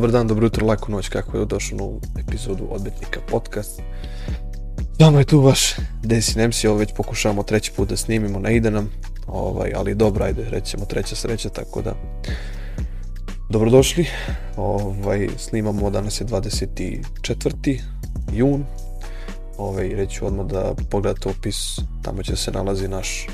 Dobar 0.00 0.12
dan, 0.12 0.26
dobro 0.26 0.46
jutro, 0.46 0.66
laku 0.66 0.92
noć, 0.92 1.08
kako 1.08 1.38
je 1.38 1.44
došao 1.44 1.78
novu 1.78 2.00
epizodu 2.18 2.66
Odbetnika 2.70 3.20
podcast. 3.30 3.82
Dama 4.98 5.18
je 5.18 5.24
tu 5.24 5.40
vaš 5.40 5.74
Desi 6.02 6.38
Nemsi, 6.38 6.68
ovo 6.68 6.78
već 6.78 6.92
pokušavamo 6.96 7.42
treći 7.42 7.72
put 7.76 7.88
da 7.88 7.96
snimimo, 7.96 8.38
ne 8.38 8.56
ide 8.56 8.70
nam, 8.70 8.90
ovaj, 9.26 9.72
ali 9.76 9.94
dobro, 9.94 10.24
ajde, 10.24 10.44
rećemo 10.50 10.84
treća 10.84 11.16
sreća, 11.16 11.48
tako 11.48 11.82
da 11.82 11.94
dobrodošli. 13.50 14.06
Ovaj, 14.56 15.28
snimamo, 15.38 15.90
danas 15.90 16.20
je 16.20 16.26
24. 16.26 17.80
jun, 18.32 18.64
ovaj, 19.58 19.88
reću 19.88 20.26
odmah 20.26 20.46
da 20.46 20.74
pogledate 20.90 21.28
opis, 21.28 21.78
tamo 22.02 22.22
će 22.22 22.36
se 22.36 22.50
nalazi 22.50 22.88
naš 22.88 23.26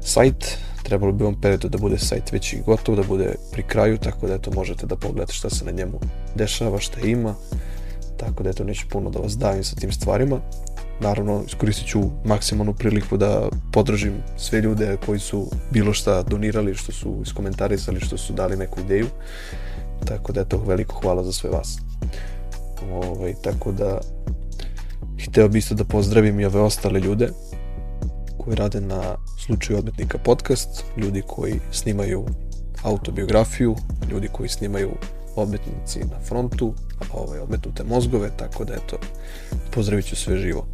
sajt, 0.00 0.58
trebalo 0.84 1.12
bi 1.12 1.24
ovom 1.24 1.40
periodu 1.40 1.68
da 1.68 1.78
bude 1.78 1.98
sajt 1.98 2.32
već 2.32 2.52
i 2.52 2.62
gotov, 2.66 2.96
da 2.96 3.02
bude 3.02 3.34
pri 3.52 3.62
kraju, 3.62 3.98
tako 3.98 4.26
da 4.26 4.34
eto 4.34 4.50
možete 4.54 4.86
da 4.86 4.96
pogledate 4.96 5.32
šta 5.32 5.50
se 5.50 5.64
na 5.64 5.70
njemu 5.70 6.00
dešava, 6.34 6.78
šta 6.78 7.00
ima, 7.00 7.34
tako 8.16 8.42
da 8.42 8.50
eto 8.50 8.64
neću 8.64 8.86
puno 8.90 9.10
da 9.10 9.18
vas 9.18 9.36
davim 9.38 9.64
sa 9.64 9.76
tim 9.76 9.92
stvarima. 9.92 10.40
Naravno, 11.00 11.42
iskoristit 11.46 11.86
ću 11.86 12.00
maksimalnu 12.24 12.74
priliku 12.74 13.16
da 13.16 13.48
podržim 13.72 14.12
sve 14.36 14.60
ljude 14.60 14.96
koji 15.06 15.18
su 15.18 15.50
bilo 15.70 15.92
šta 15.92 16.22
donirali, 16.22 16.74
što 16.74 16.92
su 16.92 17.18
iskomentarisali, 17.22 18.00
što 18.00 18.16
su 18.16 18.32
dali 18.32 18.56
neku 18.56 18.80
ideju. 18.80 19.06
Tako 20.04 20.32
da 20.32 20.40
eto, 20.40 20.62
veliko 20.66 21.00
hvala 21.00 21.24
za 21.24 21.32
sve 21.32 21.50
vas. 21.50 21.78
Ovaj, 22.92 23.34
tako 23.42 23.72
da 23.72 24.00
hteo 25.28 25.48
bi 25.48 25.58
isto 25.58 25.74
da 25.74 25.84
pozdravim 25.84 26.40
i 26.40 26.44
ove 26.44 26.60
ostale 26.60 27.00
ljude 27.00 27.28
koji 28.44 28.56
rade 28.56 28.80
na 28.80 29.16
slučaju 29.46 29.78
odmetnika 29.78 30.18
podcast, 30.18 30.84
ljudi 30.96 31.22
koji 31.26 31.60
snimaju 31.72 32.26
autobiografiju, 32.82 33.76
ljudi 34.10 34.28
koji 34.32 34.48
snimaju 34.48 34.90
odmetnici 35.36 35.98
na 35.98 36.20
frontu, 36.28 36.74
ovaj, 37.12 37.38
odmetnute 37.38 37.84
mozgove, 37.84 38.30
tako 38.36 38.64
da 38.64 38.74
eto, 38.74 38.98
pozdravit 39.70 40.06
ću 40.06 40.16
sve 40.16 40.38
živo. 40.38 40.66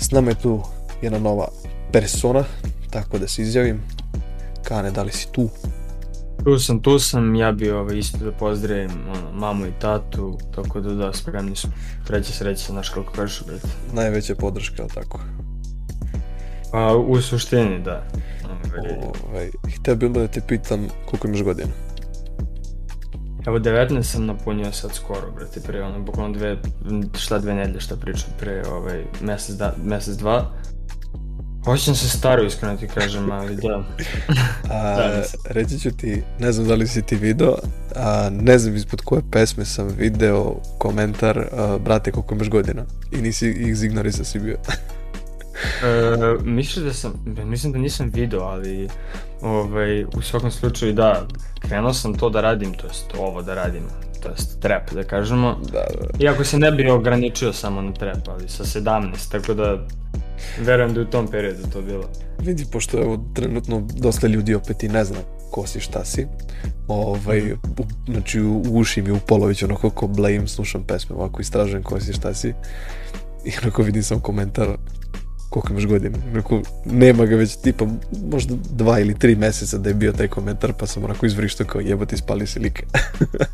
S 0.00 0.10
nama 0.10 0.30
je 0.30 0.40
tu 0.40 0.62
jedna 1.02 1.18
nova 1.18 1.48
persona, 1.92 2.44
tako 2.90 3.18
da 3.18 3.28
se 3.28 3.42
izjavim. 3.42 3.80
Kane, 4.62 4.90
da 4.90 5.02
li 5.02 5.12
si 5.12 5.28
tu? 5.32 5.48
Tu 6.44 6.58
sam, 6.58 6.82
tu 6.82 6.98
sam, 6.98 7.34
ja 7.34 7.52
bi 7.52 7.70
ovaj, 7.70 7.98
isto 7.98 8.18
da 8.18 8.32
pozdravim 8.32 8.90
ono, 9.08 9.32
mamu 9.32 9.66
i 9.66 9.72
tatu, 9.80 10.38
tako 10.54 10.80
da 10.80 10.94
da, 10.94 11.12
spremni 11.12 11.56
smo. 11.56 11.72
Treća 12.06 12.32
sreća, 12.32 12.72
znaš 12.72 12.88
kako 12.88 13.12
kažeš, 13.12 13.42
brate. 13.46 13.68
Najveća 13.92 14.34
podrška, 14.34 14.82
ali 14.82 14.90
tako? 14.94 15.20
Pa, 16.72 16.96
u 16.96 17.20
suštini, 17.20 17.82
da. 17.82 18.02
Ovaj, 19.28 19.50
htio 19.76 19.96
bih 19.96 20.10
da 20.10 20.28
te 20.28 20.40
pitam 20.40 20.88
koliko 21.06 21.28
imaš 21.28 21.42
godina? 21.42 21.70
Evo 23.46 23.58
19 23.58 24.02
sam 24.02 24.26
napunio 24.26 24.72
sad 24.72 24.94
skoro, 24.94 25.30
brate, 25.30 25.60
pre 25.60 25.82
ono, 25.82 26.00
bukvalno 26.00 26.38
dve, 26.38 26.56
šta 27.18 27.38
dve 27.38 27.54
nedelje 27.54 27.80
šta 27.80 27.96
pričam, 27.96 28.28
pre 28.40 28.62
ovaj, 28.68 29.04
mesec, 29.20 29.56
da, 29.56 29.74
mesec 29.84 30.16
dva. 30.16 30.52
Hoćem 31.64 31.94
se 31.94 32.08
staro 32.08 32.42
iskreno 32.42 32.76
ti 32.76 32.88
kažem, 32.88 33.30
ali 33.30 33.56
da. 33.56 33.84
a, 34.74 35.22
reći 35.44 35.78
ću 35.78 35.90
ti, 35.90 36.22
ne 36.38 36.52
znam 36.52 36.66
da 36.66 36.74
li 36.74 36.88
si 36.88 37.02
ti 37.02 37.16
video, 37.16 37.54
a, 37.96 38.28
ne 38.32 38.58
znam 38.58 38.76
ispod 38.76 39.00
koje 39.00 39.22
pesme 39.30 39.64
sam 39.64 39.88
video 39.98 40.56
komentar, 40.78 41.38
a, 41.38 41.78
brate 41.84 42.12
koliko 42.12 42.34
imaš 42.34 42.48
godina 42.48 42.84
i 43.12 43.16
nisi 43.16 43.48
ih 43.48 43.82
ignorisao 43.82 44.24
si 44.24 44.38
bio. 44.38 44.56
e, 45.82 46.44
mislim 46.44 46.84
da 46.84 46.92
sam, 46.92 47.12
mislim 47.44 47.72
da 47.72 47.78
nisam 47.78 48.10
video, 48.14 48.40
ali 48.40 48.88
ovaj, 49.42 50.04
u 50.04 50.22
svakom 50.22 50.50
slučaju 50.50 50.92
da, 50.92 51.26
krenuo 51.58 51.92
sam 51.92 52.14
to 52.14 52.30
da 52.30 52.40
radim, 52.40 52.74
to 52.74 52.86
jest 52.86 53.14
ovo 53.18 53.42
da 53.42 53.54
radim, 53.54 53.82
to 54.22 54.28
jest 54.28 54.60
trap 54.60 54.92
da 54.92 55.04
kažemo. 55.04 55.56
Da, 55.72 55.72
da. 55.72 56.24
Iako 56.24 56.44
se 56.44 56.58
ne 56.58 56.72
bi 56.72 56.90
ograničio 56.90 57.52
samo 57.52 57.82
na 57.82 57.92
trap, 57.92 58.28
ali 58.28 58.48
sa 58.48 58.64
17, 58.64 59.30
tako 59.30 59.54
da 59.54 59.86
verujem 60.60 60.94
da 60.94 61.00
u 61.00 61.04
tom 61.04 61.28
periodu 61.28 61.62
to 61.72 61.82
bilo. 61.82 62.04
Vidi, 62.38 62.66
pošto 62.72 62.98
evo 62.98 63.24
trenutno 63.34 63.82
dosta 63.94 64.26
ljudi 64.26 64.54
opet 64.54 64.82
i 64.82 64.88
ne 64.88 65.04
zna 65.04 65.18
ko 65.50 65.66
si, 65.66 65.80
šta 65.80 66.04
si. 66.04 66.26
Ovaj, 66.88 67.40
mm. 67.40 67.58
u, 67.78 67.84
znači 68.12 68.40
u 68.40 68.62
uši 68.64 69.02
mi 69.02 69.10
u 69.10 69.18
polović 69.26 69.62
onako 69.62 69.90
ko 69.90 70.06
blame 70.06 70.46
slušam 70.46 70.82
pesme, 70.82 71.16
ovako 71.16 71.40
istražujem 71.40 71.82
ko 71.82 72.00
si, 72.00 72.12
šta 72.12 72.34
si. 72.34 72.54
I 73.44 73.52
onako 73.62 73.82
vidim 73.82 74.02
sam 74.02 74.20
komentar 74.20 74.68
koliko 75.50 75.72
imaš 75.72 75.86
godina? 75.86 76.18
Rekao, 76.34 76.62
nema 76.84 77.24
ga 77.24 77.36
već 77.36 77.56
tipa 77.56 77.86
možda 78.30 78.54
dva 78.70 78.98
ili 78.98 79.18
tri 79.18 79.36
meseca 79.36 79.78
da 79.78 79.88
je 79.88 79.94
bio 79.94 80.12
taj 80.12 80.28
komentar, 80.28 80.72
pa 80.72 80.86
sam 80.86 81.04
onako 81.04 81.26
izvrištao 81.26 81.66
kao 81.66 81.80
jebati 81.80 82.16
spali 82.16 82.46
se 82.46 82.60
like. 82.60 82.86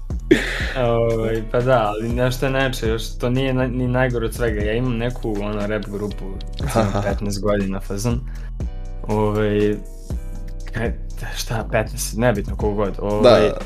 ovaj, 1.00 1.42
pa 1.50 1.60
da, 1.60 1.82
ali 1.86 2.08
nešto 2.08 2.46
je 2.46 2.52
neče, 2.52 2.88
još 2.88 3.18
to 3.18 3.30
nije 3.30 3.54
na, 3.54 3.66
ni 3.66 3.88
najgore 3.88 4.26
od 4.26 4.34
svega. 4.34 4.62
Ja 4.62 4.72
imam 4.72 4.96
neku 4.96 5.36
ono, 5.40 5.66
rap 5.66 5.84
grupu, 5.86 6.24
15 6.58 7.40
godina 7.40 7.80
fazon. 7.80 8.20
Ovaj, 9.02 9.70
e, 9.70 9.76
šta, 11.36 11.68
15, 11.72 12.18
nebitno 12.18 12.56
kogod. 12.56 12.96
Ovaj, 12.98 13.40
da 13.40 13.58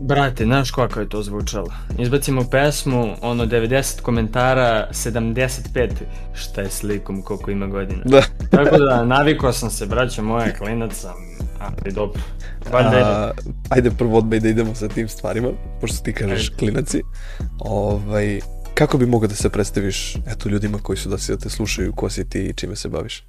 Brate, 0.00 0.44
znaš 0.44 0.70
kako 0.70 1.00
je 1.00 1.08
to 1.08 1.22
zvučalo? 1.22 1.66
Izbacimo 1.98 2.44
pesmu, 2.50 3.16
ono 3.22 3.46
90 3.46 4.00
komentara, 4.00 4.88
75 4.90 5.90
šta 6.34 6.60
je 6.60 6.70
slikom, 6.70 7.22
koliko 7.22 7.50
ima 7.50 7.66
godina. 7.66 8.02
Da. 8.04 8.22
Tako 8.56 8.78
da, 8.78 9.04
navikao 9.04 9.52
sam 9.52 9.70
se, 9.70 9.86
braćo 9.86 10.22
moja, 10.22 10.54
klinac 10.54 10.94
sam, 10.94 11.14
ali 11.60 11.92
dobro. 11.92 12.20
Valjda 12.72 12.96
je... 12.96 13.32
Ajde 13.68 13.90
prvo 13.90 14.18
odmah 14.18 14.40
da 14.40 14.48
idemo 14.48 14.74
sa 14.74 14.88
tim 14.88 15.08
stvarima, 15.08 15.48
pošto 15.80 16.04
ti 16.04 16.12
kažeš 16.12 16.48
ajde. 16.48 16.56
klinaci. 16.58 17.02
Ovaj, 17.58 18.40
kako 18.74 18.98
bi 18.98 19.06
mogao 19.06 19.28
da 19.28 19.34
se 19.34 19.50
predstaviš 19.50 20.16
eto, 20.16 20.48
ljudima 20.48 20.78
koji 20.78 20.96
su 20.96 21.08
da 21.08 21.18
se 21.18 21.32
da 21.32 21.38
te 21.38 21.50
slušaju, 21.50 21.92
ko 21.92 22.10
si 22.10 22.28
ti 22.28 22.40
i 22.40 22.54
čime 22.54 22.76
se 22.76 22.88
baviš? 22.88 23.24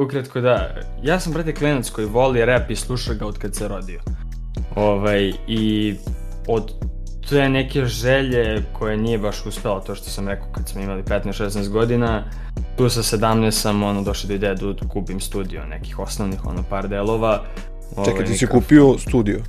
Ukratko 0.00 0.40
da, 0.40 0.74
ja 1.02 1.20
sam 1.20 1.32
brate 1.32 1.54
klinac 1.54 1.90
koji 1.90 2.06
voli 2.06 2.44
rap 2.44 2.70
i 2.70 2.76
sluša 2.76 3.14
ga 3.14 3.26
od 3.26 3.38
kad 3.38 3.54
se 3.54 3.68
rodio. 3.68 4.00
Ovaj, 4.76 5.32
I 5.46 5.94
od 6.48 6.72
te 7.28 7.48
neke 7.48 7.84
želje 7.84 8.62
koje 8.72 8.96
nije 8.96 9.18
baš 9.18 9.46
uspela, 9.46 9.80
to 9.80 9.94
što 9.94 10.10
sam 10.10 10.28
rekao 10.28 10.46
kad 10.52 10.68
smo 10.68 10.80
imali 10.80 11.02
15-16 11.02 11.68
godina, 11.68 12.24
tu 12.76 12.88
sa 12.88 13.02
17 13.02 13.50
sam 13.50 13.82
ono, 13.82 14.02
došao 14.02 14.28
do 14.28 14.34
ideje 14.34 14.54
da 14.54 14.88
kupim 14.88 15.20
studio 15.20 15.66
nekih 15.66 15.98
osnovnih, 15.98 16.46
ono, 16.46 16.62
par 16.70 16.88
delova. 16.88 17.42
Čekaj, 17.90 18.12
ovaj, 18.12 18.24
ti 18.24 18.34
si 18.34 18.46
kupio 18.46 18.98
studio? 18.98 19.40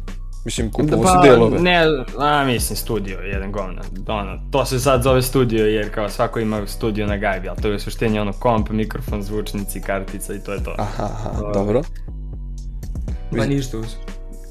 Mislim, 0.46 0.72
kupio 0.72 0.98
da, 0.98 1.04
pa, 1.04 1.10
si 1.10 1.28
delove. 1.28 1.60
Ne, 1.60 1.84
a 2.20 2.46
mislim 2.46 2.78
studio, 2.78 3.20
jedan 3.20 3.52
govna. 3.52 3.82
Ono, 4.08 4.40
to 4.52 4.66
se 4.66 4.80
sad 4.80 5.04
zove 5.04 5.22
studio 5.22 5.66
jer 5.66 5.94
kao 5.94 6.10
svako 6.10 6.40
ima 6.40 6.68
studio 6.68 7.08
na 7.08 7.18
gajbi, 7.18 7.50
ali 7.50 7.62
to 7.62 7.68
je 7.68 7.76
u 7.76 7.80
suštini 7.80 8.20
ono 8.20 8.34
komp, 8.34 8.70
mikrofon, 8.70 9.24
zvučnici, 9.24 9.82
kartica 9.82 10.34
i 10.34 10.40
to 10.40 10.54
je 10.54 10.64
to. 10.64 10.76
Aha, 10.78 11.04
aha, 11.04 11.30
o, 11.30 11.42
ovaj. 11.42 11.54
dobro. 11.54 11.82
Pa 13.38 13.46
ništa, 13.46 13.78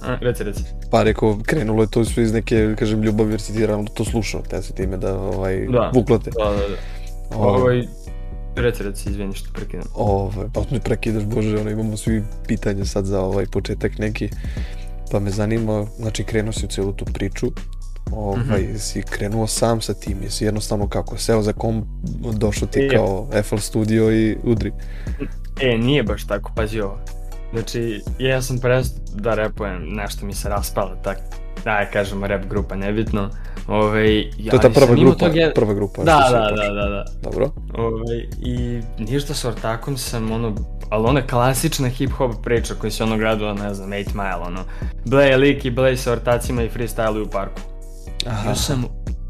A, 0.02 0.16
reci, 0.20 0.44
reci. 0.44 0.62
Pa 0.90 1.02
rekao, 1.02 1.38
krenulo 1.46 1.82
je 1.82 1.90
to 1.90 2.04
sve 2.04 2.22
iz 2.22 2.32
neke, 2.32 2.74
kažem, 2.78 3.02
ljubav, 3.02 3.30
jer 3.30 3.40
si 3.40 3.52
ti 3.52 3.66
realno 3.66 3.88
to 3.94 4.04
slušao, 4.04 4.42
te 4.50 4.62
se 4.62 4.72
time 4.72 4.96
da, 4.96 5.18
ovaj, 5.18 5.66
da. 5.66 5.90
vuklate. 5.94 6.30
Da, 6.30 6.50
da, 6.50 6.68
da. 6.68 6.76
Ovaj, 7.36 7.60
ovaj 7.60 7.82
Reci, 8.56 8.82
reci, 8.82 9.10
izvini 9.10 9.34
što 9.34 9.52
prekidam. 9.52 9.86
Ovaj, 9.94 10.46
pa 10.54 10.64
ne 10.70 10.80
prekidaš, 10.80 11.24
bože, 11.24 11.60
ono, 11.60 11.70
imamo 11.70 11.96
svi 11.96 12.22
pitanja 12.46 12.84
sad 12.84 13.04
za 13.04 13.20
ovaj 13.20 13.46
početak 13.46 13.98
neki. 13.98 14.28
Pa 15.10 15.18
me 15.18 15.30
zanima, 15.30 15.86
znači 15.96 16.24
krenuo 16.24 16.52
si 16.52 16.66
u 16.66 16.68
celu 16.68 16.92
tu 16.92 17.04
priču, 17.04 17.46
ovaj, 18.10 18.62
mm 18.62 18.66
-hmm. 18.72 18.78
si 18.78 19.02
krenuo 19.02 19.46
sam 19.46 19.80
sa 19.80 19.94
tim, 19.94 20.22
jesi 20.22 20.44
jednostavno 20.44 20.88
kako, 20.88 21.18
seo 21.18 21.42
za 21.42 21.52
kom, 21.52 21.84
došao 22.32 22.68
ti 22.68 22.80
e, 22.80 22.88
kao 22.88 23.28
FL 23.42 23.56
Studio 23.56 24.12
i 24.12 24.36
udri? 24.44 24.72
E, 25.60 25.78
nije 25.78 26.02
baš 26.02 26.26
tako, 26.26 26.52
pazi 26.56 26.80
ovo. 26.80 26.98
Znači, 27.52 28.02
ja 28.18 28.42
sam 28.42 28.58
prestao 28.58 29.02
da 29.14 29.34
repujem, 29.34 29.88
nešto 29.88 30.26
mi 30.26 30.34
se 30.34 30.48
raspalo, 30.48 30.96
tak, 31.04 31.18
da 31.64 31.90
kažemo 31.92 32.26
rap 32.26 32.44
grupa, 32.46 32.76
nebitno. 32.76 33.30
Ove, 33.68 33.86
ovaj, 33.86 34.18
ja 34.38 34.50
to 34.50 34.56
je 34.56 34.60
ta 34.60 34.70
prva 34.70 34.94
grupa, 34.94 35.26
je... 35.26 35.54
prva 35.54 35.74
grupa. 35.74 36.02
Da, 36.02 36.28
da, 36.30 36.50
da, 36.56 36.72
da, 36.72 36.88
da. 36.88 37.04
Dobro. 37.22 37.50
Ove, 37.74 37.86
ovaj, 37.86 38.26
I 38.40 38.80
ništa 38.98 39.34
s 39.34 39.44
ortakom 39.44 39.96
sam, 39.96 40.32
ono, 40.32 40.54
ali 40.90 41.06
ona 41.06 41.26
klasična 41.26 41.88
hip-hop 41.88 42.42
priča 42.42 42.74
koja 42.74 42.90
se 42.90 43.04
ono 43.04 43.16
gradila, 43.16 43.54
ne 43.54 43.74
znam, 43.74 43.90
8 43.90 44.14
Mile, 44.14 44.46
ono. 44.46 44.60
Bleje 45.04 45.36
lik 45.36 45.64
i 45.64 45.70
bleje 45.70 45.96
sa 45.96 46.12
ortacima 46.12 46.62
i 46.62 46.70
freestyle 46.70 47.22
u 47.22 47.30
parku. 47.30 47.60
Aha. 48.26 48.48
Ja 48.48 48.54
sam 48.54 48.84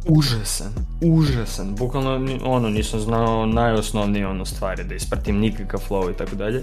užasan, 0.09 0.73
užasan. 1.01 1.75
Bukvalno, 1.75 2.21
ono, 2.45 2.71
nisam 2.71 3.01
znao 3.01 3.47
najosnovnije 3.47 4.27
ono 4.27 4.45
stvari, 4.45 4.85
da 4.85 4.95
ispratim 4.95 5.39
nikakav 5.39 5.81
flow 5.89 6.11
i 6.11 6.17
tako 6.17 6.37
dalje. 6.37 6.63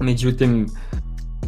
Međutim, 0.00 0.66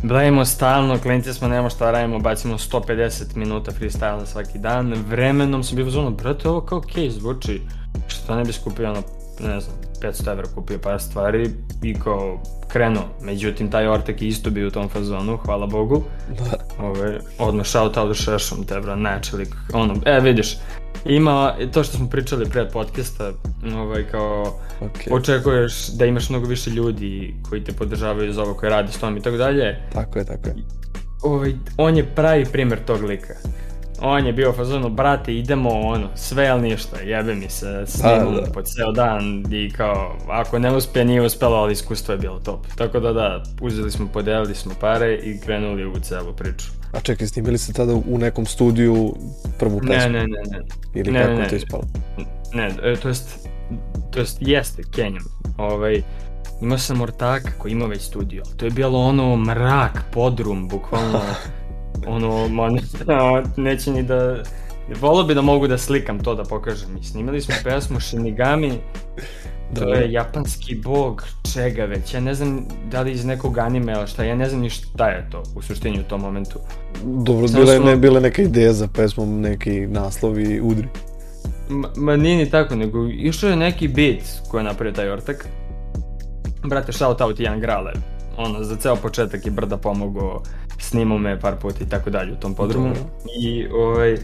Blejimo 0.03 0.45
stalno, 0.45 0.99
klinci 0.99 1.35
smo, 1.35 1.49
nema 1.49 1.71
šta 1.71 1.91
radimo, 1.91 2.19
bacimo 2.19 2.59
150 2.59 3.37
minuta 3.37 3.73
freestyle 3.81 4.27
svaki 4.27 4.59
dan. 4.59 4.95
Vremenom 5.09 5.65
sam 5.65 5.77
bio 5.77 5.91
zonu, 5.91 6.11
brate, 6.11 6.49
ovo 6.49 6.61
kao 6.61 6.81
okay, 6.81 7.11
zvuči, 7.11 7.63
što 8.09 8.35
ne 8.35 8.45
bi 8.45 8.53
skupio 8.53 8.91
ono 8.91 9.03
ne 9.41 9.61
znam, 9.61 9.77
500 10.03 10.33
evra 10.33 10.45
kupio 10.55 10.79
par 10.79 11.01
stvari 11.01 11.51
i 11.83 11.95
kao 11.95 12.43
krenuo. 12.69 13.05
Međutim, 13.23 13.71
taj 13.71 13.89
Ortek 13.89 14.23
je 14.23 14.29
isto 14.29 14.51
bio 14.51 14.69
u 14.69 14.71
tom 14.71 14.89
fazonu, 14.89 15.37
hvala 15.37 15.67
Bogu. 15.67 16.03
Da. 16.29 16.85
Ove, 16.87 17.21
odmah 17.39 17.67
shout 17.67 17.97
out 17.97 18.17
Šešom, 18.17 18.65
te 18.65 18.81
bro, 18.81 18.97
neče 18.97 19.37
lik, 19.37 19.55
ono, 19.73 19.97
e, 20.07 20.21
vidiš, 20.21 20.57
ima, 21.05 21.55
to 21.73 21.85
što 21.85 21.97
smo 21.97 22.09
pričali 22.09 22.51
pred 22.51 22.73
podcasta, 22.73 23.33
ovaj, 23.75 24.05
kao, 24.11 24.61
Okay. 24.81 25.13
očekuješ 25.15 25.89
da 25.89 26.07
imaš 26.07 26.31
mnogo 26.31 26.47
više 26.47 26.71
ljudi 26.71 27.35
koji 27.49 27.65
te 27.65 27.73
podržavaju 27.73 28.33
za 28.33 28.43
ovo 28.43 28.55
koje 28.55 28.71
radi 28.71 28.93
s 28.93 28.99
tom 28.99 29.17
i 29.17 29.21
tako 29.21 29.37
dalje. 29.37 29.79
Tako 29.93 30.19
je, 30.19 30.25
tako 30.25 30.49
je. 30.49 30.55
Ovaj, 31.23 31.55
on 31.77 31.97
je 31.97 32.15
pravi 32.15 32.45
primer 32.45 32.79
tog 32.87 33.03
lika. 33.03 33.35
On 34.03 34.27
je 34.27 34.33
bio 34.33 34.53
fazonu, 34.53 34.89
brate, 34.89 35.35
idemo 35.35 35.71
ono, 35.71 36.09
sve 36.15 36.49
ali 36.49 36.63
ništa, 36.63 37.01
jebe 37.01 37.35
mi 37.35 37.51
se, 37.51 37.85
snimamo 37.87 38.31
Da, 38.31 38.41
da. 38.41 38.53
po 38.53 38.63
ceo 38.63 38.93
dan 38.93 39.45
i 39.53 39.71
kao, 39.71 40.17
ako 40.29 40.59
ne 40.59 40.77
uspe, 40.77 41.05
nije 41.05 41.23
uspelo, 41.23 41.57
ali 41.57 41.73
iskustvo 41.73 42.13
je 42.13 42.19
bilo 42.19 42.39
top. 42.39 42.67
Tako 42.77 43.01
da 43.01 43.13
da, 43.13 43.43
uzeli 43.61 43.91
smo, 43.91 44.09
podelili 44.13 44.55
smo 44.55 44.75
pare 44.81 45.15
i 45.15 45.41
krenuli 45.41 45.87
u 45.87 46.01
celu 46.01 46.33
priču. 46.33 46.67
A 46.93 47.01
čekaj, 47.01 47.27
snimili 47.27 47.59
ste 47.59 47.73
tada 47.73 47.95
u 47.95 48.19
nekom 48.19 48.47
studiju 48.47 49.15
prvu 49.59 49.81
pesmu? 49.81 49.95
Ne, 49.95 50.09
ne, 50.09 50.27
ne, 50.27 50.43
ne. 50.51 50.61
Ili 50.95 51.13
ne, 51.13 51.21
kako 51.21 51.35
ne, 51.35 51.49
to 51.49 51.55
ne. 51.55 51.57
ispalo? 51.57 51.83
Ne, 52.55 52.71
e, 52.83 52.97
to 52.97 53.09
jest, 53.09 53.49
to 54.11 54.21
jest 54.21 54.39
jeste 54.41 54.83
Kenjam. 54.91 55.25
Ovaj, 55.59 56.03
imao 56.63 56.79
sam 56.79 57.01
ortaka 57.01 57.51
koji 57.59 57.73
ima 57.73 57.87
već 57.87 58.03
studio. 58.03 58.43
To 58.57 58.65
je 58.65 58.71
bilo 58.71 58.99
ono 58.99 59.37
mrak, 59.37 60.05
podrum, 60.13 60.69
bukvalno. 60.69 61.21
ono, 62.07 62.49
ma, 62.49 62.69
ne, 62.69 62.81
neće 63.57 63.91
ni 63.91 64.03
da... 64.03 64.43
Volio 65.01 65.25
bi 65.25 65.35
da 65.35 65.43
mogu 65.43 65.67
da 65.67 65.79
slikam 65.79 66.19
to 66.19 66.35
da 66.35 66.43
pokažem. 66.45 66.97
I 66.97 67.05
snimali 67.05 67.41
smo 67.41 67.55
pesmu 67.65 68.01
Shinigami, 68.01 68.73
to 69.75 69.85
Da. 69.85 69.95
je 69.95 70.13
japanski 70.13 70.75
bog 70.75 71.25
čega 71.55 71.85
već. 71.85 72.15
Ja 72.15 72.21
ne 72.21 72.35
znam 72.35 72.61
da 72.91 73.01
li 73.01 73.13
iz 73.13 73.25
nekog 73.25 73.59
anime, 73.59 73.93
ali 73.93 74.07
šta, 74.07 74.25
ja 74.25 74.35
ne 74.35 74.49
znam 74.49 74.61
ni 74.61 74.71
šta 74.71 75.09
je 75.09 75.29
to 75.31 75.43
u 75.57 75.63
suštini 75.63 76.01
u 76.01 76.05
tom 76.05 76.21
momentu. 76.21 76.59
Dobro, 77.05 77.49
Samo 77.49 77.61
bila 77.61 77.73
je, 77.73 77.79
smo- 77.79 77.87
ne, 77.87 77.97
bila 77.97 78.21
neka 78.21 78.43
ideja 78.43 78.73
za 78.73 78.89
pesmom, 78.89 79.41
neki 79.41 79.81
naslov 79.81 80.41
i 80.41 80.61
udri. 80.61 80.89
Ma, 81.69 81.89
ma 81.97 82.17
nije 82.17 82.37
ni 82.37 82.51
tako, 82.51 82.75
nego 82.77 83.09
išao 83.09 83.51
je 83.51 83.57
neki 83.57 83.89
beat 83.89 84.21
koji 84.49 84.61
je 84.61 84.65
napravio 84.65 84.93
taj 84.95 85.11
ortak. 85.11 85.47
Brate, 86.63 86.93
shout 86.93 87.21
out 87.21 87.41
Ian 87.41 87.61
Grale. 87.61 87.93
Ono, 88.37 88.65
za 88.65 88.77
ceo 88.77 88.97
početak 88.97 89.47
je 89.47 89.53
Brda 89.53 89.77
pomogao, 89.77 90.43
snimao 90.83 91.19
me 91.19 91.41
par 91.41 91.57
puta 91.57 91.85
i 91.85 91.89
tako 91.89 92.11
dalje 92.11 92.33
u 92.33 92.37
tom 92.37 92.55
podrumu. 92.55 92.89
Dobro. 92.89 93.03
I, 93.41 93.67
ovaj, 93.67 94.17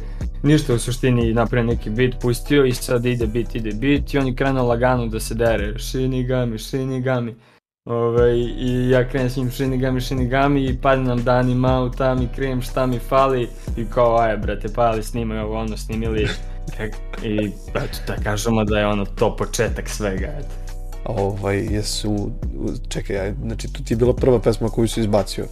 ništa 0.43 0.75
u 0.75 0.79
suštini 0.79 1.35
napravio 1.35 1.73
neki 1.73 1.91
beat, 1.91 2.15
pustio 2.21 2.65
i 2.65 2.73
sad 2.73 3.07
ide 3.07 3.27
beat, 3.27 3.55
ide 3.55 3.71
beat 3.75 4.15
i 4.15 4.19
on 4.19 4.27
je 4.27 4.35
krenuo 4.35 4.67
lagano 4.67 5.07
da 5.07 5.21
se 5.21 5.35
dere. 5.35 5.75
Shinigami, 5.79 6.59
Shinigami. 6.59 7.35
Ovaj, 7.85 8.39
I 8.59 8.91
ja 8.91 9.09
krenem 9.09 9.31
s 9.31 9.37
njim 9.37 9.51
Shinigami, 9.51 10.01
Shinigami 10.01 10.65
i 10.65 10.79
padne 10.83 11.05
nam 11.05 11.25
dani 11.25 11.55
malo 11.55 11.89
tam 11.89 12.23
i 12.23 12.29
krijem 12.35 12.63
šta 12.63 12.87
mi 12.87 12.99
fali 12.99 13.49
i 13.77 13.85
kao 13.85 14.19
aj 14.19 14.37
brate 14.37 14.69
pali 14.69 15.03
snimaj 15.03 15.39
ovo 15.39 15.59
ono 15.59 15.77
snimili 15.77 16.29
i 17.23 17.51
eto 17.75 17.99
da 18.07 18.15
kažemo 18.25 18.65
da 18.65 18.79
je 18.79 18.87
ono 18.87 19.05
to 19.05 19.37
početak 19.37 19.89
svega 19.89 20.27
eto. 20.39 20.67
Ovaj, 21.05 21.59
jesu, 21.71 22.31
čekaj, 22.89 23.19
aj, 23.19 23.35
znači 23.43 23.73
to 23.73 23.83
ti 23.83 23.93
je 23.93 23.97
bila 23.97 24.15
prva 24.15 24.41
pesma 24.41 24.69
koju 24.69 24.89
si 24.89 25.01
izbacio. 25.01 25.45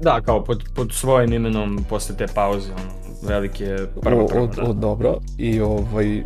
Da, 0.00 0.20
kao 0.20 0.44
pod, 0.44 0.64
pod 0.74 0.92
svojim 0.92 1.32
imenom 1.32 1.84
posle 1.88 2.16
te 2.16 2.26
pauze, 2.34 2.72
ono, 2.72 2.92
velike 3.22 3.76
prva 4.02 4.24
o, 4.24 4.26
prva, 4.26 4.42
o, 4.42 4.46
da. 4.46 4.62
o, 4.62 4.72
dobro, 4.72 5.18
i 5.38 5.60
ovaj, 5.60 6.22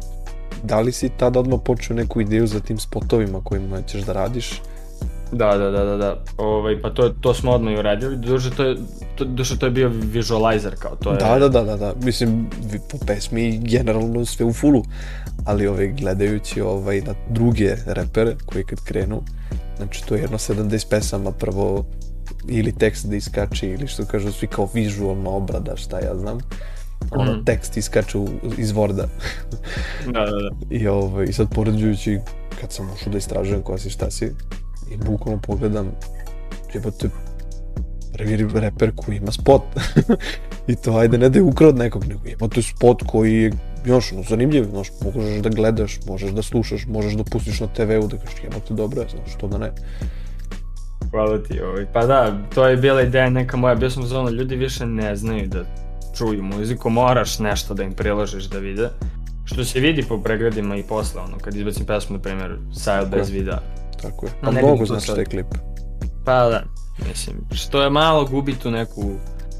da 0.63 0.81
li 0.81 0.93
si 0.93 1.09
tada 1.09 1.41
odmah 1.41 1.61
počeo 1.65 1.97
neku 1.97 2.21
ideju 2.21 2.47
za 2.47 2.61
tim 2.61 2.79
spotovima 2.79 3.41
kojima 3.45 3.83
ćeš 3.83 4.03
da 4.03 4.13
radiš? 4.13 4.63
Da, 5.33 5.59
da, 5.59 5.71
da, 5.71 5.85
da, 5.85 5.97
da. 5.97 6.17
Ovaj, 6.39 6.83
pa 6.83 6.91
to, 6.91 7.09
to 7.09 7.35
smo 7.35 7.53
odmah 7.53 7.75
i 7.75 7.79
uradili, 7.79 8.17
duže 8.17 8.51
to 8.51 8.65
je, 8.65 8.77
to, 9.17 9.25
duše 9.25 9.59
to 9.59 9.67
je 9.67 9.71
bio 9.71 9.89
visualizer 9.89 10.75
kao, 10.79 10.97
to 10.97 11.11
je... 11.11 11.17
Da, 11.17 11.39
da, 11.39 11.49
da, 11.49 11.63
da, 11.63 11.77
da, 11.77 11.95
mislim, 12.03 12.51
po 12.91 12.99
pesmi 13.07 13.59
generalno 13.59 14.25
sve 14.25 14.47
u 14.47 14.53
fullu, 14.53 14.83
ali 15.45 15.67
ovaj, 15.67 15.89
gledajući 15.89 16.61
ovaj, 16.61 17.01
na 17.01 17.15
druge 17.29 17.77
repere 17.87 18.37
koji 18.47 18.65
kad 18.65 18.85
krenu, 18.85 19.23
znači 19.77 20.07
to 20.07 20.15
je 20.15 20.21
jedno 20.21 20.39
70 20.39 20.91
pesama, 20.91 21.33
prvo 21.33 21.85
ili 22.49 22.73
tekst 22.73 23.07
da 23.07 23.17
iskače 23.17 23.69
ili 23.69 23.87
što 23.87 24.05
kažu 24.05 24.33
svi 24.33 24.47
kao 24.47 24.69
vizualna 24.75 25.31
obrada, 25.31 25.77
šta 25.77 25.99
ja 25.99 26.17
znam, 26.17 26.39
ono 27.11 27.33
Mhm. 27.33 27.45
tekst 27.45 27.77
iskače 27.77 28.19
u- 28.19 28.29
iz 28.59 28.73
Worda 28.73 29.07
Da, 30.07 30.21
da, 30.21 30.27
da. 30.27 30.51
i, 30.73 30.89
ovaj, 30.89 31.25
i 31.25 31.33
sad 31.33 31.55
poređujući 31.55 32.19
kad 32.61 32.73
sam 32.73 32.91
ušao 32.93 33.13
da 33.13 33.19
istražujem 33.19 33.63
ko 33.63 33.79
si 33.79 33.91
šta 33.91 34.11
si 34.11 34.25
i 34.91 34.97
bukvalno 34.99 35.41
pogledam 35.41 35.91
jebote 36.75 37.09
prvi 38.13 38.37
reper 38.55 38.93
koji 38.97 39.17
ima 39.17 39.33
spot 39.33 39.63
i 40.69 40.77
to 40.77 40.93
ajde 40.93 41.19
ne 41.19 41.29
da 41.29 41.39
je 41.39 41.43
ukrao 41.43 41.69
od 41.69 41.77
nekog 41.77 42.05
nego 42.05 42.21
jebote 42.27 42.63
spot 42.65 43.03
koji 43.03 43.35
je 43.35 43.53
još 43.87 44.13
ono, 44.13 44.23
zanimljiv, 44.23 44.65
znaš, 44.65 44.89
možeš 45.07 45.39
da 45.39 45.49
gledaš, 45.49 45.99
možeš 46.07 46.31
da 46.31 46.43
slušaš, 46.43 46.87
možeš 46.87 47.13
da 47.13 47.25
pustiš 47.25 47.61
na 47.61 47.67
TV-u 47.69 48.07
da 48.09 48.17
kažeš 48.19 48.43
jebote 48.43 48.75
dobro 48.75 49.03
je, 49.03 49.09
znaš, 49.09 49.35
što 49.37 49.49
da 49.49 49.59
ne. 49.59 49.71
Hvala 51.11 51.39
ti, 51.43 51.61
ovaj. 51.61 51.87
Pa 51.93 52.07
da, 52.07 52.39
to 52.55 52.67
je 52.69 52.77
bila 52.77 53.03
ideja 53.03 53.31
neka 53.31 53.57
moja, 53.57 53.75
bio 53.75 53.91
sam 53.91 54.07
zonu, 54.07 54.31
ljudi 54.31 54.57
više 54.57 54.87
ne 54.87 55.17
znaju 55.17 55.49
da 55.49 55.65
čuju 56.19 56.43
muziku, 56.43 56.91
moraš 56.91 57.39
nešto 57.39 57.75
da 57.75 57.83
im 57.83 57.93
priložiš 57.93 58.45
da 58.45 58.59
vide. 58.59 58.89
Što 59.45 59.65
se 59.65 59.81
vidi 59.81 60.03
po 60.09 60.23
pregledima 60.23 60.77
i 60.77 60.83
posle, 60.83 61.21
ono, 61.21 61.39
kad 61.39 61.57
izbacim 61.57 61.87
pesmu, 61.87 62.17
na 62.17 62.23
primjer, 62.23 62.57
Sajl 62.75 63.07
bez 63.07 63.31
je. 63.31 63.39
videa. 63.39 63.59
Tako 64.03 64.27
je. 64.27 64.33
Pa 64.41 64.51
mnogo 64.51 64.87
znači 64.87 65.07
sad. 65.07 65.17
taj 65.17 65.25
klip. 65.25 65.47
Pa 66.25 66.49
da, 66.49 66.63
mislim, 67.09 67.37
što 67.53 67.83
je 67.83 67.91
malo 67.91 68.25
gubi 68.25 68.55
tu 68.55 68.71
neku, 68.71 69.03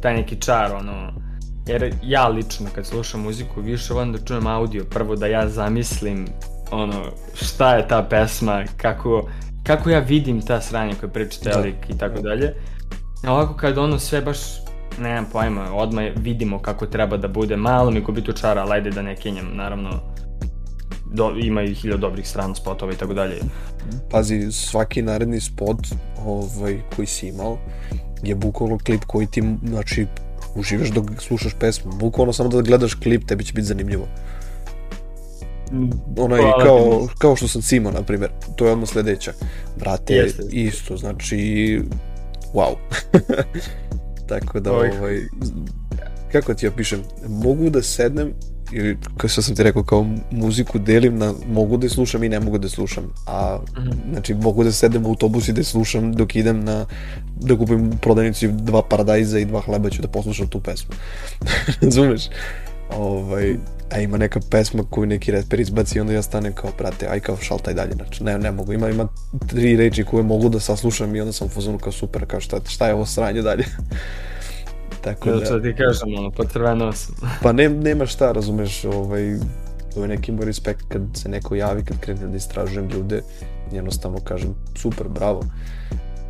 taj 0.03 0.15
neki 0.15 0.41
čar, 0.41 0.73
ono, 0.73 1.13
jer 1.67 1.95
ja 2.03 2.29
lično 2.29 2.67
kad 2.75 2.87
slušam 2.87 3.21
muziku 3.21 3.61
više 3.61 3.95
volim 3.95 4.13
da 4.13 4.19
čujem 4.19 4.47
audio, 4.47 4.85
prvo 4.85 5.17
da 5.17 5.27
ja 5.27 5.49
zamislim, 5.49 6.27
ono, 6.71 7.05
šta 7.35 7.75
je 7.77 7.89
ta 7.89 8.07
pesma, 8.11 8.65
kako, 8.77 9.29
kako 9.63 9.91
ja 9.91 9.99
vidim 9.99 10.43
ta 10.43 10.61
sranja 10.61 10.95
koje 11.01 11.13
priča 11.13 11.39
Da. 11.45 11.69
i 11.89 11.99
tako 11.99 12.21
dalje. 12.21 12.55
A 13.25 13.33
ovako 13.33 13.55
kad 13.55 13.79
ono 13.79 13.99
sve 13.99 14.21
baš, 14.21 14.39
nemam 14.99 15.27
pojma, 15.33 15.75
odmah 15.75 16.05
vidimo 16.17 16.59
kako 16.59 16.87
treba 16.87 17.17
da 17.17 17.29
bude, 17.29 17.57
malo 17.57 17.91
mi 17.91 18.01
gubi 18.01 18.25
tu 18.25 18.33
čara, 18.33 18.63
ali 18.63 18.73
ajde 18.73 18.91
da 18.91 19.03
ne 19.03 19.17
kenjam, 19.17 19.51
naravno, 19.55 19.91
do, 21.13 21.33
ima 21.37 21.63
i 21.63 21.75
hiljadu 21.75 22.01
dobrih 22.01 22.29
strana 22.29 22.55
spotova 22.55 22.93
i 22.93 22.97
tako 22.97 23.15
dalje. 23.15 23.37
Pazi, 24.11 24.53
svaki 24.53 25.03
naredni 25.03 25.41
spot 25.41 25.79
ovaj, 26.27 26.81
koji 26.97 27.07
si 27.07 27.29
imao 27.29 27.59
je 28.23 28.35
bukvalno 28.35 28.79
klip 28.79 29.05
koji 29.07 29.27
ti, 29.27 29.43
znači, 29.69 30.07
uživaš 30.55 30.89
dok 30.89 31.05
slušaš 31.19 31.53
pesmu. 31.61 31.93
Bukvalno 31.93 32.33
samo 32.33 32.49
da 32.49 32.63
gledaš 32.63 32.95
klip, 32.95 33.25
tebi 33.27 33.45
će 33.45 33.53
biti 33.53 33.67
zanimljivo. 33.67 34.09
Onaj, 36.17 36.41
Hvala 36.41 36.65
kao, 36.65 37.09
kao 37.19 37.37
što 37.37 37.49
sam 37.49 37.63
cimao, 37.63 37.93
na 37.93 38.03
primjer. 38.03 38.31
To 38.57 38.67
je 38.67 38.73
odmah 38.73 38.89
sledeća. 38.89 39.33
Brate, 39.79 40.15
Jeste, 40.15 40.43
jeste. 40.43 40.57
isto, 40.57 40.97
znači, 40.97 41.81
wow. 42.55 42.75
Tako 44.29 44.61
da, 44.61 44.73
Oj. 44.73 44.91
ovaj, 44.99 45.21
kako 46.33 46.55
ti 46.55 46.67
ja 46.67 46.71
pišem, 46.71 47.01
mogu 47.29 47.71
da 47.71 47.83
sednem 47.83 48.33
ili 48.73 48.99
kao 49.17 49.29
što 49.29 49.43
sam 49.43 49.57
ti 49.57 49.63
rekao 49.63 49.83
kao 49.83 50.07
muziku 50.31 50.79
delim 50.79 51.19
na 51.19 51.35
mogu 51.49 51.77
da 51.77 51.87
je 51.87 51.91
slušam 51.91 52.25
i 52.25 52.29
ne 52.29 52.41
mogu 52.41 52.59
da 52.59 52.67
je 52.67 52.71
slušam 52.71 53.05
a 53.27 53.59
Mhm. 53.79 53.91
znači 54.13 54.35
mogu 54.35 54.65
da 54.65 54.73
sedem 54.73 55.07
u 55.07 55.09
autobus 55.09 55.49
i 55.49 55.53
da 55.53 55.61
je 55.61 55.65
slušam 55.65 56.13
dok 56.13 56.37
idem 56.37 56.65
na 56.65 56.87
da 57.37 57.59
kupim 57.59 57.89
u 57.89 57.97
prodavnici 58.03 58.49
dva 58.49 58.83
paradajza 58.83 59.39
i 59.39 59.45
dva 59.45 59.61
hleba 59.61 59.91
ću 59.91 60.03
da 60.03 60.09
poslušam 60.09 60.49
tu 60.49 60.61
pesmu 60.61 60.91
razumeš 61.83 62.29
ovaj, 62.97 63.57
a 63.91 64.01
ima 64.01 64.17
neka 64.17 64.41
pesma 64.51 64.83
koju 64.91 65.07
neki 65.07 65.33
reper 65.33 65.61
izbaci 65.61 65.99
i 65.99 66.01
onda 66.01 66.13
ja 66.13 66.23
stanem 66.23 66.53
kao 66.53 66.71
brate 66.79 67.07
aj 67.09 67.21
kao 67.21 67.37
šaltaj 67.37 67.75
dalje 67.75 67.93
znači 67.93 68.25
ne, 68.25 68.39
ne 68.39 68.53
mogu 68.53 68.73
ima, 68.73 68.89
ima 68.89 69.09
tri 69.49 69.77
reči 69.77 70.05
koje 70.05 70.23
mogu 70.23 70.49
da 70.49 70.61
saslušam 70.61 71.17
i 71.17 71.21
onda 71.21 71.33
sam 71.33 71.47
u 71.47 71.51
fazonu 71.51 71.79
kao 71.79 71.93
super 71.93 72.27
kao 72.27 72.41
šta, 72.41 72.61
šta 72.69 72.87
je 72.87 72.95
ovo 72.95 73.07
sranje 73.07 73.43
dalje 73.43 73.65
tako 75.05 75.31
Da, 75.31 75.45
što 75.45 75.61
ti 75.61 75.75
kažem, 75.75 76.15
ono, 76.19 76.31
potrveno 76.31 76.93
sam. 76.93 77.15
Pa 77.43 77.53
ne, 77.53 77.69
nema 77.69 78.07
šta, 78.07 78.33
razumeš, 78.33 78.85
ovaj, 78.85 79.37
to 79.95 80.03
je 80.03 80.09
neki 80.09 80.33
moj 80.33 80.45
respekt 80.45 80.85
kad 80.89 81.03
se 81.15 81.29
neko 81.29 81.55
javi, 81.55 81.85
kad 81.85 82.01
krenem 82.01 82.31
da 82.31 82.37
istražujem 82.37 82.89
ljude, 82.89 83.23
jednostavno 83.73 84.19
kažem, 84.19 84.55
super, 84.77 85.09
bravo. 85.09 85.45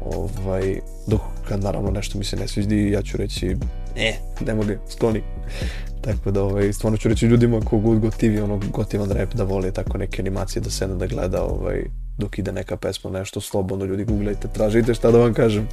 Ovaj, 0.05 0.81
dok 1.07 1.21
kad 1.49 1.63
naravno 1.63 1.91
nešto 1.91 2.19
mi 2.19 2.25
se 2.25 2.37
ne 2.37 2.49
sviđi, 2.49 2.91
ja 2.91 3.03
ću 3.03 3.17
reći, 3.17 3.57
e, 3.97 4.13
ne 4.47 4.55
mogu, 4.55 4.73
skloni. 4.89 5.23
Tako 6.01 6.31
da, 6.31 6.43
ovaj, 6.43 6.73
stvarno 6.73 6.99
ću 6.99 7.09
reći 7.09 7.27
ljudima 7.27 7.61
kogod 7.61 7.99
gotivi, 7.99 8.41
ono, 8.41 8.61
gotivan 8.73 9.11
rap 9.11 9.35
da 9.35 9.45
voli 9.45 9.73
tako 9.73 9.99
neke 9.99 10.23
animacije 10.23 10.63
da 10.63 10.71
sedne 10.71 10.97
da 10.97 11.07
gleda, 11.07 11.43
ovaj, 11.43 11.85
dok 12.19 12.39
ide 12.39 12.53
neka 12.53 12.77
pesma, 12.77 13.11
nešto 13.11 13.41
slobodno, 13.41 13.85
ljudi 13.85 14.05
googlajte, 14.05 14.49
tražite 14.49 14.95
šta 14.95 15.11
da 15.11 15.19
vam 15.19 15.35
kažem. 15.35 15.69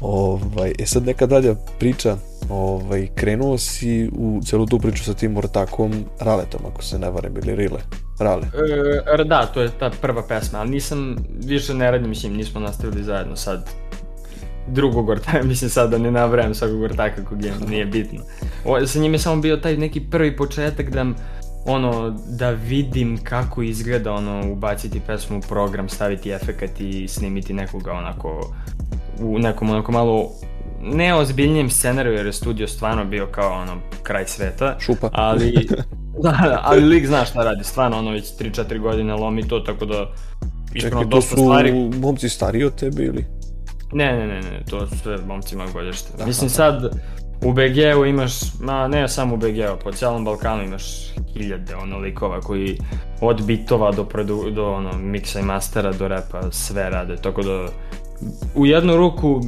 Ovaj, 0.00 0.72
e 0.78 0.86
sad 0.86 1.06
neka 1.06 1.26
dalja 1.26 1.54
priča, 1.78 2.16
ovaj, 2.50 3.08
krenuo 3.14 3.58
si 3.58 4.10
u 4.18 4.40
celu 4.46 4.66
tu 4.66 4.78
priču 4.78 5.04
sa 5.04 5.14
tim 5.14 5.36
ortakom 5.36 6.04
Raletom, 6.20 6.60
ako 6.72 6.82
se 6.82 6.98
ne 6.98 7.10
varam, 7.10 7.36
ili 7.36 7.54
Rile. 7.54 7.80
Rale. 8.18 8.42
E, 9.20 9.24
da, 9.24 9.46
to 9.46 9.62
je 9.62 9.70
ta 9.78 9.90
prva 10.00 10.22
pesma, 10.28 10.58
ali 10.58 10.70
nisam, 10.70 11.16
više 11.44 11.74
ne 11.74 11.90
radim, 11.90 12.08
mislim, 12.08 12.36
nismo 12.36 12.60
nastavili 12.60 13.02
zajedno 13.02 13.36
sad 13.36 13.70
drugog 14.68 15.08
ortaka, 15.08 15.42
mislim 15.52 15.70
sad 15.70 15.90
da 15.90 15.98
ne 15.98 16.10
nabrajam 16.10 16.54
svakog 16.54 16.82
ortaka 16.82 17.24
kog 17.24 17.44
je, 17.44 17.52
nije 17.68 17.86
bitno. 17.86 18.20
O, 18.64 18.86
sa 18.86 18.98
njim 18.98 19.12
je 19.12 19.18
samo 19.18 19.42
bio 19.42 19.56
taj 19.56 19.76
neki 19.76 20.00
prvi 20.00 20.36
početak 20.36 20.90
da 20.90 21.06
ono, 21.66 22.10
da 22.28 22.50
vidim 22.50 23.18
kako 23.24 23.62
izgleda 23.62 24.12
ono, 24.12 24.52
ubaciti 24.52 25.00
pesmu 25.06 25.38
u 25.38 25.40
program, 25.40 25.88
staviti 25.88 26.30
efekat 26.30 26.80
i 26.80 27.08
snimiti 27.08 27.52
nekoga 27.52 27.92
onako 27.92 28.54
u 29.20 29.38
nekom 29.38 29.70
onako 29.70 29.92
malo 29.92 30.30
neozbiljnijem 30.82 31.70
scenariju 31.70 32.14
jer 32.14 32.26
je 32.26 32.32
studio 32.32 32.68
stvarno 32.68 33.04
bio 33.04 33.26
kao 33.26 33.62
ono 33.62 33.80
kraj 34.02 34.26
sveta. 34.26 34.76
Šupa. 34.80 35.10
Ali, 35.12 35.68
da, 36.22 36.60
ali 36.62 36.84
lik 36.84 37.06
zna 37.06 37.24
šta 37.24 37.44
radi, 37.44 37.64
stvarno 37.64 37.98
ono 37.98 38.10
već 38.10 38.24
3-4 38.24 38.80
godine 38.80 39.14
lomi 39.14 39.48
to, 39.48 39.60
tako 39.60 39.84
da 39.84 40.12
Čekaj, 40.80 41.10
to 41.10 41.22
su 41.22 41.36
stvari... 41.36 41.90
momci 42.00 42.28
stariji 42.28 42.64
od 42.64 42.74
tebe 42.74 43.02
ili? 43.02 43.24
Ne, 43.94 44.12
ne, 44.16 44.26
ne, 44.26 44.40
ne, 44.40 44.62
to 44.70 44.86
su 44.86 44.98
sve 44.98 45.18
momci 45.26 45.56
mojeg 45.56 45.72
godište. 45.72 46.16
Da, 46.18 46.26
Mislim 46.26 46.50
sad, 46.50 46.82
u 47.44 47.52
BG-u 47.52 48.04
imaš, 48.06 48.32
ma 48.60 48.88
ne 48.88 49.08
samo 49.08 49.34
u 49.34 49.36
BG-u, 49.36 49.78
po 49.84 49.92
cijelom 49.92 50.24
Balkanu 50.24 50.62
imaš 50.62 50.84
hiljade 51.32 51.74
ono 51.74 51.98
likova 51.98 52.40
koji 52.40 52.78
od 53.20 53.42
bitova 53.46 53.92
do, 53.92 54.04
produ, 54.04 54.50
do 54.50 54.72
ono, 54.72 54.98
miksa 54.98 55.40
i 55.40 55.42
mastera 55.42 55.92
do 55.92 56.08
repa 56.08 56.50
sve 56.50 56.90
rade, 56.90 57.16
tako 57.16 57.42
da 57.42 57.66
u 58.54 58.66
jednu 58.66 58.96
ruku 58.96 59.40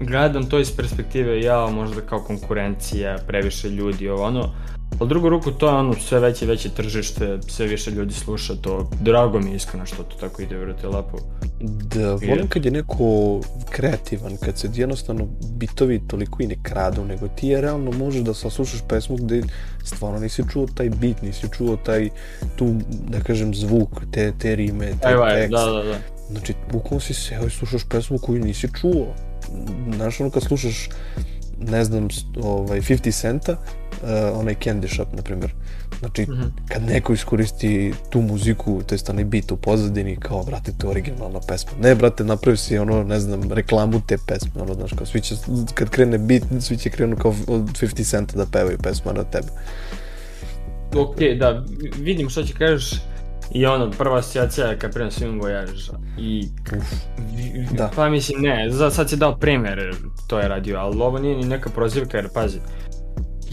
gledam 0.00 0.46
to 0.46 0.58
iz 0.58 0.76
perspektive 0.76 1.40
ja 1.42 1.66
možda 1.66 2.00
kao 2.00 2.20
konkurencija, 2.20 3.18
previše 3.26 3.68
ljudi, 3.68 4.08
ovo 4.08 4.24
ono, 4.24 4.50
ali 4.98 5.08
drugu 5.08 5.28
ruku 5.28 5.50
to 5.50 5.68
je 5.68 5.74
ono 5.74 5.94
sve 5.94 6.20
veće 6.20 6.46
veće 6.46 6.68
tržište, 6.68 7.38
sve 7.48 7.66
više 7.66 7.90
ljudi 7.90 8.14
sluša 8.14 8.54
to, 8.54 8.90
drago 9.00 9.40
mi 9.40 9.50
je 9.50 9.56
iskreno 9.56 9.86
što 9.86 10.02
to 10.02 10.16
tako 10.20 10.42
ide, 10.42 10.56
vrate, 10.56 10.86
lepo. 10.86 11.18
Da, 11.60 12.14
volim 12.14 12.48
kad 12.48 12.64
je 12.64 12.70
neko 12.70 13.40
kreativan, 13.70 14.36
kad 14.36 14.58
se 14.58 14.68
jednostavno 14.74 15.28
bitovi 15.56 16.00
toliko 16.08 16.42
i 16.42 16.46
ne 16.46 16.56
kradu, 16.62 17.04
nego 17.04 17.28
ti 17.28 17.48
je 17.48 17.60
realno 17.60 17.90
možeš 17.92 18.22
da 18.22 18.34
saslušaš 18.34 18.80
pesmu 18.88 19.16
gde 19.16 19.42
stvarno 19.84 20.18
nisi 20.18 20.42
čuo 20.52 20.66
taj 20.74 20.90
bit, 20.90 21.22
nisi 21.22 21.46
čuo 21.56 21.76
taj, 21.76 22.08
tu, 22.56 22.74
da 23.08 23.20
kažem, 23.20 23.54
zvuk, 23.54 23.88
te, 24.12 24.32
te 24.38 24.56
rime, 24.56 24.92
taj 25.02 25.12
Evo, 25.12 25.26
tekst. 25.30 25.50
Da, 25.50 25.64
da, 25.64 25.82
da. 25.82 25.98
Znači, 26.30 26.54
bukvalno 26.72 27.00
si 27.00 27.14
seo 27.14 27.46
i 27.46 27.50
slušaš 27.50 27.82
pesmu 27.88 28.18
koju 28.18 28.44
nisi 28.44 28.68
čuo. 28.80 29.14
Znaš, 29.94 30.20
ono 30.20 30.30
kad 30.30 30.42
slušaš, 30.42 30.88
ne 31.58 31.84
znam, 31.84 32.08
ovaj, 32.42 32.80
50 32.80 33.20
centa, 33.20 33.52
uh, 33.52 34.40
onaj 34.40 34.54
Candy 34.54 34.94
Shop, 34.94 35.08
na 35.16 35.22
primjer. 35.22 35.54
Znači, 35.98 36.22
mm 36.22 36.34
-hmm. 36.34 36.50
kad 36.68 36.82
neko 36.82 37.12
iskoristi 37.12 37.92
tu 38.10 38.20
muziku, 38.20 38.82
to 38.86 38.94
je 38.94 38.98
onaj 39.08 39.24
beat 39.24 39.52
u 39.52 39.56
pozadini, 39.56 40.16
kao, 40.16 40.42
brate, 40.42 40.72
to 40.78 40.86
je 40.86 40.90
originalna 40.90 41.40
pesma. 41.48 41.72
Ne, 41.80 41.94
brate, 41.94 42.24
napravi 42.24 42.56
si, 42.56 42.78
ono, 42.78 43.04
ne 43.04 43.20
znam, 43.20 43.52
reklamu 43.52 44.00
te 44.06 44.16
pesme, 44.26 44.62
ono, 44.62 44.74
znaš, 44.74 44.92
kao, 44.92 45.06
svi 45.06 45.20
će, 45.20 45.34
kad 45.74 45.90
krene 45.90 46.18
beat, 46.18 46.42
svi 46.60 46.76
će 46.76 46.90
krenu 46.90 47.16
kao 47.16 47.34
od 47.46 47.62
50 47.62 48.10
centa 48.10 48.36
da 48.36 48.46
pevaju 48.46 48.78
pesma 48.82 49.12
na 49.12 49.24
tebe. 49.24 49.48
Ok, 50.96 51.16
da, 51.38 51.64
vidim 51.98 52.28
što 52.28 52.42
će 52.42 52.54
kažeš, 52.54 53.00
I 53.50 53.66
ono, 53.66 53.90
prva 53.90 54.18
asocijacija 54.18 54.66
je 54.66 54.78
Caprion 54.78 55.10
Swing 55.10 55.42
Voyage. 55.42 55.90
I... 56.18 56.48
da. 57.78 57.90
Pa 57.96 58.08
mislim, 58.08 58.42
ne, 58.42 58.70
za, 58.70 58.90
sad 58.90 59.10
si 59.10 59.16
dao 59.16 59.36
primer, 59.36 59.94
to 60.26 60.38
je 60.38 60.48
radio, 60.48 60.78
ali 60.78 61.00
ovo 61.00 61.18
nije 61.18 61.36
ni 61.36 61.44
neka 61.44 61.70
prozivka, 61.70 62.16
jer 62.16 62.28
pazi, 62.34 62.58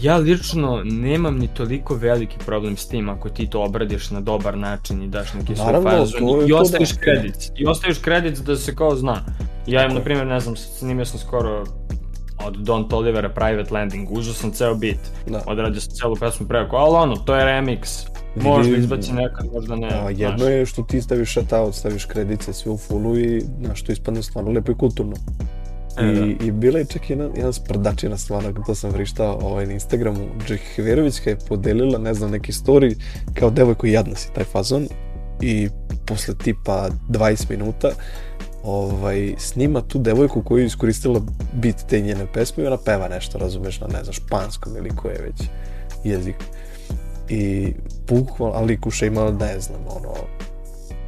ja 0.02 0.16
lično 0.16 0.82
nemam 0.84 1.38
ni 1.38 1.48
toliko 1.48 1.94
veliki 1.94 2.36
problem 2.46 2.76
s 2.76 2.88
tim 2.88 3.08
ako 3.08 3.28
ti 3.28 3.50
to 3.50 3.62
obradiš 3.62 4.10
na 4.10 4.20
dobar 4.20 4.58
način 4.58 5.02
i 5.02 5.08
daš 5.08 5.34
neki 5.34 5.56
svoj 5.56 5.82
fazon 5.82 6.48
i, 6.48 6.52
ostaviš 6.52 6.92
kredit. 6.92 7.52
I 7.56 7.66
ostaviš 7.66 7.98
kredit 7.98 8.38
da 8.38 8.56
se 8.56 8.74
kao 8.74 8.96
zna. 8.96 9.24
Ja 9.66 9.86
im, 9.86 9.94
na 9.94 10.00
primjer, 10.00 10.26
ne 10.26 10.40
znam, 10.40 10.56
snimio 10.56 11.04
sam 11.04 11.20
skoro 11.20 11.64
od 12.44 12.56
Don 12.56 12.88
Tolivera 12.88 13.28
Private 13.28 13.74
Landing, 13.74 14.12
užao 14.12 14.34
sam 14.34 14.52
ceo 14.52 14.74
beat, 14.74 14.98
da. 15.26 15.42
odradio 15.46 15.80
sam 15.80 15.94
celu 15.94 16.16
pesmu 16.16 16.48
preko, 16.48 16.76
ali 16.76 16.96
ono, 16.96 17.16
to 17.16 17.36
je 17.36 17.44
remix, 17.44 18.06
Možda 18.36 18.76
izbaci 18.76 19.12
nekad, 19.12 19.46
možda 19.52 19.76
ne. 19.76 19.88
A, 19.92 20.10
jedno 20.10 20.38
znaš. 20.38 20.50
je 20.50 20.66
što 20.66 20.82
ti 20.82 21.02
staviš 21.02 21.32
shoutout, 21.32 21.74
staviš 21.74 22.04
kredice 22.04 22.52
sve 22.52 22.72
u 22.72 22.78
fullu 22.78 23.18
i 23.18 23.42
znaš, 23.64 23.82
to 23.82 23.92
ispadne 23.92 24.22
stvarno 24.22 24.50
lepo 24.50 24.72
i 24.72 24.74
kulturno. 24.74 25.16
E, 25.98 26.12
I, 26.12 26.14
da. 26.14 26.44
I 26.44 26.50
bila 26.50 26.78
je 26.78 26.84
čak 26.84 27.10
jedna, 27.10 27.24
jedna 27.24 27.52
sprdačina 27.52 28.16
stvarno, 28.16 28.52
to 28.66 28.74
sam 28.74 28.90
vrištao 28.90 29.38
ovaj, 29.42 29.66
na 29.66 29.72
Instagramu, 29.72 30.18
Džeki 30.46 30.64
Heverovićka 30.64 31.30
je 31.30 31.38
podelila, 31.48 31.98
ne 31.98 32.14
znam, 32.14 32.30
neki 32.30 32.52
story, 32.52 32.94
kao 33.34 33.50
devojko 33.50 33.86
jadna 33.86 34.16
si 34.16 34.32
taj 34.32 34.44
fazon 34.44 34.88
i 35.40 35.68
posle 36.06 36.34
tipa 36.34 36.88
20 37.08 37.50
minuta 37.50 37.90
ovaj, 38.64 39.34
snima 39.38 39.80
tu 39.80 39.98
devojku 39.98 40.42
koju 40.42 40.58
je 40.58 40.66
iskoristila 40.66 41.20
bit 41.52 41.76
te 41.88 42.00
njene 42.00 42.26
pesme 42.34 42.64
i 42.64 42.66
ona 42.66 42.76
peva 42.76 43.08
nešto, 43.08 43.38
razumeš, 43.38 43.80
na 43.80 43.86
ne 43.86 44.04
znam, 44.04 44.12
španskom 44.12 44.76
ili 44.76 44.90
koje 44.90 45.22
već 45.22 45.48
jezik. 46.04 46.36
I 47.32 47.74
bukvalno, 48.08 48.54
ali 48.56 48.80
Kuša 48.80 49.06
ima, 49.06 49.30
ne 49.30 49.60
znam, 49.60 49.80
ono, 49.88 50.14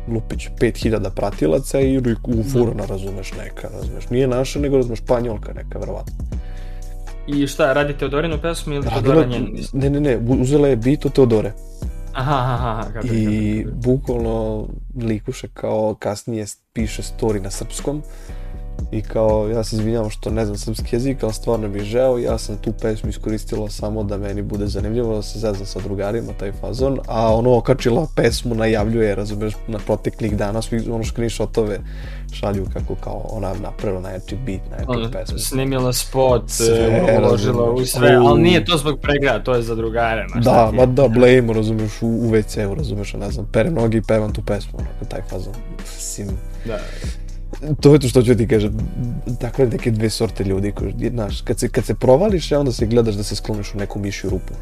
Lupić, 0.09 0.49
5000 0.61 1.11
pratilaca 1.11 1.81
i 1.81 1.99
u 1.99 2.45
furana, 2.53 2.87
razumeš, 2.87 3.33
neka, 3.33 3.69
razumeš, 3.69 4.11
nije 4.11 4.27
naša, 4.27 4.59
nego 4.59 4.77
razumeš, 4.77 4.99
španjolka 4.99 5.53
neka, 5.53 5.79
verovatno. 5.79 6.15
I 7.27 7.47
šta, 7.47 7.73
radi 7.73 7.99
Teodorinu 7.99 8.39
pesmu 8.43 8.75
ili 8.75 8.87
Teodora 8.89 9.27
njenu? 9.27 9.47
Ne, 9.73 9.91
ne, 9.91 10.01
ne, 10.01 10.19
uzela 10.41 10.69
je 10.69 10.77
bit 10.77 11.07
od 11.07 11.13
Teodore. 11.13 11.53
Aha, 12.13 12.35
aha, 12.35 12.71
aha, 12.71 12.93
kako 12.93 13.07
I 13.07 13.67
bukvalno 13.73 14.69
Likuša 15.03 15.49
kao 15.55 15.95
kasnije 15.95 16.47
piše 16.73 17.03
story 17.03 17.43
na 17.43 17.51
srpskom 17.51 18.03
i 18.93 19.03
kao 19.03 19.49
ja 19.49 19.65
se 19.65 19.77
izvinjavam 19.77 20.11
što 20.11 20.31
ne 20.31 20.45
znam 20.45 20.59
srpski 20.59 20.97
jezik, 20.97 21.23
ali 21.23 21.33
stvarno 21.33 21.69
bih 21.69 21.83
žeo, 21.83 22.19
ja 22.19 22.39
sam 22.39 22.57
tu 22.57 22.73
pesmu 22.83 23.11
iskoristila 23.11 23.71
samo 23.71 24.03
da 24.03 24.19
meni 24.19 24.43
bude 24.43 24.67
zanimljivo, 24.67 25.17
da 25.17 25.23
se 25.23 25.39
zezam 25.39 25.67
sa 25.67 25.81
drugarima, 25.81 26.33
taj 26.39 26.53
fazon, 26.53 26.99
a 27.07 27.35
ono 27.35 27.57
okačila 27.57 28.07
pesmu, 28.17 28.55
najavljuje, 28.55 29.15
razumeš, 29.15 29.55
na 29.67 29.79
proteklih 29.79 30.37
dana 30.37 30.63
svi 30.63 30.91
ono 30.91 31.05
screenshotove 31.05 31.79
šalju 32.33 32.67
kako 32.73 32.95
kao 32.95 33.27
ona 33.31 33.55
napravila 33.63 34.01
najjači 34.01 34.37
beat, 34.47 34.61
najjači 34.71 34.87
ono, 34.89 35.11
pesmu. 35.11 35.39
Snimila 35.39 35.93
spot, 35.93 36.43
sve, 36.47 37.19
uložila 37.19 37.71
u 37.71 37.85
sve, 37.85 38.15
ali 38.15 38.43
nije 38.43 38.65
to 38.65 38.77
zbog 38.77 39.01
pregrada, 39.01 39.45
to 39.45 39.55
je 39.55 39.63
za 39.63 39.75
drugare. 39.75 40.27
Ma 40.35 40.41
da, 40.41 40.71
ma 40.75 40.87
da, 40.87 41.09
blame, 41.09 41.53
razumeš, 41.53 42.03
u, 42.03 42.07
u 42.07 42.31
WC-u, 42.31 42.75
razumeš, 42.75 43.13
ne 43.13 43.31
znam, 43.31 43.47
pere 43.53 43.71
nogi 43.71 43.97
i 43.99 44.03
pevam 44.03 44.33
tu 44.33 44.43
pesmu, 44.43 44.73
onako, 44.79 45.05
taj 45.05 45.23
fazon. 45.31 45.55
Sim. 45.99 46.29
Da 46.65 46.79
to 47.81 47.93
je 47.93 47.99
to 47.99 48.09
što 48.09 48.23
ću 48.23 48.35
ti 48.35 48.49
kažem, 48.49 48.73
takve 49.41 49.67
neke 49.67 49.91
dve 49.91 50.11
sorte 50.11 50.45
ljudi 50.45 50.73
koji, 50.73 51.11
znaš, 51.11 51.41
kad 51.41 51.59
se, 51.59 51.69
kad 51.69 51.85
se 51.85 51.95
provališ, 51.95 52.53
onda 52.53 52.73
se 52.73 52.87
gledaš 52.87 53.15
da 53.15 53.23
se 53.23 53.37
skloniš 53.37 53.75
u 53.75 53.79
neku 53.79 53.99
mišju 53.99 54.31
rupu. 54.31 54.55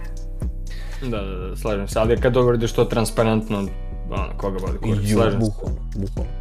Da, 1.02 1.22
da, 1.22 1.37
da, 1.37 1.56
slažem 1.56 1.88
se, 1.88 1.99
ali 1.99 2.20
kad 2.20 2.32
dogovoriš 2.32 2.72
to 2.72 2.84
transparentno, 2.84 3.68
ono, 4.11 4.28
koga 4.37 4.58
boli 4.58 4.78
kurac, 4.78 5.11
slažem 5.12 5.40
se. 5.40 5.46
Bukvalno, 5.46 5.78
bukvalno. 5.94 6.32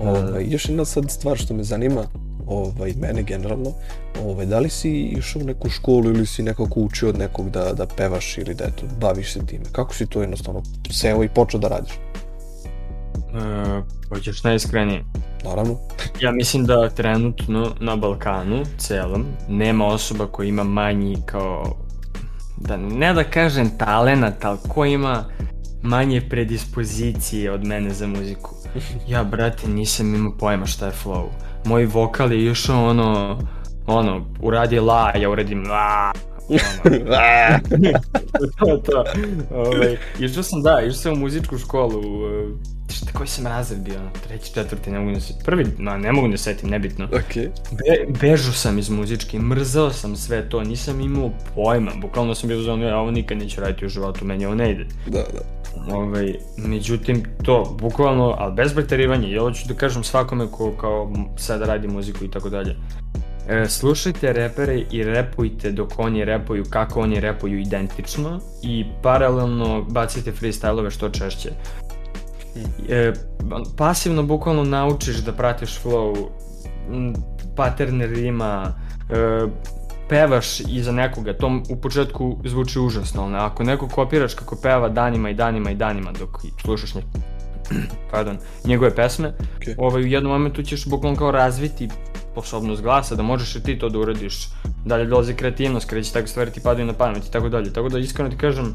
Ovaj, 0.00 0.46
još 0.48 0.68
jedna 0.68 0.84
sad 0.84 1.10
stvar 1.10 1.38
što 1.38 1.54
me 1.54 1.64
zanima, 1.64 2.04
ovaj, 2.46 2.94
mene 3.00 3.22
generalno, 3.22 3.72
ovaj, 4.24 4.46
da 4.46 4.58
li 4.58 4.70
si 4.70 4.90
išao 4.90 5.42
u 5.42 5.44
neku 5.44 5.68
školu 5.68 6.04
ili 6.04 6.26
si 6.26 6.42
nekako 6.42 6.80
učio 6.80 7.08
od 7.08 7.18
nekog 7.18 7.50
da, 7.50 7.72
da 7.72 7.86
pevaš 7.86 8.38
ili 8.38 8.54
da 8.54 8.64
eto, 8.64 8.82
baviš 9.00 9.32
se 9.32 9.46
time? 9.46 9.64
Kako 9.72 9.94
si 9.94 10.06
to 10.06 10.20
jednostavno 10.20 10.62
seo 10.90 11.24
i 11.24 11.28
počeo 11.28 11.60
da 11.60 11.68
radiš? 11.68 11.92
E, 11.92 13.99
hoćeš 14.14 14.44
najiskrenije? 14.44 15.04
Naravno. 15.44 15.76
ja 16.20 16.32
mislim 16.32 16.66
da 16.66 16.88
trenutno 16.88 17.74
na 17.80 17.96
Balkanu 17.96 18.62
celom 18.78 19.24
nema 19.48 19.86
osoba 19.86 20.26
koja 20.26 20.48
ima 20.48 20.64
manji 20.64 21.16
kao 21.26 21.76
da 22.56 22.76
ne 22.76 23.12
da 23.12 23.24
kažem 23.24 23.70
talenat, 23.78 24.44
ali 24.44 24.58
ko 24.68 24.84
ima 24.84 25.24
manje 25.82 26.20
predispozicije 26.20 27.52
od 27.52 27.66
mene 27.66 27.90
za 27.90 28.06
muziku. 28.06 28.54
Ja, 29.08 29.24
brate, 29.24 29.68
nisam 29.68 30.14
imao 30.14 30.32
pojma 30.38 30.66
šta 30.66 30.86
je 30.86 30.92
flow. 31.04 31.24
Moj 31.64 31.86
vokal 31.86 32.32
je 32.32 32.50
išao 32.50 32.88
ono, 32.88 33.38
ono, 33.86 34.26
uradi 34.40 34.80
la, 34.80 35.12
ja 35.16 35.30
uradim 35.30 35.64
la, 35.68 36.12
to, 38.58 38.76
to. 38.86 39.04
Ovaj, 39.50 39.96
išao 40.18 40.42
sam, 40.42 40.62
da, 40.62 40.80
išao 40.80 40.92
sam 40.92 41.12
u 41.12 41.16
muzičku 41.16 41.58
školu, 41.58 42.02
šta, 42.92 43.12
koji 43.12 43.28
sam 43.28 43.46
razred 43.46 43.80
bio, 43.80 44.00
treći, 44.28 44.54
četvrti, 44.54 44.90
ne 44.90 44.98
mogu 44.98 45.12
da 45.12 45.20
se, 45.20 45.34
prvi, 45.44 45.66
no, 45.78 45.98
ne 45.98 46.12
mogu 46.12 46.28
da 46.28 46.36
setim, 46.36 46.70
nebitno. 46.70 47.06
Okay. 47.06 47.48
Be, 47.70 48.18
bežu 48.20 48.52
sam 48.52 48.78
iz 48.78 48.90
muzičke, 48.90 49.38
mrzao 49.38 49.90
sam 49.90 50.16
sve 50.16 50.48
to, 50.48 50.62
nisam 50.64 51.00
imao 51.00 51.30
pojma, 51.54 51.90
bukvalno 52.00 52.34
sam 52.34 52.48
bio 52.48 52.58
uzao, 52.58 52.76
ja 52.76 52.98
ovo 52.98 53.10
nikad 53.10 53.38
neću 53.38 53.60
raditi 53.60 53.86
u 53.86 53.88
životu, 53.88 54.24
meni 54.24 54.46
ovo 54.46 54.54
ne 54.54 54.70
ide. 54.70 54.86
Da, 55.06 55.22
da. 55.32 55.60
Ovaj, 55.94 56.34
međutim, 56.56 57.24
to, 57.42 57.76
bukvalno, 57.80 58.34
ali 58.38 58.54
bez 58.54 58.74
preterivanja, 58.74 59.28
i 59.28 59.38
ovo 59.38 59.50
ću 59.50 59.68
da 59.68 59.74
kažem 59.74 60.04
svakome 60.04 60.46
ko 60.50 60.72
kao 60.80 61.12
sada 61.36 61.64
radi 61.64 61.88
muziku 61.88 62.24
i 62.24 62.30
tako 62.30 62.48
dalje. 62.48 62.76
E, 63.50 63.68
slušajte 63.68 64.32
repere 64.32 64.78
i 64.90 65.04
repujte 65.04 65.70
dok 65.70 65.98
oni 65.98 66.24
repuju 66.24 66.64
kako 66.70 67.00
oni 67.00 67.20
repuju 67.20 67.58
identično 67.58 68.40
i 68.62 68.86
paralelno 69.02 69.82
bacite 69.82 70.32
freestyle-ove 70.32 70.90
što 70.90 71.08
češće. 71.08 71.50
E, 72.88 73.12
pasivno 73.76 74.22
bukvalno 74.22 74.64
naučiš 74.64 75.16
da 75.16 75.32
pratiš 75.32 75.80
flow, 75.82 76.28
pattern 77.56 78.02
rima, 78.02 78.74
e, 79.10 79.46
pevaš 80.08 80.60
iza 80.60 80.92
nekoga, 80.92 81.32
to 81.32 81.60
u 81.70 81.76
početku 81.76 82.38
zvuči 82.44 82.80
užasno, 82.80 83.22
ali 83.22 83.36
ako 83.36 83.64
neko 83.64 83.88
kopiraš 83.88 84.34
kako 84.34 84.56
peva 84.62 84.88
danima 84.88 85.30
i 85.30 85.34
danima 85.34 85.70
i 85.70 85.74
danima 85.74 86.12
dok 86.12 86.38
slušaš 86.62 86.94
nje, 86.94 87.02
pardon, 88.12 88.38
njegove 88.64 88.94
pesme, 88.94 89.32
okay. 89.58 89.74
ovaj, 89.78 90.02
u 90.02 90.06
jednom 90.06 90.32
momentu 90.32 90.62
ćeš 90.62 90.86
bukvalno 90.86 91.18
kao 91.18 91.30
razviti 91.30 91.88
sposobnost 92.32 92.82
glasa, 92.82 93.14
da 93.14 93.22
možeš 93.22 93.56
i 93.56 93.62
ti 93.62 93.78
to 93.78 93.88
da 93.88 93.98
uradiš, 93.98 94.48
dalje 94.84 95.04
dolazi 95.04 95.34
kreativnost, 95.34 95.88
kada 95.88 96.02
će 96.02 96.12
takve 96.12 96.28
stvari 96.28 96.50
ti 96.50 96.60
padaju 96.60 96.86
na 96.86 96.92
pamet 96.92 97.26
i 97.26 97.30
tako 97.30 97.48
dalje, 97.48 97.72
tako 97.72 97.88
da 97.88 97.98
iskreno 97.98 98.30
ti 98.30 98.36
kažem, 98.36 98.74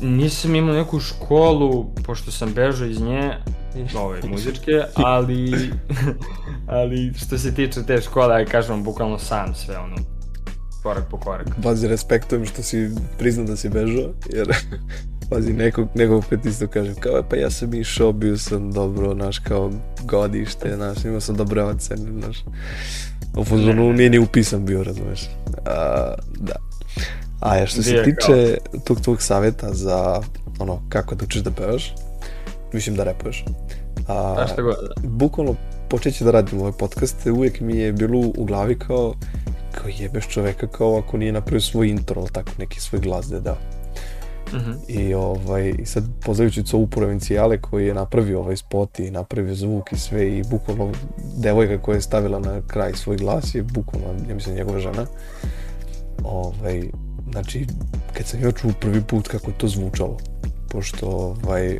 nisam 0.00 0.54
imao 0.54 0.74
neku 0.74 1.00
školu, 1.00 1.86
pošto 2.04 2.30
sam 2.30 2.54
bežao 2.54 2.86
iz 2.86 3.00
nje, 3.00 3.30
ove, 3.96 4.20
muzičke, 4.30 4.82
ali, 4.94 5.52
ali 6.80 7.12
što 7.16 7.38
se 7.38 7.54
tiče 7.54 7.82
te 7.82 8.00
škole, 8.00 8.34
aj 8.34 8.44
kažem, 8.44 8.84
bukvalno 8.84 9.18
sam 9.18 9.54
sve, 9.54 9.78
ono, 9.78 9.96
korak 10.82 11.04
po 11.10 11.16
korak. 11.16 11.46
Pazi, 11.62 11.88
respektujem 11.88 12.46
što 12.46 12.62
si 12.62 12.90
priznao 13.18 13.46
da 13.46 13.56
si 13.56 13.68
bežao, 13.68 14.10
jer 14.32 14.48
pazi, 15.30 15.52
nekog, 15.52 15.88
nekog 15.94 16.24
pet 16.30 16.46
isto 16.46 16.66
kažem, 16.66 16.94
kao, 16.94 17.22
pa 17.30 17.36
ja 17.36 17.50
sam 17.50 17.74
išao, 17.74 18.12
bio 18.12 18.38
sam 18.38 18.72
dobro, 18.72 19.14
naš, 19.14 19.38
kao 19.38 19.70
godište, 20.02 20.76
naš, 20.76 21.04
imao 21.04 21.20
sam 21.20 21.36
dobre 21.36 21.62
ocene, 21.62 22.10
naš. 22.26 22.44
U 23.36 23.44
fazonu 23.44 23.92
nije 23.92 24.10
ni 24.10 24.18
upisan 24.18 24.66
bio, 24.66 24.84
razumeš. 24.84 25.30
A, 25.66 26.14
da. 26.40 26.54
A 27.40 27.56
ja 27.56 27.66
što 27.66 27.82
se 27.82 28.02
tiče 28.04 28.58
tog 28.84 29.00
tvog 29.00 29.22
savjeta 29.22 29.74
za 29.74 30.22
ono, 30.58 30.82
kako 30.88 31.14
da 31.14 31.24
učiš 31.24 31.42
da 31.42 31.50
pevaš, 31.50 31.94
mislim 32.72 32.96
da 32.96 33.04
repuješ. 33.04 33.44
A, 34.08 34.34
A 34.38 34.46
šta 34.46 34.62
god, 34.62 34.74
da. 34.74 35.08
Bukvalno 35.08 35.54
počeći 35.88 36.24
da 36.24 36.30
radim 36.30 36.60
ovaj 36.60 36.72
podcast, 36.72 37.26
uvijek 37.26 37.60
mi 37.60 37.76
je 37.76 37.92
bilo 37.92 38.18
u 38.18 38.44
glavi 38.44 38.78
kao 38.78 39.14
kao 39.72 39.90
jebeš 39.98 40.28
čoveka 40.28 40.66
kao 40.66 40.98
ako 40.98 41.16
nije 41.16 41.32
napravio 41.32 41.60
svoj 41.60 41.88
intro, 41.88 42.26
tako 42.32 42.50
neki 42.58 42.80
svoj 42.80 43.00
glas 43.00 43.26
da 43.26 43.40
da. 43.40 43.56
Uh 44.46 44.58
mhm. 44.58 44.70
-huh. 44.70 44.76
I, 44.88 45.14
ovaj, 45.14 45.74
I 45.78 45.86
sad 45.86 46.04
poznajući 46.24 46.62
ovu 46.72 46.86
provincijale 46.86 47.60
koji 47.60 47.86
je 47.86 47.94
napravio 47.94 48.40
ovaj 48.40 48.56
spot 48.56 48.98
i 48.98 49.10
napravio 49.10 49.54
zvuk 49.54 49.92
i 49.92 49.98
sve 49.98 50.38
i 50.38 50.42
bukvalno 50.50 50.92
devojka 51.36 51.82
koja 51.82 51.94
je 51.94 52.02
stavila 52.02 52.38
na 52.38 52.62
kraj 52.66 52.92
svoj 52.94 53.16
glas 53.16 53.54
je 53.54 53.62
bukvalno, 53.62 54.06
ja 54.28 54.34
mislim, 54.34 54.56
njegova 54.56 54.78
žena. 54.78 55.06
Ovaj, 56.24 56.82
znači, 57.32 57.66
kad 58.12 58.26
sam 58.26 58.42
ja 58.42 58.52
čuo 58.52 58.70
prvi 58.80 59.00
put 59.00 59.28
kako 59.28 59.50
je 59.50 59.58
to 59.58 59.68
zvučalo, 59.68 60.16
pošto 60.68 61.06
ovaj, 61.06 61.78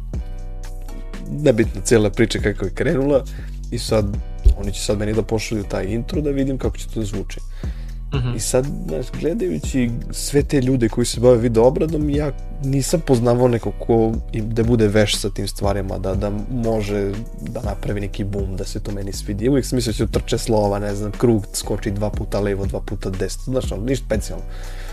nebitna 1.30 1.80
cijela 1.80 2.10
priča 2.10 2.38
kako 2.38 2.64
je 2.64 2.74
krenula 2.74 3.24
i 3.70 3.78
sad 3.78 4.16
oni 4.58 4.72
će 4.72 4.80
sad 4.80 4.98
meni 4.98 5.12
da 5.12 5.22
pošalju 5.22 5.62
taj 5.62 5.84
intro 5.84 6.20
da 6.20 6.30
vidim 6.30 6.58
kako 6.58 6.76
će 6.76 6.88
to 6.88 7.00
da 7.00 7.06
zvuči. 7.06 7.40
Uh 7.40 7.81
-huh. 8.12 8.36
I 8.36 8.40
sad, 8.40 8.66
znaš, 8.88 9.06
gledajući 9.20 9.90
sve 10.10 10.42
te 10.42 10.60
ljude 10.60 10.88
koji 10.88 11.04
se 11.04 11.20
bave 11.20 11.36
video 11.36 11.64
obradom, 11.64 12.10
ja 12.10 12.32
nisam 12.64 13.00
poznavao 13.00 13.48
neko 13.48 13.70
ko 13.70 14.12
da 14.32 14.62
bude 14.62 14.88
veš 14.88 15.16
sa 15.16 15.30
tim 15.30 15.48
stvarima, 15.48 15.98
da, 15.98 16.14
da 16.14 16.32
može 16.50 17.12
da 17.40 17.62
napravi 17.62 18.00
neki 18.00 18.24
boom, 18.24 18.56
da 18.56 18.64
se 18.64 18.80
to 18.80 18.92
meni 18.92 19.12
svidi. 19.12 19.48
Uvijek 19.48 19.66
sam 19.66 19.76
mislio 19.76 19.92
da 19.92 19.96
će 19.96 20.12
trče 20.12 20.38
slova, 20.38 20.78
ne 20.78 20.94
znam, 20.94 21.12
krug 21.12 21.46
skoči 21.52 21.90
dva 21.90 22.10
puta 22.10 22.40
levo, 22.40 22.66
dva 22.66 22.80
puta 22.80 23.10
desno, 23.10 23.52
znaš, 23.52 23.72
ali 23.72 23.82
ništa 23.82 24.06
specijalno. 24.06 24.44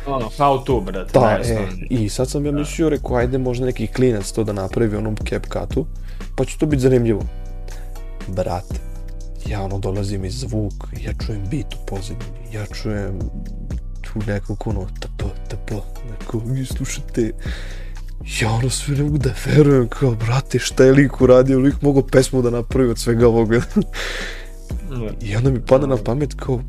Ono, 0.07 0.29
how 0.37 0.63
to, 0.65 0.81
brate. 0.81 1.19
Da, 1.19 1.39
e, 1.45 1.67
i 1.89 2.09
sad 2.09 2.29
sam 2.29 2.45
ja 2.45 2.51
da. 2.51 2.59
mislio, 2.59 2.89
rekao, 2.89 3.15
ajde 3.15 3.37
možda 3.37 3.65
neki 3.65 3.87
klinac 3.87 4.31
to 4.31 4.43
da 4.43 4.53
napravi 4.53 4.97
onom 4.97 5.15
CapCutu, 5.29 5.85
pa 6.35 6.45
će 6.45 6.57
to 6.57 6.65
biti 6.65 6.81
zanimljivo. 6.81 7.23
Brate, 8.27 8.75
ja 9.47 9.61
ono 9.61 9.79
dolazim 9.79 10.25
iz 10.25 10.39
zvuk, 10.39 10.73
ja 11.01 11.13
čujem 11.25 11.43
bit 11.49 11.73
u 11.73 11.85
pozadini, 11.87 12.53
ja 12.53 12.65
čujem 12.65 13.19
tu 14.01 14.19
nekog 14.27 14.67
ono 14.67 14.87
tp, 14.99 15.23
tp, 15.49 15.71
neko, 16.11 16.41
vi 16.45 16.65
slušate, 16.65 17.31
ja 18.41 18.51
ono 18.51 18.69
sve 18.69 18.95
ne 18.95 19.03
mogu 19.03 19.17
da 19.17 19.33
verujem, 19.45 19.87
kao, 19.87 20.11
brate, 20.11 20.59
šta 20.59 20.83
je 20.83 20.91
lik 20.91 21.21
uradio, 21.21 21.59
lik 21.59 21.81
mogo 21.81 22.01
pesmu 22.01 22.41
da 22.41 22.49
napravi 22.49 22.89
od 22.89 22.99
svega 22.99 23.27
ovoga. 23.27 23.61
I 25.21 25.35
onda 25.35 25.49
mi 25.49 25.65
pada 25.65 25.87
na 25.87 25.97
pamet 25.97 26.33
kao, 26.33 26.61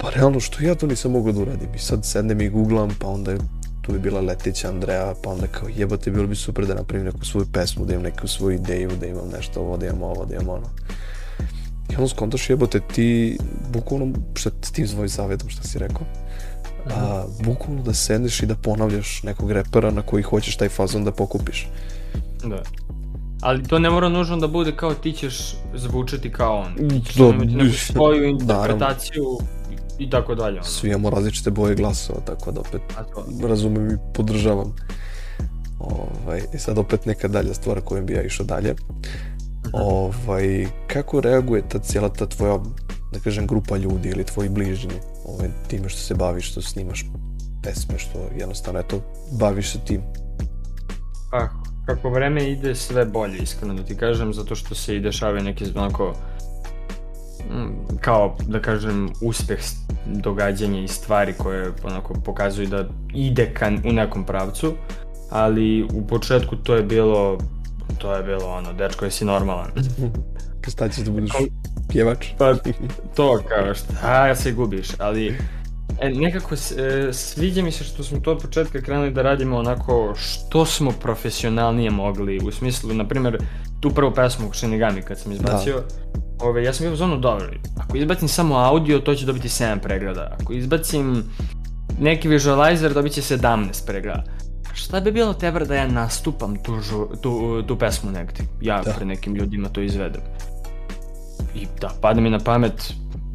pa 0.00 0.10
realno 0.10 0.40
što 0.40 0.64
ja 0.64 0.74
to 0.74 0.86
nisam 0.86 1.12
mogao 1.12 1.32
da 1.32 1.40
uradim? 1.40 1.74
I 1.74 1.78
sad 1.78 2.04
sednem 2.04 2.40
i 2.40 2.48
googlam 2.48 2.90
pa 2.98 3.08
onda 3.08 3.36
tu 3.88 3.94
je 3.94 3.98
bila 3.98 4.20
Letića 4.20 4.68
Andreja 4.68 5.14
pa 5.22 5.30
onda 5.30 5.46
kao 5.46 5.68
jebote 5.76 6.10
bilo 6.10 6.26
bi 6.26 6.36
super 6.36 6.66
da 6.66 6.74
napravim 6.74 7.06
neku 7.06 7.24
svoju 7.24 7.46
pesmu 7.52 7.84
da 7.84 7.92
imam 7.92 8.02
neku 8.02 8.28
svoju 8.28 8.54
ideju 8.54 8.90
da 9.00 9.06
imam 9.06 9.28
nešto 9.36 9.60
ovo 9.60 9.76
da 9.76 9.86
imam 9.86 10.02
ovo 10.02 10.24
da 10.24 10.34
imam 10.34 10.48
ono 10.48 10.66
i 11.90 11.94
onda 11.96 12.08
skontaš 12.08 12.50
jebote 12.50 12.80
ti 12.94 13.38
bukvalno 13.72 14.12
šta 14.34 14.50
s 14.62 14.72
tim 14.72 14.88
svojim 14.88 15.08
savjetom 15.08 15.48
šta 15.48 15.62
si 15.62 15.78
rekao 15.78 16.06
a, 16.96 17.24
bukvalno 17.44 17.82
da 17.82 17.94
sedneš 17.94 18.42
i 18.42 18.46
da 18.46 18.54
ponavljaš 18.54 19.22
nekog 19.22 19.52
repera 19.52 19.90
na 19.90 20.02
koji 20.02 20.22
hoćeš 20.22 20.56
taj 20.56 20.68
fazon 20.68 21.04
da 21.04 21.12
pokupiš 21.12 21.68
da 22.44 22.62
Ali 23.40 23.62
to 23.62 23.78
ne 23.78 23.90
mora 23.90 24.08
nužno 24.08 24.36
da 24.36 24.46
bude 24.46 24.76
kao 24.76 24.94
ti 24.94 25.12
ćeš 25.12 25.56
zvučati 25.74 26.32
kao 26.32 26.56
on. 26.56 26.88
Ti 26.88 27.00
ćeš 27.06 27.14
da, 27.14 27.24
imati 27.24 27.46
neku 27.46 27.76
svoju 27.76 28.28
interpretaciju 28.28 29.24
i 29.98 30.10
tako 30.10 30.34
dalje. 30.34 30.56
Ono. 30.56 30.64
Svi 30.64 30.88
imamo 30.88 31.10
različite 31.10 31.50
boje 31.50 31.74
glasova, 31.74 32.20
tako 32.20 32.52
da 32.52 32.60
opet 32.60 32.80
razumem 33.48 33.90
i 33.90 33.96
podržavam. 34.14 34.74
Ovaj, 35.78 36.42
I 36.54 36.58
sad 36.58 36.78
opet 36.78 37.06
neka 37.06 37.28
dalja 37.28 37.54
stvar 37.54 37.80
kojom 37.80 38.06
bi 38.06 38.12
ja 38.12 38.22
išao 38.22 38.46
dalje. 38.46 38.74
Ovaj, 39.72 40.66
kako 40.86 41.20
reaguje 41.20 41.68
ta 41.68 41.78
cijela 41.78 42.08
ta 42.08 42.26
tvoja, 42.26 42.58
da 43.12 43.20
kažem, 43.24 43.46
grupa 43.46 43.76
ljudi 43.76 44.08
ili 44.08 44.24
tvoji 44.24 44.48
bližnji 44.48 44.94
ovaj, 45.24 45.48
time 45.68 45.88
što 45.88 46.00
se 46.00 46.14
baviš, 46.14 46.50
što 46.50 46.62
snimaš 46.62 47.04
pesme, 47.62 47.98
što 47.98 48.18
jednostavno, 48.38 48.80
eto, 48.80 49.00
baviš 49.38 49.72
se 49.72 49.78
tim? 49.84 50.02
Pa, 51.30 51.48
kako 51.86 52.10
vreme 52.10 52.50
ide 52.50 52.74
sve 52.74 53.04
bolje, 53.04 53.38
iskreno 53.38 53.74
da 53.74 53.82
ti 53.82 53.96
kažem, 53.96 54.34
zato 54.34 54.54
što 54.54 54.74
se 54.74 54.96
i 54.96 55.00
dešavaju 55.00 55.42
neke 55.42 55.64
onako 55.74 56.14
mm, 57.50 57.96
kao 58.00 58.36
da 58.46 58.60
kažem 58.60 59.08
uspeh 59.22 59.58
događanja 60.06 60.80
i 60.80 60.88
stvari 60.88 61.34
koje 61.38 61.72
onako 61.84 62.14
pokazuju 62.24 62.68
da 62.68 62.88
ide 63.14 63.54
ka, 63.54 63.70
u 63.90 63.92
nekom 63.92 64.24
pravcu 64.24 64.74
ali 65.30 65.82
u 65.82 66.06
početku 66.06 66.56
to 66.56 66.74
je 66.74 66.82
bilo 66.82 67.38
to 67.98 68.14
je 68.14 68.22
bilo 68.22 68.46
ono 68.46 68.72
dečko 68.72 69.04
jesi 69.04 69.24
normalan 69.24 69.70
šta 70.72 70.88
ćeš 70.88 71.04
da 71.04 71.10
budeš 71.10 71.32
pjevač 71.88 72.26
pa 72.38 72.54
to 73.16 73.42
kao 73.48 73.74
šta 73.74 74.26
ja 74.26 74.34
se 74.34 74.52
gubiš 74.52 74.88
ali 74.98 75.36
E, 76.00 76.10
nekako 76.10 76.54
e, 76.54 77.12
sviđa 77.12 77.62
mi 77.62 77.72
se 77.72 77.84
što 77.84 78.02
smo 78.02 78.20
to 78.20 78.32
od 78.32 78.42
početka 78.42 78.80
krenuli 78.80 79.10
da 79.10 79.22
radimo 79.22 79.56
onako 79.56 80.14
što 80.16 80.64
smo 80.66 80.92
profesionalnije 80.92 81.90
mogli, 81.90 82.40
u 82.44 82.52
smislu, 82.52 82.94
na 82.94 83.08
primjer, 83.08 83.38
tu 83.80 83.90
prvu 83.90 84.14
pesmu 84.14 84.52
Shinigami 84.52 85.02
kad 85.02 85.18
sam 85.18 85.32
izbacio, 85.32 85.74
da. 85.76 86.46
ove, 86.46 86.64
ja 86.64 86.72
sam 86.72 86.84
bio 86.84 86.92
u 86.92 86.96
zonu 86.96 87.16
dobro, 87.16 87.46
ako 87.78 87.96
izbacim 87.96 88.28
samo 88.28 88.56
audio, 88.56 88.98
to 88.98 89.14
će 89.14 89.26
dobiti 89.26 89.48
7 89.48 89.78
pregleda, 89.78 90.36
ako 90.40 90.52
izbacim 90.52 91.24
neki 92.00 92.28
visualizer, 92.28 92.92
dobit 92.92 93.12
će 93.12 93.20
17 93.20 93.86
pregleda. 93.86 94.24
Šta 94.78 95.00
bi 95.00 95.12
bilo 95.12 95.34
tebra 95.34 95.64
da 95.64 95.74
ja 95.74 95.86
nastupam 95.86 96.56
tu, 96.62 96.80
žu, 96.80 97.06
tu, 97.22 97.62
tu 97.62 97.76
pesmu 97.78 98.10
negdje, 98.10 98.44
ja 98.60 98.82
da. 98.82 98.92
pre 98.92 99.06
nekim 99.06 99.34
ljudima 99.34 99.68
to 99.68 99.80
izvedem. 99.80 100.20
I 101.54 101.66
da, 101.80 101.90
pada 102.00 102.20
mi 102.20 102.30
na 102.30 102.38
pamet, 102.38 102.92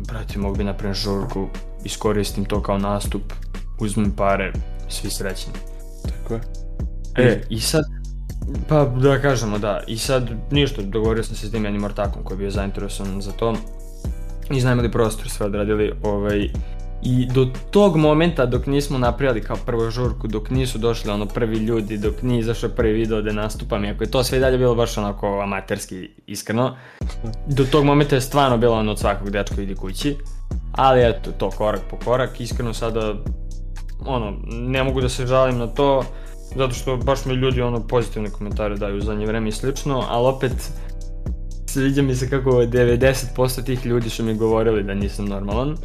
brate, 0.08 0.40
mogu 0.40 0.56
bi 0.56 0.64
napraviti 0.64 1.00
žurku, 1.00 1.48
iskoristim 1.84 2.46
to 2.46 2.62
kao 2.62 2.78
nastup, 2.78 3.34
uzmem 3.80 4.12
pare, 4.12 4.54
svi 4.90 5.10
srećni. 5.10 5.54
Tako 6.04 6.34
je. 6.34 6.42
E, 7.16 7.42
i 7.50 7.60
sad, 7.60 7.84
pa 8.68 8.86
da 8.86 9.22
kažemo 9.22 9.60
da, 9.60 9.84
i 9.88 9.98
sad 9.98 10.30
ništa, 10.52 10.82
dogovorio 10.82 11.24
sam 11.24 11.36
se 11.36 11.48
s 11.48 11.52
tim 11.52 11.66
jednim 11.66 11.84
ortakom 11.84 12.24
koji 12.24 12.36
je 12.36 12.40
bio 12.40 12.52
zainteresovan 12.52 13.22
za 13.22 13.32
to. 13.32 13.56
Iznajmili 14.50 14.92
prostor, 14.92 15.30
sve 15.30 15.46
odradili, 15.46 15.94
ovaj, 16.04 16.50
I 17.06 17.26
do 17.26 17.48
tog 17.72 17.96
momenta 17.96 18.46
dok 18.46 18.66
nismo 18.68 18.98
napravili 18.98 19.42
kao 19.42 19.58
prvu 19.66 19.90
žurku, 19.90 20.28
dok 20.28 20.50
nisu 20.50 20.78
došli 20.78 21.12
ono 21.12 21.26
prvi 21.26 21.58
ljudi, 21.58 21.98
dok 21.98 22.22
nije 22.22 22.40
izašao 22.40 22.70
prvi 22.70 22.94
video 22.94 23.22
gde 23.22 23.34
nastupam, 23.34 23.86
iako 23.86 24.04
je 24.04 24.12
to 24.12 24.24
sve 24.24 24.40
dalje 24.40 24.58
bilo 24.58 24.76
baš 24.76 24.98
onako 24.98 25.40
amaterski 25.44 26.10
iskreno, 26.28 26.76
do 27.48 27.66
tog 27.66 27.86
momenta 27.86 28.16
je 28.16 28.22
stvarno 28.22 28.58
bilo 28.58 28.76
ono 28.76 28.92
od 28.92 29.00
svakog 29.00 29.30
dečka 29.30 29.62
idi 29.62 29.76
kući, 29.76 30.16
ali 30.72 31.10
eto 31.10 31.32
to 31.32 31.50
korak 31.50 31.82
po 31.90 31.98
korak, 32.06 32.42
iskreno 32.42 32.74
sada 32.74 33.14
ono, 34.06 34.34
ne 34.46 34.84
mogu 34.84 35.02
da 35.02 35.10
se 35.10 35.26
žalim 35.26 35.58
na 35.58 35.68
to, 35.68 36.04
zato 36.56 36.74
što 36.74 36.98
baš 36.98 37.26
mi 37.26 37.34
ljudi 37.34 37.62
ono 37.62 37.88
pozitivne 37.88 38.30
komentare 38.30 38.76
daju 38.76 38.98
u 38.98 39.02
zadnje 39.02 39.26
vreme 39.26 39.50
i 39.50 39.52
slično, 39.52 40.04
ali 40.10 40.28
opet 40.28 40.72
sviđa 41.74 42.02
mi 42.02 42.16
se 42.16 42.30
kako 42.30 42.50
90% 42.50 43.66
tih 43.66 43.86
ljudi 43.86 44.10
su 44.10 44.24
mi 44.24 44.34
govorili 44.34 44.84
da 44.84 44.94
nisam 44.94 45.26
normalan. 45.26 45.78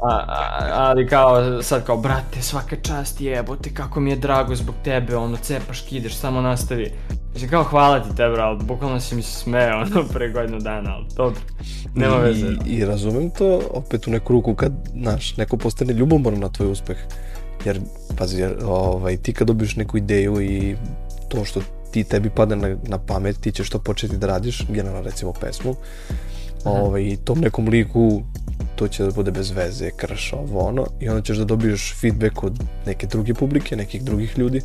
A, 0.00 0.14
a, 0.28 0.68
ali 0.72 1.08
kao, 1.08 1.62
sad 1.62 1.84
kao, 1.86 1.96
brate, 1.96 2.42
svaka 2.42 2.76
čast 2.76 3.20
jebote, 3.20 3.74
kako 3.74 4.00
mi 4.00 4.10
je 4.10 4.16
drago 4.16 4.54
zbog 4.54 4.74
tebe, 4.84 5.16
ono, 5.16 5.36
cepaš, 5.36 5.80
kideš, 5.80 6.14
samo 6.16 6.40
nastavi. 6.40 6.92
Mislim, 7.32 7.50
kao, 7.50 7.64
hvala 7.64 8.00
ti 8.00 8.16
te, 8.16 8.28
bro, 8.28 8.42
ali 8.42 8.64
bukvalno 8.64 9.00
si 9.00 9.14
mi 9.14 9.22
se 9.22 9.38
smeo, 9.38 9.80
ono, 9.80 10.04
pre 10.12 10.32
godinu 10.32 10.58
dana, 10.58 10.94
ali 10.94 11.06
dobro, 11.16 11.40
nema 11.94 12.16
I, 12.16 12.20
veze. 12.20 12.46
I 12.66 12.84
razumem 12.84 13.30
to 13.30 13.60
opet 13.70 14.06
u 14.06 14.10
neku 14.10 14.32
ruku 14.32 14.54
kad, 14.54 14.72
znaš, 15.02 15.36
neko 15.36 15.56
postane 15.56 15.92
ljubomoran 15.92 16.40
na 16.40 16.48
tvoj 16.48 16.70
uspeh. 16.70 16.96
Jer, 17.64 17.80
pazi, 18.18 18.40
jer, 18.40 18.56
ovaj, 18.64 19.16
ti 19.16 19.32
kad 19.32 19.46
dobiješ 19.46 19.76
neku 19.76 19.96
ideju 19.96 20.40
i 20.40 20.76
to 21.28 21.44
što 21.44 21.60
ti 21.92 22.04
tebi 22.04 22.30
pada 22.30 22.56
na, 22.56 22.76
na 22.82 22.98
pamet, 22.98 23.40
ti 23.40 23.52
ćeš 23.52 23.70
to 23.70 23.78
početi 23.78 24.16
da 24.16 24.26
radiš, 24.26 24.66
generalno 24.68 25.02
recimo 25.02 25.32
pesmu, 25.32 25.74
ovaj, 26.64 27.16
tom 27.24 27.40
nekom 27.40 27.68
liku 27.68 28.22
to 28.76 28.88
će 28.88 29.04
da 29.04 29.10
bude 29.10 29.30
bez 29.30 29.50
veze, 29.50 29.90
krš, 29.96 30.32
ovo 30.32 30.60
ono, 30.60 30.86
i 31.00 31.08
onda 31.08 31.22
ćeš 31.22 31.36
da 31.36 31.44
dobiješ 31.44 31.94
feedback 32.00 32.42
od 32.42 32.60
neke 32.86 33.06
druge 33.06 33.34
publike, 33.34 33.76
nekih 33.76 34.02
drugih 34.04 34.38
ljudi, 34.38 34.60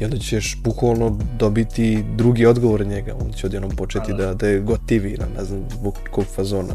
i 0.00 0.04
onda 0.04 0.18
ćeš 0.18 0.56
bukvalno 0.64 1.18
dobiti 1.38 2.04
drugi 2.16 2.46
odgovor 2.46 2.80
od 2.80 2.86
njega, 2.86 3.14
on 3.24 3.32
će 3.32 3.46
odjednom 3.46 3.70
početi 3.70 4.12
da, 4.12 4.34
da 4.34 4.48
je 4.48 4.60
gotivira, 4.60 5.26
ne 5.36 5.44
znam, 5.44 5.64
zbog 5.70 5.98
kog 6.10 6.24
fazona. 6.24 6.74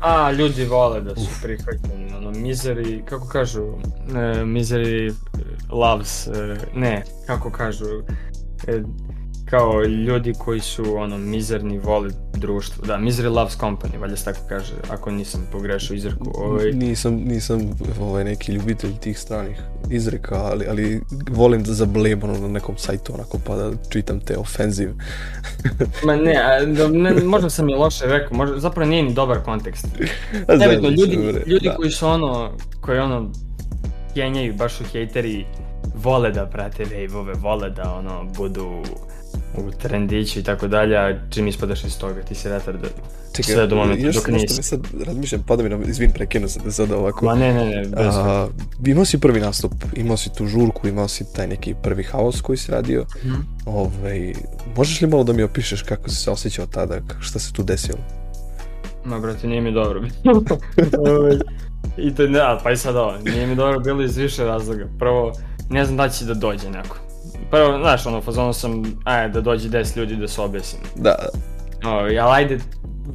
A, 0.00 0.32
ljudi 0.32 0.64
vole 0.64 1.00
da 1.00 1.16
su 1.16 1.28
prihvaćeni, 1.42 2.14
ono, 2.16 2.30
misery, 2.30 3.04
kako 3.04 3.28
kažu, 3.28 3.62
e, 3.62 4.44
misery 4.44 5.14
loves, 5.70 6.26
e, 6.26 6.56
ne, 6.74 7.02
kako 7.26 7.50
kažu, 7.50 7.86
e, 8.66 8.82
kao 9.50 9.82
ljudi 9.84 10.34
koji 10.38 10.60
su 10.60 10.96
ono 10.96 11.18
mizerni 11.18 11.78
vole 11.78 12.10
društvo. 12.34 12.86
Da, 12.86 12.96
misery 12.96 13.34
loves 13.34 13.58
company, 13.58 13.98
valjda 14.00 14.16
se 14.16 14.24
tako 14.24 14.38
kaže, 14.48 14.72
ako 14.90 15.10
nisam 15.10 15.48
pogrešio 15.52 15.94
izreku. 15.94 16.32
Ovaj... 16.34 16.72
Nisam, 16.72 17.14
nisam 17.14 17.70
ovaj, 18.00 18.24
neki 18.24 18.52
ljubitelj 18.52 18.90
tih 19.00 19.18
stranih 19.18 19.60
izreka, 19.90 20.34
ali, 20.34 20.66
ali 20.68 21.00
volim 21.30 21.62
da 21.62 21.72
zablem 21.72 22.22
ono 22.22 22.38
na 22.38 22.48
nekom 22.48 22.78
sajtu 22.78 23.14
onako 23.14 23.38
pa 23.46 23.56
da 23.56 23.70
čitam 23.88 24.20
te 24.20 24.36
ofenziv. 24.36 24.90
Ma 26.06 26.16
ne, 26.16 26.36
a, 26.36 26.64
da, 26.64 26.88
ne, 26.88 27.14
možda 27.24 27.50
sam 27.50 27.68
je 27.68 27.76
loše 27.76 28.06
rekao, 28.06 28.36
možda, 28.36 28.60
zapravo 28.60 28.90
nije 28.90 29.02
ni 29.02 29.14
dobar 29.14 29.42
kontekst. 29.44 29.86
Nebitno, 30.60 30.88
ljudi, 30.88 31.14
ljudi 31.46 31.68
da. 31.68 31.76
koji 31.76 31.90
su 31.90 32.06
ono, 32.06 32.52
koji 32.80 32.98
ono, 32.98 33.32
kenjaju, 34.14 34.54
baš 34.54 34.74
su 34.74 34.84
hejteri, 34.84 35.46
vole 35.94 36.30
da 36.30 36.46
prate 36.46 36.84
wave-ove, 36.84 37.34
vole 37.42 37.70
da 37.70 37.94
ono, 37.94 38.24
budu 38.36 38.82
u 39.56 39.70
trendiću 39.70 40.38
i 40.38 40.42
tako 40.42 40.68
dalje, 40.68 40.96
a 40.96 41.30
čim 41.30 41.48
ispadaš 41.48 41.84
iz 41.84 41.98
toga, 41.98 42.22
ti 42.22 42.34
si 42.34 42.48
retard 42.48 42.86
Čekaj, 43.36 43.54
sve 43.54 43.66
do 43.66 43.76
momenta 43.76 44.10
dok 44.12 44.28
nisi. 44.28 44.56
Još 44.58 44.66
sad 44.66 44.80
razmišljam, 45.06 45.42
pada 45.42 45.62
mi 45.62 45.68
na, 45.68 45.78
izvin, 45.88 46.12
prekinu 46.12 46.48
se 46.48 46.60
da 46.64 46.70
sad 46.72 46.92
ovako. 46.92 47.24
Ma 47.24 47.34
ne, 47.34 47.54
ne, 47.54 47.64
ne, 47.64 47.82
bez 47.82 48.16
a, 48.16 48.48
Imao 48.86 49.04
si 49.04 49.20
prvi 49.20 49.40
nastup, 49.40 49.72
imao 49.96 50.16
si 50.16 50.30
tu 50.34 50.46
žurku, 50.46 50.88
imao 50.88 51.08
si 51.08 51.32
taj 51.32 51.46
neki 51.46 51.74
prvi 51.82 52.02
haos 52.02 52.40
koji 52.40 52.56
si 52.56 52.72
radio. 52.72 53.02
Mm 53.02 53.28
-hmm. 53.28 53.42
Ove, 53.66 53.90
ovaj, 54.00 54.34
možeš 54.76 55.00
li 55.00 55.08
malo 55.08 55.24
da 55.24 55.32
mi 55.32 55.42
opišeš 55.42 55.82
kako 55.82 56.08
si 56.08 56.16
se 56.16 56.30
osjećao 56.30 56.66
tada, 56.66 57.00
šta 57.20 57.38
se 57.38 57.52
tu 57.52 57.62
desilo? 57.62 57.98
Ma, 59.04 59.18
brate, 59.18 59.46
nije 59.46 59.60
mi 59.60 59.72
dobro 59.72 60.00
bilo. 60.00 60.42
Ovaj, 61.18 61.36
I 61.96 62.14
to 62.14 62.26
ne, 62.26 62.40
pa 62.62 62.72
i 62.72 62.76
sad 62.76 62.96
ovo, 62.96 63.18
nije 63.24 63.46
mi 63.46 63.54
dobro 63.54 63.80
bilo 63.80 64.02
iz 64.02 64.16
više 64.16 64.44
razloga. 64.44 64.88
Prvo, 64.98 65.32
ne 65.70 65.84
znam 65.84 65.96
da 65.96 66.08
će 66.08 66.24
da 66.24 66.34
dođe 66.34 66.70
neko 66.70 67.05
prvo, 67.50 67.78
znaš, 67.78 68.06
ono, 68.06 68.20
fazonu 68.20 68.52
sam, 68.52 68.82
ajde, 69.04 69.32
da 69.32 69.40
dođe 69.40 69.68
10 69.68 69.98
ljudi 69.98 70.16
da 70.16 70.28
se 70.28 70.40
objesim. 70.40 70.78
Da. 70.96 71.14
O, 71.84 71.88
ali 71.88 72.18
ajde, 72.18 72.58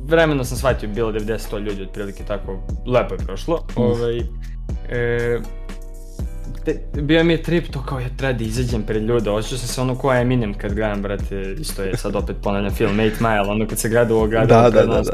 vremeno 0.05 0.43
sam 0.43 0.57
shvatio, 0.57 0.89
bilo 0.89 1.11
90 1.11 1.59
ljudi, 1.59 1.83
otprilike 1.83 2.23
tako, 2.23 2.63
lepo 2.87 3.13
je 3.13 3.17
prošlo. 3.17 3.65
Mm. 3.77 3.81
Ovaj, 3.81 4.17
e, 4.89 5.39
te, 6.65 6.79
bio 7.01 7.23
mi 7.23 7.33
je 7.33 7.43
trip 7.43 7.71
to 7.71 7.83
kao 7.85 7.99
ja 7.99 8.07
treba 8.17 8.33
da 8.33 8.43
izađem 8.43 8.83
pred 8.83 9.03
ljude, 9.03 9.29
osjećao 9.29 9.57
sam 9.57 9.67
se 9.67 9.81
ono 9.81 9.95
ko 9.95 10.13
Eminem 10.13 10.53
kad 10.53 10.73
gledam, 10.73 11.01
brate, 11.01 11.55
isto 11.59 11.83
je 11.83 11.97
sad 11.97 12.15
opet 12.15 12.35
ponavljam 12.43 12.73
film 12.73 12.97
8 12.97 13.11
Mile, 13.19 13.51
ono 13.51 13.67
kad 13.67 13.79
se 13.79 13.89
gleda 13.89 14.15
u 14.15 14.19
ogradalo. 14.19 14.69
Da, 14.69 14.81
da, 14.81 14.85
da, 14.85 15.01
da. 15.01 15.13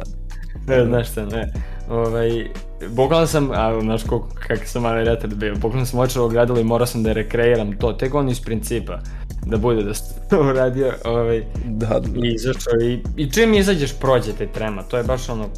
Ne, 0.67 0.85
znaš 0.85 1.11
šta, 1.11 1.25
ne. 1.25 1.53
Ovaj, 1.89 2.49
bukvalno 2.89 3.27
sam, 3.27 3.51
a 3.51 3.81
znaš 3.81 4.03
kako, 4.03 4.27
kak 4.47 4.67
sam 4.67 4.81
mali 4.81 5.03
retard 5.03 5.33
bio, 5.33 5.55
bukvalno 5.55 5.85
sam 5.85 5.99
očeo 5.99 6.25
ogradilo 6.25 6.59
i 6.59 6.63
morao 6.63 6.87
sam 6.87 7.03
da 7.03 7.13
rekreiram 7.13 7.77
to, 7.77 7.93
tek 7.93 8.15
on 8.15 8.29
iz 8.29 8.41
principa, 8.41 8.99
da 9.45 9.57
bude 9.57 9.83
da 9.83 9.93
sam 9.93 10.17
to 10.29 10.39
uradio, 10.49 10.93
ovaj, 11.05 11.43
da, 11.65 11.99
da. 11.99 12.27
i 12.27 12.33
izašao, 12.33 12.73
i, 12.81 12.99
i 13.15 13.31
čim 13.31 13.53
izađeš 13.53 13.99
prođe 13.99 14.33
te 14.33 14.47
trema, 14.47 14.83
to 14.83 14.97
je 14.97 15.03
baš 15.03 15.29
ono, 15.29 15.49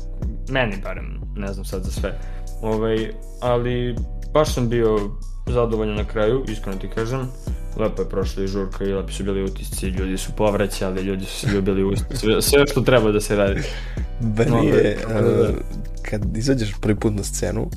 meni 0.50 0.76
barem, 0.84 1.22
ne 1.36 1.54
znam 1.54 1.66
sad 1.66 1.84
za 1.84 1.92
sve, 1.92 2.20
ovaj, 2.62 3.12
ali 3.42 3.96
baš 4.34 4.54
sam 4.54 4.70
bio 4.70 5.00
zadovoljan 5.48 5.96
na 5.96 6.06
kraju, 6.06 6.44
iskreno 6.48 6.78
ti 6.78 6.90
kažem, 6.96 7.20
lepo 7.78 8.02
je 8.02 8.10
prošla 8.10 8.44
i 8.44 8.48
žurka 8.48 8.84
i 8.84 8.94
lepi 8.94 9.14
su 9.14 9.24
bili 9.24 9.44
utisci, 9.44 9.88
ljudi 9.88 10.18
su 10.18 10.32
povraćali, 10.38 11.02
ljudi 11.02 11.26
su 11.26 11.40
se 11.40 11.48
ljubili 11.56 11.84
usta, 11.84 12.16
sve, 12.16 12.42
sve 12.42 12.68
što 12.68 12.82
treba 12.82 13.12
da 13.12 13.22
se 13.22 13.36
radi. 13.36 13.62
Meni 14.38 14.68
je, 14.68 14.98
uh, 15.08 15.56
kad 16.02 16.38
izađeš 16.38 16.74
prvi 16.82 16.96
put 16.96 17.14
na 17.14 17.24
scenu, 17.24 17.70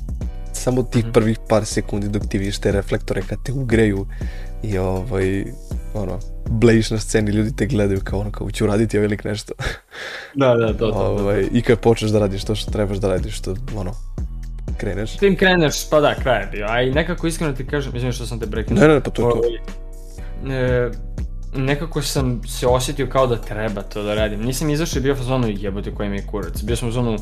samo 0.53 0.83
tih 0.83 1.03
mhm. 1.03 1.11
prvih 1.11 1.39
par 1.49 1.65
sekundi 1.65 2.07
dok 2.07 2.21
ti 2.29 2.37
vidiš 2.37 2.57
te 2.57 2.71
reflektore 2.71 3.21
kad 3.29 3.37
te 3.43 3.51
ugreju 3.51 4.05
i 4.63 4.77
ovaj, 4.77 5.45
ono, 5.93 6.19
blejiš 6.49 6.91
na 6.91 6.99
sceni, 6.99 7.31
ljudi 7.31 7.55
te 7.55 7.65
gledaju 7.65 8.01
kao 8.03 8.19
ono, 8.19 8.31
kao 8.31 8.51
ću 8.51 8.67
raditi 8.67 8.99
velik 8.99 9.23
nešto. 9.23 9.53
Da, 10.35 10.55
da, 10.55 10.77
to, 10.77 10.91
to, 10.91 10.97
ovaj, 10.97 11.47
I 11.51 11.61
kad 11.61 11.79
počneš 11.79 12.11
da 12.11 12.19
radiš 12.19 12.43
to 12.43 12.55
što 12.55 12.71
trebaš 12.71 12.97
da 12.97 13.09
radiš, 13.09 13.37
što, 13.37 13.55
ono, 13.75 13.91
kreneš. 14.77 15.17
Tim 15.17 15.35
kreneš, 15.35 15.89
pa 15.89 15.99
da, 15.99 16.15
kraj 16.15 16.41
je 16.41 16.47
bio, 16.51 16.65
a 16.69 16.81
i 16.81 16.91
nekako 16.91 17.27
iskreno 17.27 17.53
ti 17.53 17.67
kažem, 17.67 17.93
mislim 17.93 18.11
što 18.11 18.25
sam 18.25 18.39
te 18.39 18.47
prekinuo. 18.47 18.81
Ne, 18.81 18.93
ne, 18.93 19.01
pa 19.01 19.11
to 19.11 19.27
je 19.27 19.33
to. 19.33 19.39
Ovaj, 19.39 20.85
e, 20.85 20.91
nekako 21.55 22.01
sam 22.01 22.41
se 22.47 22.67
osjetio 22.67 23.07
kao 23.07 23.27
da 23.27 23.35
treba 23.35 23.81
to 23.81 24.03
da 24.03 24.15
radim. 24.15 24.41
Nisam 24.41 24.69
izašao 24.69 24.99
i 24.99 25.03
bio 25.03 25.13
u 25.13 25.23
zonu 25.23 25.47
jebote 25.49 25.91
koji 25.91 26.09
mi 26.09 26.17
je 26.17 26.27
kurac. 26.27 26.63
Bio 26.63 26.75
sam 26.75 26.89
u 26.89 26.91
zonu, 26.91 27.17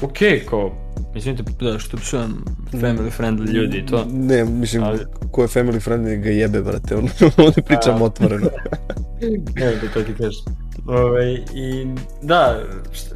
ok, 0.00 0.18
kao, 0.50 0.72
izvinite 1.14 1.42
da 1.60 1.78
što 1.78 1.96
psujem 1.96 2.44
family 2.72 3.10
friendly 3.18 3.52
ljudi 3.52 3.78
i 3.78 3.86
to. 3.86 4.06
Ne, 4.12 4.44
mislim, 4.44 4.82
ali... 4.82 4.98
ko 5.30 5.42
je 5.42 5.48
family 5.48 5.88
friendly 5.88 6.22
ga 6.22 6.30
jebe, 6.30 6.60
brate, 6.60 6.96
on, 6.96 7.08
on 7.46 7.52
pričam 7.66 8.02
otvoreno. 8.02 8.50
ne, 9.56 9.66
da 9.66 9.88
to 9.94 10.02
ti 10.02 10.14
kažeš. 10.18 10.36
Ove, 10.86 11.00
ovaj, 11.00 11.32
I 11.54 11.86
da, 12.22 12.62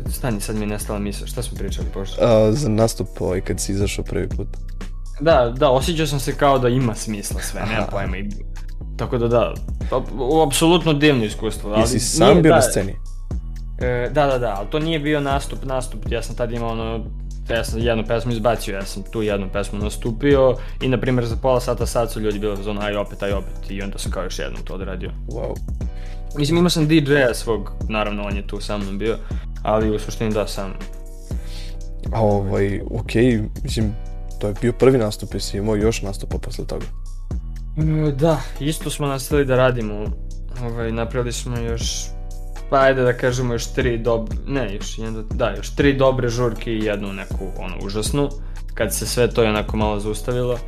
stani, 0.09 0.41
sad 0.41 0.57
mi 0.57 0.63
je 0.63 0.67
nestala 0.67 0.99
misla, 0.99 1.27
šta 1.27 1.43
smo 1.43 1.59
pričali 1.59 1.87
pošto? 1.95 2.25
A, 2.25 2.53
za 2.53 2.69
nastup 2.69 3.09
ovaj 3.21 3.41
kad 3.41 3.61
si 3.61 3.73
izašao 3.73 4.05
prvi 4.05 4.29
put. 4.29 4.49
Da, 5.21 5.55
da, 5.59 5.71
osjećao 5.71 6.07
sam 6.07 6.21
se 6.21 6.35
kao 6.35 6.59
da 6.59 6.69
ima 6.69 6.95
smisla 6.95 7.41
sve, 7.41 7.61
nema 7.61 7.87
pojma. 7.87 8.17
I 8.17 8.29
Tako 8.97 9.19
da 9.19 9.29
da, 9.29 9.55
pa, 9.91 10.03
apsolutno 10.47 10.93
divno 10.93 11.25
iskustvo. 11.25 11.71
Ali 11.71 11.81
Jesi 11.81 12.01
sam 12.01 12.29
nije, 12.29 12.43
bio 12.43 12.51
da, 12.51 12.57
na 12.57 12.63
sceni? 12.63 12.95
E, 13.79 14.11
da, 14.13 14.27
da, 14.27 14.39
da, 14.39 14.55
ali 14.59 14.71
to 14.71 14.79
nije 14.79 14.99
bio 14.99 15.21
nastup, 15.21 15.65
nastup, 15.65 16.01
ja 16.11 16.23
sam 16.23 16.37
tad 16.37 16.53
imao 16.53 16.71
ono, 16.71 17.05
ja 17.51 17.65
sam 17.65 17.81
jednu 17.81 18.05
pesmu 18.09 18.33
izbacio, 18.33 18.75
ja 18.75 18.85
sam 18.85 19.03
tu 19.03 19.23
jednu 19.23 19.49
pesmu 19.53 19.79
nastupio 19.79 20.57
i 20.83 20.89
na 20.89 21.01
primjer 21.01 21.27
za 21.27 21.37
pola 21.37 21.61
sata 21.61 21.87
sad 21.87 22.13
su 22.13 22.21
ljudi 22.21 22.39
bili 22.39 22.63
zonu 22.63 22.81
aj 22.81 22.97
opet, 22.97 23.23
aj 23.23 23.33
opet 23.33 23.71
i 23.71 23.83
onda 23.83 23.99
sam 23.99 24.13
kao 24.13 24.25
još 24.25 24.39
jednom 24.39 24.63
to 24.65 24.75
odradio. 24.75 25.11
Wow. 25.29 25.55
Mislim 26.39 26.59
imao 26.59 26.71
sam 26.71 26.89
DJ-a 26.89 27.35
svog, 27.35 27.73
naravno 27.89 28.23
on 28.23 28.37
je 28.37 28.47
tu 28.47 28.61
sa 28.61 28.79
mnom 28.79 28.99
bio, 28.99 29.19
ali 29.63 29.97
u 29.97 29.99
suštini 29.99 30.35
da 30.35 30.47
sam. 30.47 30.75
A 32.13 32.21
ovaj, 32.21 32.81
okej, 32.91 33.25
okay, 33.25 33.49
mislim, 33.63 33.95
to 34.41 34.49
je 34.49 34.55
bio 34.61 34.73
prvi 34.73 34.99
nastup, 34.99 35.35
jesi 35.35 35.57
imao 35.59 35.77
još 35.77 36.03
nastupa 36.03 36.39
posle 36.39 36.67
toga? 36.67 36.87
E, 37.77 38.13
da, 38.13 38.41
isto 38.61 38.91
smo 38.91 39.07
nastavili 39.07 39.47
da 39.47 39.57
radimo. 39.57 40.05
Ovaj, 40.63 40.93
napravili 40.93 41.33
smo 41.33 41.57
još, 41.57 42.07
pa 42.71 42.81
ajde 42.81 43.03
da 43.03 43.13
kažemo 43.13 43.55
još 43.55 43.67
tri 43.67 43.99
dobre, 43.99 44.37
ne 44.47 44.75
još 44.75 44.99
jedna, 44.99 45.23
da, 45.31 45.55
još 45.57 45.75
tri 45.75 45.93
dobre 45.93 46.29
žurke 46.29 46.73
i 46.73 46.85
jednu 46.85 47.13
neku, 47.13 47.47
ono, 47.59 47.75
užasnu, 47.83 48.29
kad 48.75 48.95
se 48.95 49.07
sve 49.07 49.31
to 49.31 49.43
je 49.43 49.49
onako 49.49 49.77
malo 49.77 50.01
zaustavilo. 50.01 50.59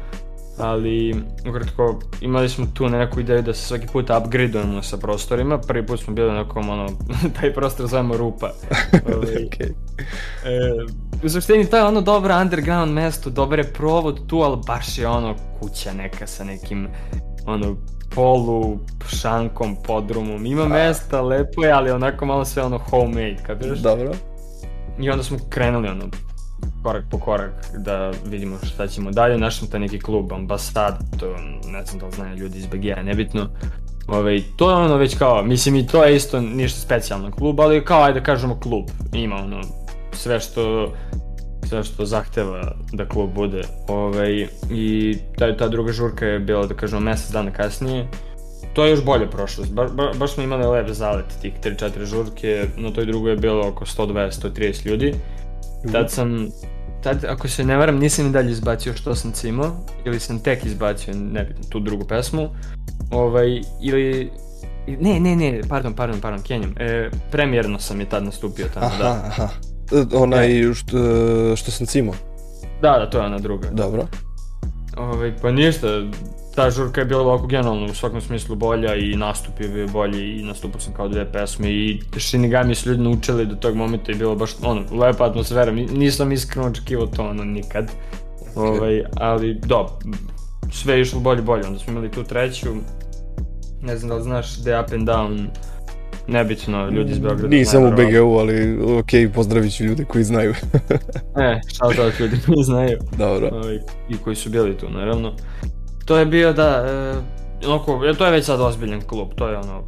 Ali, 0.59 1.15
ukratko, 1.49 2.01
imali 2.21 2.49
smo 2.49 2.67
tu 2.75 2.89
neku 2.89 3.21
ideju 3.21 3.43
da 3.43 3.55
se 3.55 3.67
svaki 3.67 3.87
put 3.93 4.11
upgradeujemo 4.11 4.83
sa 4.83 4.97
prostorima. 4.97 5.59
Prvi 5.59 5.87
put 5.87 6.01
smo 6.01 6.15
bili 6.15 6.29
onako, 6.29 6.61
ono, 6.61 6.89
taj 7.41 7.55
prostor 7.55 7.87
zovemo 7.87 8.17
rupa. 8.17 8.51
Ovaj, 9.15 9.27
okay. 9.27 9.73
e, 10.45 10.87
u 11.25 11.29
suštini 11.29 11.71
to 11.71 11.77
je 11.77 11.85
ono 11.85 12.01
dobro 12.01 12.41
underground 12.41 12.93
mesto, 12.93 13.31
dobar 13.31 13.59
je 13.59 13.73
provod 13.73 14.27
tu, 14.27 14.39
ali 14.39 14.57
baš 14.67 14.99
je 14.99 15.09
ono 15.09 15.35
kuća 15.61 15.93
neka 15.93 16.27
sa 16.27 16.45
nekim 16.45 16.89
ono 17.49 17.77
polu 18.15 18.79
šankom, 19.09 19.77
podrumom. 19.87 20.47
Ima 20.47 20.63
A... 20.63 20.69
mesta, 20.69 21.21
lepo 21.21 21.65
je, 21.65 21.73
ali 21.73 21.91
onako 21.91 22.27
malo 22.27 22.45
sve 22.45 22.63
ono 22.63 22.79
homemade, 22.79 23.37
kapiraš? 23.47 23.79
Dobro. 23.79 24.13
I 24.99 25.11
onda 25.11 25.23
smo 25.23 25.39
krenuli 25.49 25.89
ono 25.89 26.05
korak 26.83 27.05
po 27.11 27.19
korak 27.19 27.55
da 27.79 28.13
vidimo 28.27 28.57
šta 28.63 28.87
ćemo 28.87 29.11
dalje. 29.11 29.39
Našli 29.39 29.59
smo 29.59 29.69
taj 29.69 29.81
neki 29.81 29.99
klub, 29.99 30.33
ambasad, 30.33 30.99
to 31.21 31.37
ne 31.67 31.85
znam 31.85 31.99
da 31.99 32.07
li 32.07 32.13
znaju 32.13 32.37
ljudi 32.37 32.59
iz 32.59 32.67
BG-a, 32.67 33.03
nebitno. 33.03 33.49
Ovaj, 34.09 34.43
to 34.57 34.71
je 34.71 34.77
ono 34.77 34.97
već 34.97 35.19
kao, 35.19 35.43
mislim 35.43 35.77
i 35.77 35.87
to 35.87 36.05
je 36.05 36.17
isto 36.17 36.41
ništa 36.41 36.81
specijalno 36.81 37.31
klub, 37.31 37.61
ali 37.61 37.85
kao 37.85 38.03
ajde 38.03 38.21
da 38.21 38.27
kažemo 38.27 38.61
klub, 38.61 38.85
ima 39.13 39.37
ono 39.37 39.61
sve 40.13 40.41
što 40.41 40.93
sve 41.69 41.85
što 41.85 42.05
zahteva 42.05 42.73
da 42.93 43.09
klub 43.09 43.31
bude. 43.35 43.63
Ovaj, 43.89 44.47
I 44.71 45.17
ta, 45.39 45.57
ta 45.57 45.69
druga 45.69 45.93
žurka 45.93 46.27
je 46.27 46.39
bila, 46.39 46.67
da 46.67 46.75
kažemo, 46.75 47.01
mesec 47.01 47.31
dana 47.31 47.51
kasnije. 47.51 48.09
To 48.73 48.85
je 48.85 48.91
još 48.91 49.05
bolje 49.05 49.31
prošlo. 49.31 49.65
Ba, 49.71 49.85
ba, 49.85 50.13
baš 50.19 50.35
smo 50.35 50.43
imali 50.43 50.67
lep 50.67 50.89
zalet 50.89 51.27
tih 51.43 51.53
3-4 51.65 52.05
žurke, 52.05 52.67
na 52.77 52.91
toj 52.91 53.07
drugoj 53.07 53.33
je 53.33 53.37
bilo 53.37 53.69
oko 53.69 53.85
120-130 53.85 54.87
ljudi. 54.87 55.15
Tad 55.93 56.11
sam, 56.11 56.49
tad, 57.03 57.25
ako 57.25 57.49
se 57.49 57.65
ne 57.65 57.77
varam, 57.77 57.99
nisam 57.99 58.27
ni 58.27 58.33
dalje 58.33 58.51
izbacio 58.51 58.95
što 58.95 59.15
sam 59.15 59.33
cimao, 59.33 59.77
ili 60.05 60.21
sam 60.21 60.39
tek 60.39 60.65
izbacio, 60.65 61.15
nebitno, 61.15 61.65
tu 61.69 61.81
drugu 61.81 62.05
pesmu. 62.05 62.49
Ovaj, 63.11 63.61
ili 63.83 64.31
Ne, 65.01 65.21
ne, 65.21 65.37
ne, 65.37 65.61
pardon, 65.69 65.95
pardon, 65.95 66.21
pardon, 66.21 66.43
Kenjam. 66.43 66.75
E, 66.81 67.11
premijerno 67.31 67.79
sam 67.79 68.01
je 68.01 68.09
tad 68.09 68.25
nastupio 68.25 68.67
tamo, 68.75 68.87
aha, 68.87 69.03
da. 69.03 69.11
Aha, 69.27 69.49
Onaj 70.13 70.75
što, 70.75 70.99
što 71.57 71.71
sam 71.71 71.87
cimao. 71.87 72.15
Da, 72.83 72.99
da, 72.99 73.11
to 73.11 73.19
je 73.19 73.27
ona 73.27 73.39
druga. 73.39 73.69
Dobro. 73.71 74.07
Ovaj, 74.97 75.33
pa 75.43 75.51
ništa, 75.51 75.87
ta 76.55 76.71
žurka 76.71 77.01
je 77.01 77.05
bila 77.05 77.23
ovako 77.23 77.47
generalno 77.47 77.87
u 77.87 77.95
svakom 77.95 78.21
smislu 78.21 78.57
bolja 78.57 78.95
i 78.95 79.17
nastup 79.17 79.61
je 79.61 79.69
bio 79.69 79.89
bolji 79.89 80.41
i 80.41 80.43
nastupao 80.43 80.81
sam 80.81 80.93
kao 80.93 81.09
dve 81.09 81.33
pesme 81.33 81.71
i 81.71 82.01
Shinigami 82.17 82.75
su 82.75 82.89
ljudi 82.89 83.03
naučili 83.03 83.47
do 83.47 83.55
tog 83.55 83.77
momenta 83.77 84.13
i 84.13 84.15
bilo 84.15 84.35
baš 84.35 84.51
ono, 84.63 84.83
lepa 84.93 85.25
atmosfera, 85.25 85.73
nisam 85.73 86.33
iskreno 86.33 86.69
očekivao 86.69 87.07
to 87.07 87.23
ono 87.23 87.45
nikad. 87.45 87.91
Okay. 88.55 88.79
Ovaj, 88.79 89.05
ali 89.17 89.61
do, 89.67 89.87
sve 90.73 90.95
je 90.95 91.01
išlo 91.01 91.21
bolje 91.21 91.43
bolje, 91.43 91.67
onda 91.67 91.79
smo 91.79 91.93
imali 91.93 92.11
tu 92.11 92.25
treću, 92.25 92.69
ne 93.83 93.97
znam 93.97 94.09
da 94.09 94.15
li 94.15 94.23
znaš 94.23 94.63
The 94.63 94.81
Up 94.81 94.93
and 94.93 95.09
Down, 95.09 95.47
nebitno, 96.29 96.89
ljudi 96.89 97.13
iz 97.13 97.19
Beograda. 97.19 97.49
Nisam 97.49 97.85
u 97.85 97.91
BGU, 97.91 98.39
ali 98.39 98.79
ok, 98.99 99.35
pozdravit 99.35 99.77
ću 99.77 99.85
ljude 99.85 100.05
koji 100.05 100.25
znaju. 100.25 100.55
e, 101.45 101.61
shout 101.73 101.99
out 101.99 102.21
ljudi 102.21 102.37
koji 102.47 102.65
znaju. 102.65 102.99
Dobro. 103.19 103.49
Ovaj, 103.53 103.79
I 104.09 104.17
koji 104.25 104.37
su 104.37 104.51
bili 104.51 104.77
tu, 104.77 104.91
naravno. 104.91 105.33
To 106.05 106.19
je 106.19 106.27
bio 106.27 106.53
da, 106.53 106.85
e, 106.87 107.67
onako, 107.67 108.13
to 108.19 108.27
je 108.27 108.33
već 108.33 108.45
sad 108.45 108.61
ozbiljan 108.61 109.01
klub, 109.01 109.29
to 109.37 109.49
je 109.49 109.59
ono, 109.59 109.85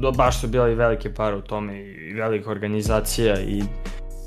do, 0.00 0.12
baš 0.12 0.40
su 0.40 0.48
bili 0.48 0.74
velike 0.74 1.14
pare 1.14 1.36
u 1.36 1.40
tome 1.40 1.80
i 1.80 2.12
velika 2.12 2.50
organizacija 2.50 3.40
i 3.40 3.62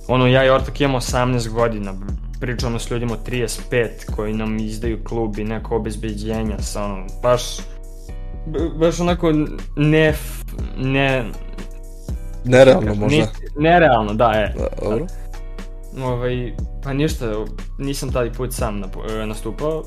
ono, 0.07 0.27
ja 0.27 0.45
i 0.45 0.49
Ortak 0.49 0.81
imamo 0.81 0.99
18 0.99 1.49
godina, 1.49 1.93
pričamo 2.39 2.79
s 2.79 2.91
ljudima 2.91 3.15
35 3.27 4.15
koji 4.15 4.33
nam 4.33 4.57
izdaju 4.57 5.03
klub 5.03 5.39
i 5.39 5.43
neko 5.43 5.75
obezbeđenja 5.75 6.57
sa 6.59 6.85
ono, 6.85 7.05
baš 7.23 7.57
baš 8.79 8.99
onako 8.99 9.31
ne, 9.75 10.13
ne... 10.77 11.25
Nerealno 12.43 12.95
možda. 12.95 13.17
Ni, 13.17 13.23
nerealno, 13.59 14.13
da, 14.13 14.31
je. 14.31 14.53
Da, 14.57 14.89
dobro. 14.89 15.05
Ovaj, 16.03 16.53
pa 16.83 16.93
ništa, 16.93 17.25
nisam 17.79 18.11
taj 18.11 18.31
put 18.31 18.53
sam 18.53 18.83
e, 18.83 19.25
nastupao. 19.25 19.83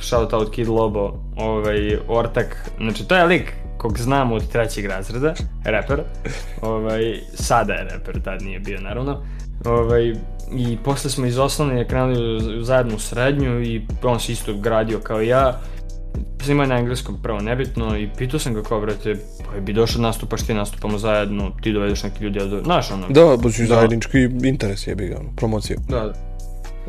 Shout 0.00 0.32
out 0.32 0.50
Kid 0.50 0.68
Lobo, 0.68 1.12
ovaj, 1.36 1.98
Ortak, 2.08 2.70
znači 2.78 3.08
to 3.08 3.16
je 3.16 3.24
lik 3.24 3.52
kog 3.78 3.98
znamo 3.98 4.34
od 4.34 4.48
trećeg 4.52 4.86
razreda, 4.86 5.34
reper. 5.64 6.02
Ovaj, 6.62 7.20
sada 7.34 7.72
je 7.72 7.84
reper, 7.84 8.22
tad 8.22 8.42
nije 8.42 8.60
bio 8.60 8.80
naravno. 8.80 9.22
Ovaj, 9.64 10.12
I 10.52 10.78
posle 10.84 11.10
smo 11.10 11.26
iz 11.26 11.38
osnovne 11.38 11.88
krenuli 11.88 12.64
zajedno 12.64 12.96
u 12.96 12.98
srednju 12.98 13.62
i 13.62 13.86
on 14.02 14.20
se 14.20 14.32
isto 14.32 14.54
gradio 14.54 14.98
kao 14.98 15.20
ja 15.20 15.60
Snima 16.42 16.62
je 16.62 16.68
na 16.68 16.78
engleskom 16.78 17.22
prvo 17.22 17.40
nebitno 17.40 17.96
i 17.98 18.08
pitao 18.18 18.40
sam 18.40 18.54
ga 18.54 18.62
kao, 18.62 18.80
brate, 18.80 19.16
pa 19.46 19.60
bi 19.60 19.72
došao 19.72 20.02
nastupaš 20.02 20.46
ti 20.46 20.54
nastupamo 20.54 20.98
zajedno, 20.98 21.52
ti 21.62 21.72
dovedeš 21.72 22.02
neki 22.02 22.24
ljudi, 22.24 22.38
do... 22.38 22.60
znaš 22.64 22.90
ono. 22.90 23.08
Da, 23.08 23.36
budući 23.36 23.62
da. 23.62 23.74
zajednički 23.74 24.28
interes 24.44 24.86
je 24.86 24.94
ga, 24.94 25.16
ono, 25.20 25.30
promocija. 25.36 25.78
Da, 25.88 26.00
da. 26.00 26.14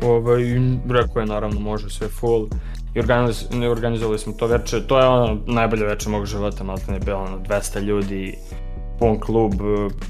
Ovaj, 0.08 0.42
rekao 0.88 1.20
je 1.20 1.26
naravno 1.26 1.60
može 1.60 1.90
sve 1.90 2.08
full 2.08 2.48
i 2.94 3.00
organiz, 3.00 3.44
organizovali 3.70 4.18
smo 4.18 4.32
to 4.32 4.46
veče, 4.46 4.86
to 4.86 4.98
je 4.98 5.06
ono 5.06 5.38
najbolje 5.46 5.86
veče 5.86 6.08
mog 6.08 6.26
života, 6.26 6.64
malo 6.64 6.78
ne 6.88 6.98
bilo 6.98 7.18
ono 7.18 7.38
200 7.38 7.80
ljudi, 7.80 8.34
pun 9.00 9.20
klub, 9.20 9.54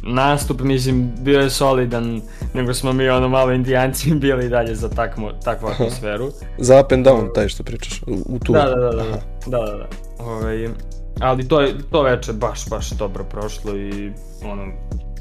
nastup, 0.02 0.60
mislim, 0.60 1.12
bio 1.20 1.40
je 1.40 1.50
solidan, 1.50 2.22
nego 2.54 2.74
smo 2.74 2.92
mi 2.92 3.08
ono 3.08 3.28
malo 3.28 3.52
indijanci 3.52 4.14
bili 4.24 4.48
dalje 4.48 4.74
za 4.74 4.88
takmo, 4.88 5.32
takvu 5.32 5.68
atmosferu. 5.68 6.30
za 6.58 6.80
up 6.80 6.92
and 6.92 7.06
down, 7.06 7.34
taj 7.34 7.48
što 7.48 7.62
pričaš, 7.62 8.02
u, 8.06 8.38
tu. 8.38 8.52
Da, 8.52 8.64
da, 8.64 8.74
da, 8.74 8.90
da, 8.90 9.02
da, 9.46 9.58
da, 9.58 9.76
da. 9.76 9.88
Ove, 10.18 10.34
ovaj, 10.34 10.68
ali 11.20 11.48
to, 11.48 11.60
je, 11.60 11.74
to 11.90 12.02
veče 12.02 12.32
baš, 12.32 12.68
baš 12.68 12.90
dobro 12.90 13.24
prošlo 13.24 13.76
i 13.76 14.12
ono, 14.44 14.72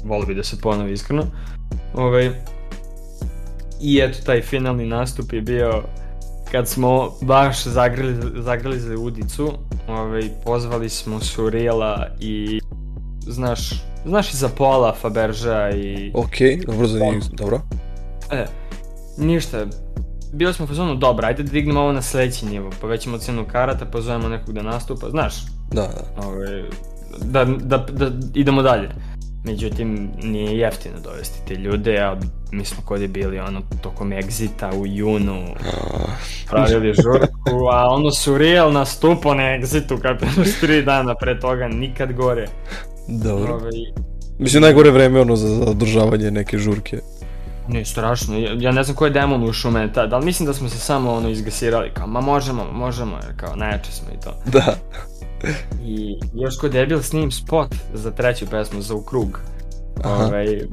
volio 0.04 0.26
bi 0.26 0.34
da 0.34 0.42
se 0.42 0.60
ponovi 0.60 0.92
iskreno. 0.92 1.22
Ove, 1.94 2.06
ovaj, 2.06 2.30
I 3.80 3.98
eto, 3.98 4.18
taj 4.26 4.42
finalni 4.42 4.86
nastup 4.86 5.32
je 5.32 5.40
bio 5.40 5.82
kad 6.52 6.68
smo 6.68 7.10
baš 7.22 7.64
zagrali, 7.64 8.16
zagrali 8.36 8.80
za 8.80 8.94
udicu, 8.98 9.52
ovaj, 9.88 10.22
pozvali 10.44 10.88
smo 10.88 11.20
Surila 11.20 12.06
i 12.20 12.60
znaš, 13.20 13.70
znaš 14.04 14.32
i 14.32 14.36
za 14.36 14.48
Pola, 14.48 14.94
Faberža 15.00 15.70
i... 15.70 16.12
Ok, 16.14 16.66
dobro 16.66 16.86
za 16.86 16.98
njih, 16.98 17.22
dobro. 17.32 17.60
E, 18.30 18.46
ništa, 19.18 19.66
bili 20.32 20.54
smo 20.54 20.64
u 20.64 20.68
fazonu, 20.68 20.94
dobro, 20.94 21.26
ajde 21.26 21.42
da 21.42 21.50
dignemo 21.50 21.80
ovo 21.80 21.92
na 21.92 22.02
sledeći 22.02 22.46
nivo, 22.46 22.70
povećamo 22.80 23.18
cenu 23.18 23.46
karata, 23.52 23.84
pozovemo 23.84 24.28
nekog 24.28 24.54
da 24.54 24.62
nastupa, 24.62 25.10
znaš? 25.10 25.34
Da, 25.72 25.82
da. 25.82 26.26
Ove, 26.26 26.64
da, 27.24 27.44
da, 27.44 27.76
da 27.78 28.10
idemo 28.34 28.62
dalje. 28.62 28.88
Međutim, 29.44 30.10
nije 30.22 30.58
jeftino 30.58 31.00
dovesti 31.04 31.46
te 31.48 31.54
ljude, 31.54 31.98
a 31.98 32.16
mi 32.52 32.64
smo 32.64 32.82
kod 32.84 33.00
je 33.00 33.08
bili 33.08 33.38
ono 33.38 33.62
tokom 33.82 34.10
Exita 34.10 34.80
u 34.80 34.86
junu 34.86 35.46
pravili 36.50 36.94
žurku, 36.94 37.68
a 37.72 37.88
ono 37.88 38.10
su 38.10 38.38
real 38.38 38.72
nastupo 38.72 39.34
na 39.34 39.42
Exitu 39.42 40.00
kapiraš 40.02 40.60
tri 40.60 40.82
dana 40.82 41.14
pre 41.14 41.40
toga, 41.40 41.68
nikad 41.68 42.12
gore. 42.12 42.48
Dobro. 43.10 43.54
Ove, 43.54 43.62
ovaj, 43.62 43.72
Mislim, 44.38 44.62
najgore 44.62 44.90
vreme 44.90 45.20
ono 45.20 45.36
za, 45.36 45.48
za 45.48 45.64
održavanje 45.64 46.30
neke 46.30 46.58
žurke. 46.58 46.98
Ne, 47.68 47.84
strašno. 47.84 48.38
Ja, 48.38 48.52
ja 48.58 48.72
ne 48.72 48.82
znam 48.84 48.96
ko 48.96 49.04
je 49.04 49.10
demon 49.10 49.44
ušao 49.44 49.68
u 49.68 49.72
mene 49.72 49.92
tad, 49.92 50.12
ali 50.12 50.24
mislim 50.24 50.46
da 50.46 50.52
smo 50.52 50.68
se 50.68 50.78
samo 50.78 51.12
ono 51.12 51.28
izgasirali, 51.28 51.90
kao, 51.94 52.06
ma 52.06 52.20
možemo, 52.20 52.64
možemo, 52.72 53.16
jer 53.16 53.36
kao, 53.36 53.56
najjače 53.56 53.92
smo 53.92 54.08
i 54.14 54.20
to. 54.20 54.34
Da. 54.52 54.74
I 55.84 56.18
još 56.34 56.58
ko 56.58 56.68
debil 56.68 57.02
snimim 57.02 57.30
spot 57.30 57.74
za 57.94 58.10
treću 58.10 58.46
pesmu, 58.50 58.82
za 58.82 58.94
u 58.94 59.02
krug. 59.02 59.40
Aha. 60.04 60.24
Ovaj, 60.24 60.54
e, 60.54 60.66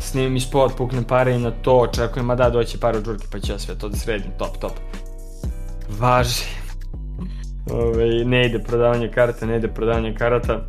snimim 0.00 0.36
i 0.36 0.40
spot, 0.40 0.76
puknem 0.76 1.04
pare 1.04 1.34
i 1.34 1.38
na 1.38 1.50
to, 1.50 1.78
očekujem, 1.78 2.26
ma 2.26 2.34
da, 2.34 2.50
doći 2.50 2.78
par 2.80 2.96
od 2.96 3.04
žurke, 3.04 3.26
pa 3.32 3.40
ću 3.40 3.52
ja 3.52 3.58
sve 3.58 3.78
to 3.78 3.88
da 3.88 3.96
sredim, 3.96 4.30
top, 4.38 4.56
top. 4.60 4.72
Važi. 5.98 6.44
Ove, 7.70 7.84
ovaj, 7.84 8.24
ne 8.24 8.46
ide 8.46 8.58
prodavanje 8.58 9.10
karata, 9.14 9.46
ne 9.46 9.56
ide 9.56 9.68
prodavanje 9.68 10.14
karata 10.18 10.66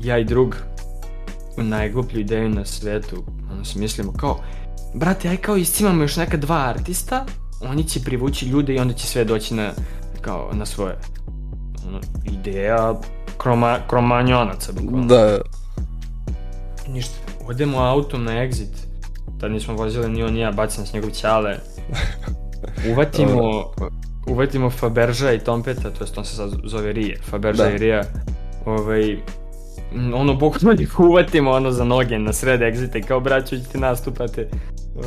ja 0.00 0.18
i 0.18 0.24
drug 0.24 0.56
najgluplju 1.56 2.20
ideju 2.20 2.48
na 2.48 2.64
svetu, 2.64 3.24
ono 3.52 3.64
se 3.64 3.78
mislimo 3.78 4.12
kao, 4.12 4.40
brate, 4.94 5.28
aj 5.28 5.36
kao 5.36 5.56
iscimamo 5.56 6.02
još 6.02 6.16
neka 6.16 6.36
dva 6.36 6.68
artista, 6.68 7.24
oni 7.62 7.84
će 7.84 8.00
privući 8.00 8.46
ljude 8.46 8.74
i 8.74 8.78
onda 8.78 8.94
će 8.94 9.06
sve 9.06 9.24
doći 9.24 9.54
na, 9.54 9.70
kao, 10.20 10.50
na 10.52 10.66
svoje. 10.66 10.98
Ono, 11.88 12.00
ideja 12.24 12.94
kroma, 13.38 13.78
kromanjonaca, 13.88 14.72
bukvalno. 14.72 15.06
Da. 15.06 15.38
Ništa, 16.88 17.14
odemo 17.46 17.78
autom 17.78 18.24
na 18.24 18.32
exit, 18.32 18.86
tad 19.40 19.52
nismo 19.52 19.74
vozili 19.74 20.08
ni 20.08 20.22
on 20.22 20.32
ni 20.32 20.40
ja, 20.40 20.52
bacim 20.52 20.86
s 20.86 20.92
njegov 20.92 21.10
ćale, 21.10 21.58
uvatimo, 22.92 23.72
uvatimo 24.26 24.70
Faberža 24.70 25.32
i 25.32 25.38
Tompeta, 25.38 25.90
to 25.90 26.04
jest 26.04 26.18
on 26.18 26.24
se 26.24 26.36
sad 26.36 26.50
zove 26.64 26.92
Rije, 26.92 27.20
Faberža 27.30 27.64
da. 27.64 27.70
i 27.70 27.78
Rija, 27.78 28.02
ovaj, 28.64 29.18
ono, 30.14 30.34
bukvalno 30.34 30.82
ih 30.82 31.00
uvatimo 31.00 31.50
ono 31.50 31.70
za 31.70 31.84
noge 31.84 32.18
na 32.18 32.32
sred 32.32 32.60
exita 32.60 32.98
i 32.98 33.02
kao 33.02 33.20
braću 33.20 33.56
ćete 33.56 33.78
nastupate. 33.78 34.48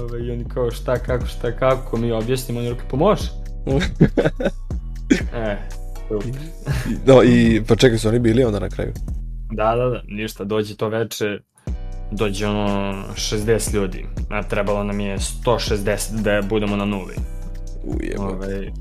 Ove, 0.02 0.28
I 0.28 0.32
oni 0.32 0.46
kao 0.54 0.72
šta, 0.72 1.00
kako, 1.00 1.26
šta, 1.26 1.52
kako, 1.52 1.98
mi 1.98 2.12
objasnimo, 2.12 2.60
oni 2.60 2.70
rekao, 2.70 3.00
može. 3.00 3.30
e, 5.36 5.58
da, 7.06 7.24
i 7.24 7.62
pa 7.68 7.76
čekaj, 7.76 7.98
su 7.98 8.08
oni 8.08 8.20
bili 8.20 8.44
onda 8.44 8.60
na 8.60 8.70
kraju? 8.70 8.94
Da, 9.52 9.76
da, 9.76 9.90
da, 9.90 10.02
ništa, 10.08 10.44
dođe 10.44 10.76
to 10.76 10.90
veče, 10.90 11.40
dođe 12.12 12.48
ono 12.48 12.94
60 13.16 13.74
ljudi, 13.74 14.06
a 14.30 14.44
trebalo 14.44 14.84
nam 14.84 15.00
je 15.00 15.18
160 15.18 16.22
da 16.22 16.42
budemo 16.42 16.76
na 16.76 16.86
nuli. 16.86 17.16
Ujebo. 17.84 18.24
Ove, 18.24 18.72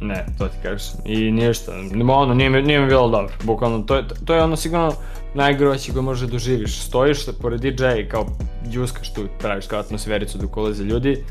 ne, 0.00 0.26
to 0.38 0.48
ti 0.48 0.56
kažeš. 0.62 0.90
I 1.04 1.30
ništa, 1.30 1.72
ono, 2.08 2.34
nije 2.34 2.50
mi, 2.50 2.62
nije 2.62 2.80
mi 2.80 2.86
bilo 2.86 3.08
dobro, 3.08 3.34
bukvalno, 3.44 3.82
to 3.82 3.96
je, 3.96 4.04
to 4.24 4.34
je 4.34 4.42
ono 4.42 4.56
sigurno 4.56 4.92
najgroći 5.34 5.92
go 5.92 6.02
može 6.02 6.26
doživiš. 6.26 6.78
Da 6.78 6.82
Stojiš 6.82 7.26
pored 7.42 7.60
DJ-a 7.60 7.96
i 7.96 8.08
kao 8.08 8.26
džuskaš 8.70 9.12
tu, 9.12 9.26
praviš 9.38 9.66
kao 9.66 9.80
atmosfericu 9.80 10.38
dok 10.38 10.56
ulaze 10.56 10.84
ljudi, 10.84 11.24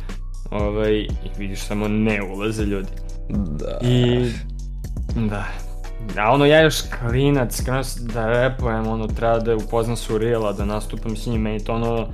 ovaj, 0.52 0.94
i 0.94 1.08
vidiš 1.38 1.62
samo 1.62 1.88
ne 1.88 2.24
ulaze 2.24 2.64
ljudi. 2.64 2.90
Da. 3.30 3.80
I, 3.82 4.30
da, 5.16 5.46
A 6.18 6.32
ono, 6.32 6.46
ja 6.46 6.62
još 6.62 6.82
klinac, 6.82 7.62
krenuo 7.62 7.84
da 8.14 8.28
repujem, 8.28 8.88
ono, 8.88 9.08
treba 9.08 9.40
da 9.40 9.56
upoznam 9.56 9.96
Surila, 9.96 10.54
da 10.54 10.66
nastupam 10.66 11.16
s 11.16 11.26
njim, 11.26 11.48
i 11.48 11.64
to 11.64 11.74
ono, 11.74 12.08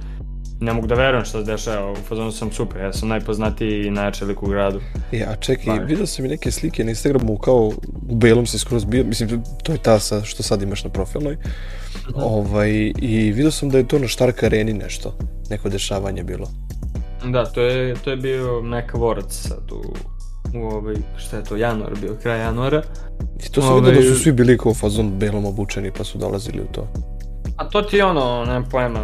ne 0.59 0.73
mogu 0.73 0.87
da 0.87 0.95
verujem 0.95 1.25
što 1.25 1.39
se 1.39 1.51
dešava, 1.51 1.91
u 1.91 1.95
fazonu 1.95 2.31
sam 2.31 2.51
super, 2.51 2.81
ja 2.81 2.93
sam 2.93 3.09
najpoznatiji 3.09 3.85
i 3.85 3.91
najjači 3.91 4.25
lik 4.25 4.43
u 4.43 4.47
gradu. 4.47 4.81
Ja, 5.11 5.35
čekaj, 5.35 5.65
pa. 5.65 5.83
vidio 5.83 6.05
sam 6.05 6.25
i 6.25 6.27
neke 6.27 6.51
slike 6.51 6.83
na 6.83 6.89
Instagramu 6.89 7.37
kao 7.37 7.71
u 8.09 8.15
belom 8.15 8.45
si 8.45 8.59
skroz 8.59 8.85
bio, 8.85 9.03
mislim, 9.03 9.43
to 9.63 9.71
je 9.71 9.77
ta 9.77 9.99
sa, 9.99 10.23
što 10.23 10.43
sad 10.43 10.61
imaš 10.61 10.83
na 10.83 10.89
profilnoj. 10.89 11.37
-huh. 12.07 12.23
ovaj, 12.23 12.93
i 13.01 13.31
vidio 13.31 13.51
sam 13.51 13.69
da 13.69 13.77
je 13.77 13.87
to 13.87 13.99
na 13.99 14.07
Štark 14.07 14.43
areni 14.43 14.73
nešto, 14.73 15.17
neko 15.49 15.69
dešavanje 15.69 16.23
bilo. 16.23 16.47
Da, 17.25 17.45
to 17.45 17.61
je, 17.61 17.95
to 17.95 18.09
je 18.09 18.17
bio 18.17 18.61
neka 18.61 18.97
vorac 18.97 19.33
sad 19.33 19.71
u, 19.71 19.81
u 20.57 20.65
ovaj, 20.65 20.95
šta 21.17 21.37
je 21.37 21.43
to, 21.43 21.55
januar 21.55 21.91
bio, 22.01 22.17
kraj 22.23 22.39
januara. 22.39 22.83
I 23.45 23.51
to 23.51 23.61
sam 23.61 23.71
ovaj, 23.71 23.91
vidio 23.91 24.09
da 24.09 24.15
su 24.15 24.23
svi 24.23 24.31
bili 24.31 24.57
kao 24.57 24.73
fazon 24.73 25.11
belom 25.19 25.45
obučeni 25.45 25.91
pa 25.97 26.03
su 26.03 26.17
dolazili 26.17 26.61
u 26.61 26.67
to. 26.71 26.87
A 27.57 27.69
to 27.69 27.81
ti 27.81 27.97
je 27.97 28.05
ono, 28.05 28.45
nema 28.45 28.65
pojma, 28.71 28.99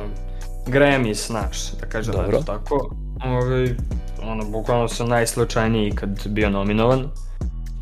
Grammy 0.67 1.13
snaš, 1.13 1.71
da 1.71 1.85
kažem 1.85 2.13
Dobro. 2.13 2.39
da 2.39 2.45
tako. 2.45 2.95
Ovaj, 3.25 3.75
ono, 4.23 4.45
bukvalno 4.45 4.87
sam 4.87 5.09
najslučajniji 5.09 5.91
kad 5.91 6.27
bio 6.27 6.49
nominovan. 6.49 7.09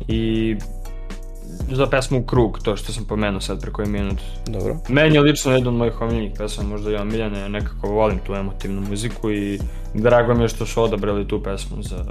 I 0.08 0.56
za 1.70 1.86
pesmu 1.86 2.22
Krug, 2.22 2.58
to 2.62 2.76
što 2.76 2.92
sam 2.92 3.04
pomenuo 3.04 3.40
sad 3.40 3.60
pre 3.60 3.72
koji 3.72 3.88
minut. 3.88 4.18
Dobro. 4.46 4.76
Meni 4.88 5.14
je 5.14 5.20
lično 5.20 5.52
jedan 5.52 5.68
od 5.68 5.74
mojih 5.74 6.00
omiljenih 6.00 6.32
pesma, 6.38 6.64
možda 6.64 6.90
ja 6.90 7.02
omiljene, 7.02 7.48
nekako 7.48 7.88
volim 7.88 8.18
tu 8.18 8.34
emotivnu 8.34 8.80
muziku 8.80 9.30
i 9.30 9.58
drago 9.94 10.34
mi 10.34 10.44
je 10.44 10.48
što 10.48 10.66
su 10.66 10.82
odabrali 10.82 11.28
tu 11.28 11.42
pesmu 11.42 11.82
za, 11.82 12.04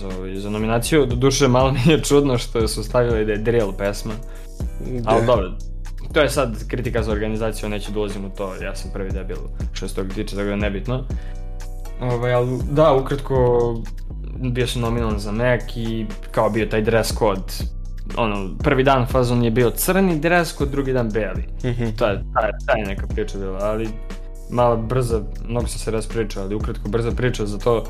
za, 0.00 0.08
ovaj, 0.18 0.36
za 0.36 0.50
nominaciju. 0.50 1.06
Do 1.06 1.16
duše 1.16 1.48
malo 1.48 1.72
mi 1.72 1.92
je 1.92 2.02
čudno 2.02 2.38
što 2.38 2.68
su 2.68 2.84
stavili 2.84 3.24
da 3.24 3.32
je 3.32 3.38
drill 3.38 3.72
pesma. 3.72 4.12
Ali 5.04 5.26
dobro, 5.26 5.52
to 6.12 6.20
je 6.20 6.28
sad 6.28 6.68
kritika 6.68 7.02
za 7.02 7.12
organizaciju, 7.12 7.68
neću 7.68 7.92
da 7.92 7.98
ulazim 7.98 8.24
u 8.24 8.30
to, 8.30 8.54
ja 8.62 8.74
sam 8.74 8.90
prvi 8.92 9.10
debil 9.10 9.36
što 9.72 9.88
se 9.88 9.94
toga 9.94 10.14
tiče, 10.14 10.36
tako 10.36 10.48
da 10.48 10.56
nebitno. 10.56 11.04
Ovaj, 12.00 12.34
ali 12.34 12.58
da, 12.70 12.92
ukratko, 12.92 13.36
bio 14.52 14.66
sam 14.66 14.82
nominovan 14.82 15.18
za 15.18 15.32
Mac 15.32 15.62
i 15.76 16.06
kao 16.30 16.50
bio 16.50 16.66
taj 16.66 16.82
dress 16.82 17.18
code 17.18 17.72
ono, 18.16 18.50
prvi 18.62 18.84
dan 18.84 19.06
fazon 19.06 19.44
je 19.44 19.50
bio 19.50 19.70
crni 19.70 20.18
dress 20.18 20.56
code, 20.56 20.70
drugi 20.70 20.92
dan 20.92 21.10
beli. 21.10 21.42
Mm 21.64 21.68
-hmm. 21.68 21.96
To 21.96 22.06
je, 22.06 22.24
ta, 22.34 22.50
ta 22.66 22.78
je 22.78 22.86
neka 22.86 23.06
priča 23.06 23.38
bila, 23.38 23.58
ali 23.62 23.88
malo 24.50 24.76
brza, 24.76 25.22
mnogo 25.48 25.66
sam 25.66 25.78
se 25.78 25.90
raspričao, 25.90 26.42
ali 26.42 26.54
ukratko 26.54 26.88
brza 26.88 27.10
priča 27.10 27.46
za 27.46 27.58
to 27.58 27.84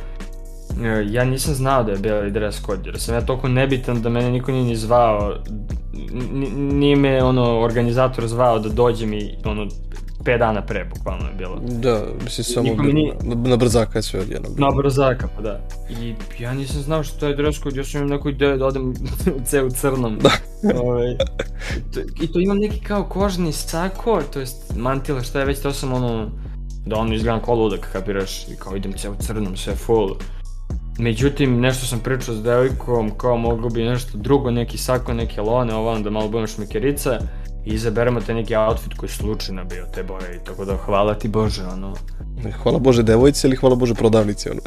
e, 0.85 1.05
ja 1.11 1.25
nisam 1.25 1.55
znao 1.55 1.85
da 1.85 1.92
je 1.92 1.98
beli 1.98 2.31
dress 2.31 2.62
code, 2.66 2.83
jer 2.85 3.01
sam 3.01 3.14
ja 3.14 3.20
toliko 3.20 3.48
nebitan 3.48 4.03
da 4.03 4.09
mene 4.09 4.31
niko 4.31 4.53
nije 4.53 4.64
ni 4.64 4.77
zvao, 4.77 5.35
nije 6.57 6.96
me 6.96 7.22
ono 7.22 7.61
organizator 7.61 8.26
zvao 8.26 8.59
da 8.59 8.68
dođe 8.68 9.07
mi 9.07 9.37
ono 9.44 9.66
5 10.24 10.38
dana 10.38 10.62
pre, 10.62 10.85
bukvalno 10.85 11.28
je 11.28 11.35
bilo. 11.38 11.61
Da, 11.68 12.02
mislim 12.24 12.44
samo 12.44 12.74
na, 12.74 12.83
ni... 12.83 13.12
na, 13.22 13.35
na 13.35 13.57
brzaka 13.57 13.98
je 13.98 14.02
sve 14.02 14.20
odjedno. 14.20 14.48
Na 14.57 14.70
brzaka, 14.70 15.28
pa 15.37 15.42
da. 15.42 15.61
I 16.00 16.14
ja 16.38 16.55
nisam 16.55 16.83
znao 16.83 17.02
što 17.02 17.26
je 17.26 17.37
dress 17.37 17.62
code, 17.62 17.81
ja 17.81 17.85
sam 17.85 18.00
imam 18.00 18.11
neko 18.11 18.28
ideju 18.28 18.57
da 18.59 18.66
odem 18.66 18.90
u 19.37 19.44
ceo 19.48 19.70
crnom. 19.70 20.18
Da. 20.18 20.31
Ove, 20.62 20.81
ovaj, 20.81 21.11
i, 21.11 21.16
to, 21.94 22.00
I 22.20 22.26
to 22.26 22.40
imam 22.40 22.59
neki 22.59 22.81
kao 22.81 23.05
kožni 23.05 23.52
sako, 23.52 24.22
to 24.33 24.40
jest 24.40 24.76
mantila, 24.76 25.22
šta 25.22 25.38
je 25.38 25.44
već, 25.44 25.59
to 25.59 25.72
sam 25.72 25.92
ono, 25.92 26.31
da 26.87 26.96
ono 26.96 27.14
izgledam 27.14 27.40
kao 27.44 27.55
ludak, 27.55 27.88
kapiraš, 27.92 28.48
i 28.48 28.57
kao 28.59 28.76
idem 28.76 28.92
ceo 28.92 29.14
crnom, 29.14 29.57
sve 29.57 29.74
full. 29.74 30.14
Međutim, 30.98 31.61
nešto 31.61 31.87
sam 31.87 32.00
pričao 32.00 32.35
s 32.35 32.42
devojkom, 32.42 33.11
kao 33.16 33.37
mogu 33.37 33.68
bi 33.70 33.85
nešto 33.85 34.18
drugo, 34.18 34.50
neki 34.50 34.78
sako, 34.78 35.12
neke 35.12 35.40
lone, 35.40 35.74
ovo 35.74 35.98
da 35.98 36.11
malo 36.11 36.28
budem 36.28 36.46
šmekerica 36.46 37.18
i 37.64 37.74
izaberemo 37.74 38.20
te 38.20 38.35
neki 38.35 38.57
outfit 38.57 38.94
koji 38.94 39.11
slučajno 39.11 39.64
bio 39.64 39.87
te 39.94 40.02
boje 40.02 40.37
i 40.37 40.44
tako 40.44 40.64
da 40.64 40.76
hvala 40.76 41.14
ti 41.14 41.28
Bože, 41.28 41.62
ono. 41.66 41.94
Hvala 42.62 42.78
Bože 42.78 43.02
devojci 43.02 43.46
ili 43.46 43.57
hvala 43.57 43.74
Bože 43.76 43.94
prodavnici, 43.94 44.50
ono. 44.50 44.61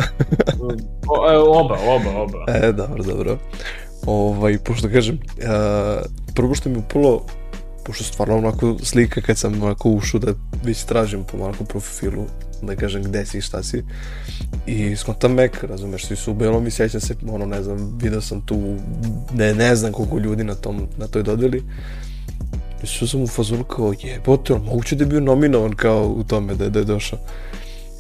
o, 1.09 1.31
e, 1.31 1.38
oba, 1.38 1.77
oba, 1.88 2.21
oba. 2.21 2.45
E, 2.47 2.71
dobro, 2.71 3.03
dobro. 3.03 3.38
Ovaj, 4.05 4.57
pošto 4.57 4.89
kažem, 4.89 5.15
uh, 5.38 6.05
prvo 6.35 6.55
što 6.55 6.69
mi 6.69 6.77
upalo, 6.77 7.25
pošto 7.85 8.03
stvarno 8.03 8.38
onako 8.38 8.75
slika 8.83 9.21
kad 9.21 9.38
sam 9.38 9.63
onako 9.63 9.89
ušao 9.89 10.19
da 10.19 10.33
već 10.63 10.83
tražim 10.83 11.23
po 11.23 11.38
onako 11.38 11.63
profilu 11.63 12.25
da 12.65 12.75
kažem 12.75 13.04
gde 13.04 13.25
si 13.25 13.38
i 13.38 13.41
šta 13.41 13.63
si. 13.63 13.84
I 14.65 14.95
skontam 14.95 15.34
mek, 15.34 15.63
razumeš, 15.63 16.06
svi 16.06 16.15
su 16.15 16.32
u 16.32 16.36
belom 16.36 16.67
i 16.67 16.71
sjećam 16.71 17.01
se, 17.01 17.15
ono, 17.30 17.45
ne 17.45 17.63
znam, 17.63 17.97
video 18.01 18.21
sam 18.21 18.41
tu, 18.41 18.75
ne, 19.34 19.54
ne 19.54 19.75
znam 19.75 19.91
koliko 19.91 20.17
ljudi 20.17 20.43
na, 20.43 20.56
tom, 20.56 20.88
na 20.97 21.08
toj 21.08 21.23
dodeli. 21.23 21.63
I 22.84 22.88
što 22.88 23.08
sam 23.08 23.21
u 23.21 23.28
fazonu 23.28 23.63
kao, 23.63 23.93
jebote, 24.04 24.54
on 24.54 24.62
moguće 24.62 24.95
da 24.95 25.04
je 25.04 25.08
bio 25.08 25.19
nominovan 25.19 25.75
kao 25.75 26.08
u 26.08 26.23
tome 26.23 26.56
da, 26.56 26.69
da 26.69 26.80
je 26.80 26.86
došao. 26.86 27.19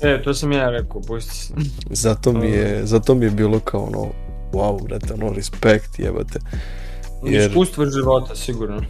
E, 0.01 0.23
to 0.23 0.33
sam 0.33 0.51
ja 0.51 0.69
rekao, 0.69 1.01
pusti 1.01 1.35
se. 1.35 1.53
zato 2.05 2.33
mi 2.33 2.47
je, 2.47 2.85
zato 2.85 3.15
mi 3.15 3.25
je 3.25 3.31
bilo 3.31 3.59
kao 3.59 3.83
ono, 3.83 4.07
wow, 4.53 4.83
brate, 4.83 5.13
ono, 5.13 5.33
respekt, 5.33 5.99
jebate. 5.99 6.39
Jer... 7.23 7.49
Iskustvo 7.49 7.85
života, 7.85 8.35
sigurno. 8.35 8.81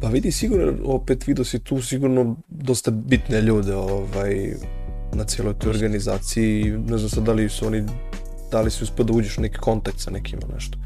Pa 0.00 0.08
vidi, 0.08 0.32
sigurno, 0.32 0.72
opet 0.84 1.26
vidio 1.26 1.44
si 1.44 1.58
tu 1.58 1.82
sigurno 1.82 2.36
dosta 2.48 2.90
bitne 2.90 3.40
ljude 3.40 3.74
ovaj, 3.74 4.54
na 5.12 5.24
cijeloj 5.24 5.54
toj 5.54 5.70
organizaciji. 5.70 6.64
Ne 6.88 6.98
znam 6.98 7.10
sad 7.10 7.24
da 7.24 7.32
li 7.32 7.48
su 7.48 7.66
oni, 7.66 7.84
da 8.50 8.60
li 8.60 8.70
si 8.70 8.84
uspio 8.84 9.04
da 9.04 9.12
uđeš 9.12 9.38
u 9.38 9.40
neki 9.40 9.58
kontakt 9.58 10.00
sa 10.00 10.10
nekima, 10.10 10.42
nešto. 10.54 10.78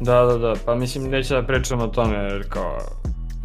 Da, 0.00 0.24
da, 0.24 0.38
da, 0.38 0.54
pa 0.64 0.74
mislim 0.74 1.10
neće 1.10 1.34
da 1.34 1.46
pričam 1.46 1.80
o 1.80 1.86
tome 1.86 2.16
jer 2.16 2.48
kao 2.48 2.78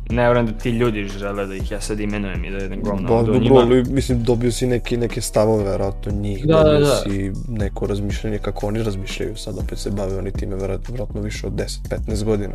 ne 0.10 0.24
vjerujem 0.24 0.46
da 0.46 0.52
ti 0.52 0.70
ljudi 0.70 1.08
žele 1.20 1.46
da 1.46 1.56
ih 1.56 1.72
ja 1.72 1.82
sad 1.82 2.00
imenujem 2.00 2.46
i 2.46 2.52
da 2.52 2.58
jedem 2.58 2.82
govno 2.82 3.08
pa, 3.08 3.16
dobro, 3.16 3.40
njima. 3.40 3.60
Ali, 3.60 3.84
mislim, 3.84 4.24
dobio 4.24 4.52
si 4.52 4.68
neke, 4.68 4.98
neke 4.98 5.22
stavove, 5.22 5.64
verovatno, 5.64 6.12
njih, 6.12 6.46
da, 6.46 6.64
dobio 6.64 6.80
da, 6.80 6.86
da. 6.86 6.96
si 6.96 7.32
neko 7.48 7.88
razmišljanje 7.88 8.38
kako 8.38 8.68
oni 8.68 8.84
razmišljaju, 8.84 9.36
sad 9.36 9.58
opet 9.58 9.80
se 9.80 9.90
bave 9.90 10.18
oni 10.18 10.32
time, 10.32 10.56
verovatno 10.56 11.22
više 11.22 11.48
od 11.48 11.54
10-15 11.54 12.24
godina 12.24 12.54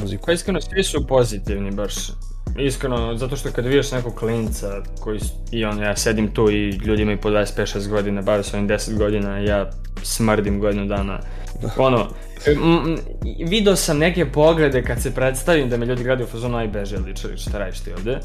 muziku. 0.00 0.26
Pa 0.26 0.32
iskreno, 0.32 0.60
svi 0.60 0.82
su 0.82 1.06
pozitivni 1.06 1.70
baš, 1.70 1.94
iskreno, 2.58 3.16
zato 3.16 3.36
što 3.36 3.50
kad 3.50 3.66
vidiš 3.66 3.92
nekog 3.92 4.14
klinca 4.14 4.82
koji, 5.00 5.20
i 5.50 5.64
on, 5.64 5.82
ja 5.82 5.96
sedim 5.96 6.28
tu 6.28 6.50
i 6.50 6.70
ljudi 6.70 7.02
imaju 7.02 7.20
po 7.20 7.30
25-6 7.30 7.88
godina, 7.88 8.22
bave 8.22 8.42
se 8.42 8.56
ovim 8.56 8.68
10 8.68 8.98
godina, 8.98 9.38
ja 9.38 9.70
smrdim 10.02 10.60
godinu 10.60 10.86
dana, 10.86 11.20
ono, 11.76 12.08
video 13.48 13.76
sam 13.76 13.98
neke 13.98 14.32
poglede 14.32 14.82
kad 14.82 15.02
se 15.02 15.14
predstavim 15.14 15.68
da 15.68 15.76
me 15.76 15.86
ljudi 15.86 16.04
gledaju 16.04 16.26
u 16.26 16.30
fazonu 16.30 16.56
aj 16.56 16.68
beže 16.68 16.98
ličari 16.98 17.36
šta 17.36 17.58
radiš 17.58 17.80
ti 17.80 17.92
ovde? 17.92 18.18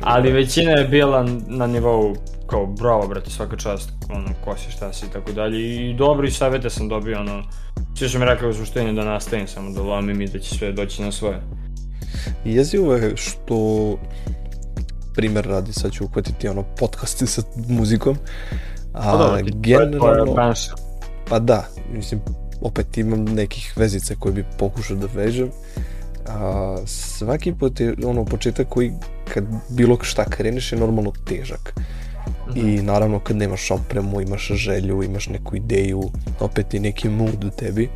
Ali 0.00 0.32
većina 0.32 0.70
je 0.70 0.88
bila 0.88 1.26
na 1.48 1.66
nivou 1.66 2.16
kao 2.46 2.66
bravo 2.66 3.08
brate 3.08 3.30
svaka 3.30 3.56
čast 3.56 3.90
ono 4.10 4.28
ko 4.44 4.56
si 4.56 4.70
šta 4.70 4.92
si 4.92 5.06
i 5.06 5.08
tako 5.08 5.32
dalje 5.32 5.58
i 5.60 5.94
dobri 5.94 6.30
savete 6.30 6.70
sam 6.70 6.88
dobio 6.88 7.20
ono 7.20 7.42
svi 7.94 8.08
su 8.08 8.18
mi 8.18 8.24
rekli 8.24 8.48
u 8.48 8.54
suštini 8.54 8.94
da 8.94 9.04
nastavim 9.04 9.46
samo 9.46 9.70
da 9.70 9.82
lomim 9.82 10.20
i 10.20 10.28
da 10.28 10.38
će 10.38 10.58
sve 10.58 10.72
doći 10.72 11.02
na 11.02 11.12
svoje 11.12 11.40
jezivo 12.44 12.94
je 12.94 13.16
što 13.16 13.56
primer 15.14 15.46
radi 15.46 15.72
sad 15.72 15.92
ću 15.92 16.04
uhvatiti 16.04 16.48
ono 16.48 16.62
podcaste 16.62 17.26
sa 17.26 17.42
muzikom 17.68 18.16
a, 18.92 19.02
pa 19.02 19.16
dobro, 19.16 19.40
generalno, 19.54 20.54
pa 21.28 21.38
da, 21.38 21.68
mislim, 21.92 22.20
opet 22.60 22.98
imam 22.98 23.24
nekih 23.24 23.72
vezica 23.76 24.14
koje 24.18 24.32
bi 24.32 24.44
pokušao 24.58 24.96
da 24.96 25.06
vežem. 25.14 25.50
A, 26.28 26.76
svaki 26.86 27.52
put 27.52 27.80
je 27.80 27.94
ono 28.04 28.24
početak 28.24 28.68
koji 28.68 28.92
kad 29.34 29.44
bilo 29.68 29.98
šta 30.00 30.24
kreneš 30.24 30.72
je 30.72 30.78
normalno 30.78 31.12
težak. 31.24 31.74
I 32.54 32.82
naravno 32.82 33.20
kad 33.20 33.36
nemaš 33.36 33.70
opremu, 33.70 34.20
imaš 34.20 34.48
želju, 34.48 35.02
imaš 35.02 35.28
neku 35.28 35.56
ideju, 35.56 36.02
opet 36.40 36.74
i 36.74 36.80
neki 36.80 37.08
mood 37.08 37.44
u 37.44 37.50
tebi. 37.50 37.88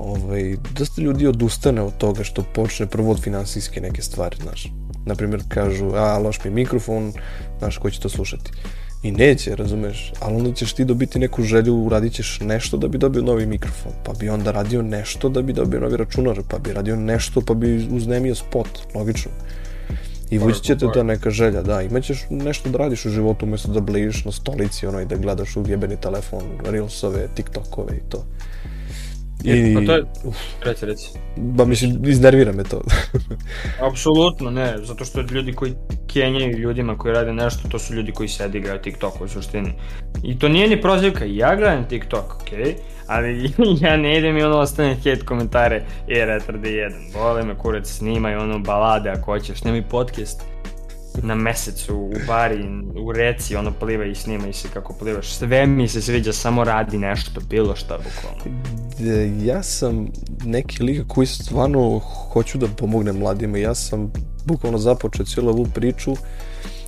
Ovaj, 0.00 0.56
dosta 0.78 1.02
ljudi 1.02 1.26
odustane 1.26 1.82
od 1.82 1.96
toga 1.96 2.24
što 2.24 2.42
počne 2.42 2.86
prvo 2.86 3.10
od 3.10 3.22
finansijske 3.22 3.80
neke 3.80 4.02
stvari, 4.02 4.36
znaš. 4.42 4.72
Naprimjer, 5.06 5.42
kažu, 5.48 5.92
a, 5.94 6.18
loš 6.18 6.44
mi 6.44 6.50
je 6.50 6.54
mikrofon, 6.54 7.12
znaš, 7.58 7.78
ko 7.78 7.90
će 7.90 8.00
to 8.00 8.08
slušati. 8.08 8.50
I 9.02 9.12
neće, 9.12 9.56
razumeš, 9.56 10.12
ali 10.20 10.36
onda 10.36 10.52
ćeš 10.52 10.72
ti 10.72 10.84
dobiti 10.84 11.18
neku 11.18 11.42
želju, 11.42 11.74
uradit 11.76 12.12
ćeš 12.12 12.40
nešto 12.40 12.76
da 12.76 12.88
bi 12.88 12.98
dobio 12.98 13.22
novi 13.22 13.46
mikrofon, 13.46 13.92
pa 14.04 14.12
bi 14.12 14.28
onda 14.28 14.50
radio 14.50 14.82
nešto 14.82 15.28
da 15.28 15.42
bi 15.42 15.52
dobio 15.52 15.80
novi 15.80 15.96
računar, 15.96 16.42
pa 16.48 16.58
bi 16.58 16.72
radio 16.72 16.96
nešto 16.96 17.40
pa 17.40 17.54
bi 17.54 17.88
uznemio 17.90 18.34
spot, 18.34 18.68
logično. 18.94 19.30
I 20.30 20.38
vući 20.38 20.62
će 20.62 20.78
te 20.78 20.86
ta 20.94 21.02
neka 21.02 21.30
želja, 21.30 21.62
da, 21.62 21.82
imaćeš 21.82 22.26
nešto 22.30 22.70
da 22.70 22.78
radiš 22.78 23.04
u 23.06 23.10
životu 23.10 23.46
umjesto 23.46 23.72
da 23.72 23.80
bližiš 23.80 24.24
na 24.24 24.32
stolici 24.32 24.86
ono 24.86 25.00
i 25.00 25.06
da 25.06 25.16
gledaš 25.16 25.56
u 25.56 25.64
jebeni 25.68 25.96
telefon, 25.96 26.42
reelsove, 26.64 27.28
tiktokove 27.34 27.96
i 27.96 28.10
to. 28.10 28.24
I, 29.44 29.74
pa 29.74 29.86
to 29.86 29.92
je, 29.92 30.04
reći, 30.64 30.86
reći. 30.86 31.08
Ba 31.36 31.64
mislim, 31.64 31.98
iznervira 32.04 32.52
me 32.52 32.64
to. 32.64 32.80
Apsolutno 33.90 34.50
ne, 34.50 34.74
zato 34.82 35.04
što 35.04 35.20
ljudi 35.20 35.52
koji 35.52 35.72
kenjaju 36.12 36.58
ljudima 36.58 36.98
koji 36.98 37.14
rade 37.14 37.32
nešto, 37.32 37.68
to 37.68 37.78
su 37.78 37.94
ljudi 37.94 38.12
koji 38.12 38.28
sedi 38.28 38.58
igraju 38.58 38.80
TikTok 38.82 39.20
u 39.20 39.28
suštini. 39.28 39.72
I 40.22 40.38
to 40.38 40.48
nije 40.48 40.68
ni 40.68 40.80
prozivka, 40.80 41.24
ja 41.24 41.56
gledam 41.56 41.88
TikTok, 41.88 42.42
okej, 42.42 42.58
okay? 42.58 42.74
ali 43.06 43.52
ja 43.84 43.96
ne 43.96 44.18
idem 44.18 44.38
i 44.38 44.42
ono 44.42 44.58
ostane 44.58 44.94
hate 44.94 45.24
komentare, 45.24 45.82
je 46.08 46.26
retarde 46.26 46.70
jedan, 46.70 47.00
vole 47.14 47.44
me 47.44 47.58
kurac, 47.58 47.88
snimaj 47.88 48.36
ono 48.36 48.58
balade 48.58 49.10
ako 49.10 49.32
hoćeš, 49.32 49.64
nemoj 49.64 49.82
podcast 49.82 50.42
na 51.22 51.34
mesecu, 51.34 51.96
u 51.96 52.12
bari, 52.26 52.64
u 53.04 53.12
reci, 53.12 53.56
ono 53.56 53.72
pliva 53.72 54.04
i 54.04 54.14
snima 54.14 54.48
i 54.48 54.52
se 54.52 54.68
kako 54.74 54.92
plivaš. 54.92 55.32
Sve 55.32 55.66
mi 55.66 55.88
se 55.88 56.02
sviđa, 56.02 56.32
samo 56.32 56.64
radi 56.64 56.98
nešto, 56.98 57.40
bilo 57.40 57.76
šta 57.76 57.98
bukvalno. 57.98 58.60
Ja 59.44 59.62
sam 59.62 60.08
neki 60.44 60.82
lik 60.82 61.06
koji 61.08 61.26
stvarno 61.26 61.98
hoću 62.32 62.58
da 62.58 62.66
pomognem 62.66 63.18
mladima. 63.18 63.58
Ja 63.58 63.74
sam 63.74 64.12
bukvalno 64.44 64.78
započeo 64.78 65.26
cijelu 65.26 65.50
ovu 65.50 65.66
priču 65.74 66.14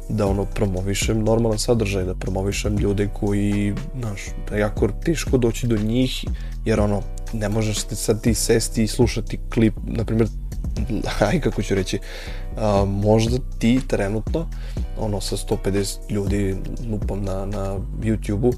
da 0.09 0.27
ono 0.27 0.45
promovišem 0.45 1.25
normalan 1.25 1.59
sadržaj, 1.59 2.05
da 2.05 2.14
promovišem 2.14 2.77
ljude 2.77 3.09
koji, 3.12 3.75
znaš, 4.01 4.20
da 4.51 4.57
jako 4.57 4.89
teško 5.05 5.39
doći 5.39 5.66
do 5.66 5.77
njih, 5.77 6.25
jer 6.64 6.81
ono, 6.81 7.03
ne 7.33 7.49
možeš 7.49 7.79
sad 7.79 8.23
ti 8.23 8.35
sesti 8.35 8.83
i 8.83 8.87
slušati 8.87 9.39
klip, 9.55 9.75
na 9.87 10.05
primjer, 10.05 10.29
aj 11.29 11.41
kako 11.41 11.62
ću 11.62 11.75
reći, 11.75 11.99
a, 12.57 12.85
možda 12.89 13.39
ti 13.59 13.81
trenutno, 13.87 14.49
ono 14.99 15.20
sa 15.20 15.37
150 15.37 15.99
ljudi 16.11 16.57
lupom 16.91 17.25
na, 17.25 17.47
na 17.47 17.79
YouTube-u, 18.03 18.53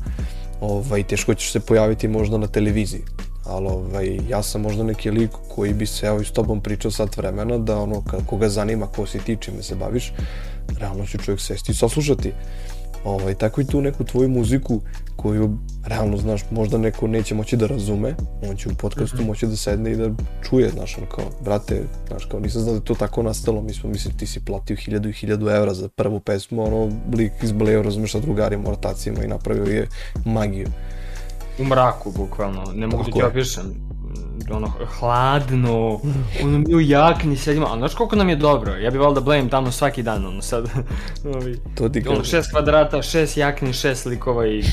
ovaj, 0.61 1.03
teško 1.03 1.35
ćeš 1.35 1.53
se 1.53 1.61
pojaviti 1.61 2.09
možda 2.09 2.39
na 2.39 2.47
televiziji, 2.47 3.03
ali 3.45 3.67
ovaj, 3.67 4.19
ja 4.29 4.43
sam 4.43 4.61
možda 4.61 4.83
neki 4.83 5.11
lik 5.11 5.31
koji 5.55 5.75
bi 5.75 5.87
se 5.87 6.07
evo 6.07 6.21
i 6.21 6.25
s 6.25 6.31
tobom 6.31 6.61
pričao 6.61 6.91
sat 6.91 7.17
vremena, 7.17 7.59
da 7.59 7.79
ono, 7.79 8.03
koga 8.27 8.49
zanima 8.49 8.87
ko 8.87 9.07
si 9.07 9.19
ti, 9.19 9.37
čime 9.41 9.63
se 9.63 9.75
baviš, 9.75 10.13
realno 10.79 11.07
će 11.07 11.19
čovjek 11.19 11.41
sesti 11.41 11.73
i 11.73 11.75
saslušati. 11.75 12.33
Ovaj, 13.05 13.35
tako 13.35 13.61
i 13.61 13.67
tu 13.67 13.81
neku 13.81 14.05
tvoju 14.05 14.29
muziku 14.29 14.81
koju 15.17 15.59
realno, 15.85 16.17
znaš, 16.17 16.41
možda 16.51 16.79
neko 16.79 17.07
neće 17.07 17.35
moći 17.35 17.57
da 17.57 17.67
razume, 17.67 18.15
on 18.51 18.57
će 18.57 18.69
u 18.69 18.75
podcastu 18.75 19.17
mm 19.17 19.21
-hmm. 19.21 19.27
moći 19.27 19.47
da 19.47 19.57
sedne 19.57 19.93
i 19.93 19.97
da 19.97 20.11
čuje, 20.49 20.69
znaš, 20.69 20.99
on 20.99 21.05
kao, 21.15 21.25
brate, 21.45 21.83
znaš, 22.09 22.25
kao, 22.25 22.41
nisam 22.41 22.63
znao 22.63 22.75
da 22.75 22.79
je 22.79 22.85
to 22.85 22.95
tako 22.95 23.23
nastalo, 23.23 23.63
mi 23.63 23.75
smo, 23.75 23.91
mislim, 23.91 24.17
ti 24.17 24.27
si 24.27 24.45
platio 24.45 24.77
hiljadu 24.77 25.09
i 25.09 25.13
hiljadu 25.13 25.49
evra 25.49 25.75
za 25.75 25.89
prvu 25.89 26.21
pesmu, 26.21 26.65
ono, 26.65 26.93
lik 27.17 27.33
izbleo, 27.43 27.83
razumeš, 27.83 28.13
sa 28.13 28.21
drugarima, 28.21 28.71
rotacijama 28.71 29.25
i 29.25 29.29
napravio 29.29 29.75
je 29.75 29.89
magiju. 30.25 30.69
U 31.59 31.65
mraku, 31.65 32.13
bukvalno, 32.17 32.65
ne 32.75 32.87
mogu 32.87 33.05
da 33.05 33.11
ti 33.11 33.23
opišem 33.23 33.84
ono, 34.51 34.73
hladno, 34.99 36.01
ono, 36.43 36.59
mi 36.59 36.75
u 36.75 36.81
jakni 36.81 37.37
sedimo, 37.37 37.67
ali 37.67 37.79
znaš 37.79 37.95
koliko 37.95 38.17
nam 38.17 38.29
je 38.29 38.37
dobro, 38.37 38.77
ja 38.77 38.91
bi 38.91 38.99
valjda 38.99 39.21
blame 39.21 39.51
tamo 39.51 39.71
svaki 39.71 40.03
dan, 40.03 40.27
ono, 40.27 40.43
sad, 40.43 40.65
ovi, 41.37 41.59
to 41.75 41.89
ti 41.89 42.05
ono, 42.09 42.25
šest 42.25 42.51
kvadrata, 42.51 43.03
šest 43.03 43.37
jakni, 43.37 43.73
šest 43.73 44.07
likova 44.07 44.47
i, 44.47 44.65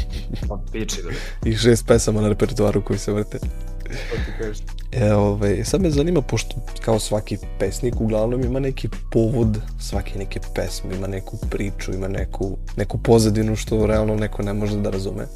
pa, 0.48 0.60
piči, 0.72 0.98
I 1.46 1.56
šest 1.56 1.88
pesama 1.88 2.22
na 2.22 2.30
repertuaru 2.30 2.82
koji 2.82 3.00
se 3.00 3.14
vrte. 3.14 3.40
To 3.40 4.16
ti 4.26 4.32
kažeš. 4.40 4.58
E, 4.92 5.14
ovaj, 5.14 5.64
sad 5.64 5.82
me 5.82 5.90
zanima, 5.90 6.22
pošto 6.22 6.56
kao 6.82 7.00
svaki 7.00 7.38
pesnik 7.60 8.02
uglavnom 8.02 8.44
ima 8.44 8.60
neki 8.60 8.90
povod 9.12 9.58
svake 9.80 10.20
neke 10.20 10.40
pesme, 10.56 10.96
ima 10.96 11.08
neku 11.08 11.38
priču, 11.50 11.94
ima 11.94 12.08
neku, 12.08 12.58
neku 12.78 12.98
pozadinu 12.98 13.56
što 13.56 13.86
realno 13.86 14.16
neko 14.16 14.44
ne 14.44 14.54
može 14.54 14.78
da 14.78 14.90
razume. 14.90 15.28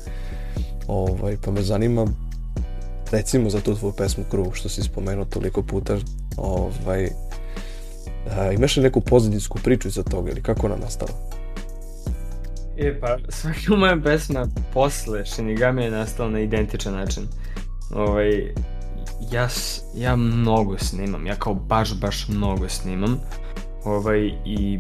Ovaj, 0.88 1.38
pa 1.46 1.52
me 1.52 1.62
zanima 1.62 2.08
recimo 3.18 3.50
za 3.50 3.62
tu 3.62 3.76
tvoju 3.76 3.94
pesmu 3.98 4.24
Krug 4.32 4.56
što 4.56 4.70
si 4.70 4.84
spomenuo 4.84 5.26
toliko 5.26 5.62
puta, 5.62 5.98
ovaj, 6.38 7.10
a, 8.38 8.52
imaš 8.52 8.78
li 8.78 8.84
neku 8.84 9.02
pozadinsku 9.02 9.60
priču 9.64 9.88
iza 9.88 10.04
toga 10.04 10.32
ili 10.32 10.42
kako 10.42 10.68
ona 10.68 10.76
nastala? 10.76 11.12
E 12.78 13.00
pa, 13.00 13.18
svaka 13.30 13.76
moja 13.78 13.98
pesma 14.04 14.48
posle 14.74 15.26
Shinigami 15.26 15.84
je 15.84 15.92
nastala 15.92 16.30
na 16.30 16.40
identičan 16.40 16.94
način. 16.94 17.24
Ovaj, 17.94 18.54
ja, 19.32 19.48
ja 19.96 20.16
mnogo 20.16 20.78
snimam, 20.78 21.28
ja 21.28 21.36
kao 21.36 21.54
baš, 21.54 22.00
baš 22.00 22.28
mnogo 22.28 22.70
snimam. 22.70 23.20
Ovaj, 23.84 24.32
i 24.46 24.80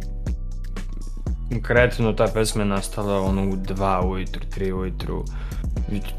konkretno 1.49 2.13
ta 2.13 2.27
pesma 2.33 2.61
je 2.61 2.67
nastala 2.67 3.21
ono 3.21 3.43
u 3.43 3.55
2 3.55 4.05
ujutru, 4.05 4.41
3 4.57 4.73
ujutru. 4.73 5.25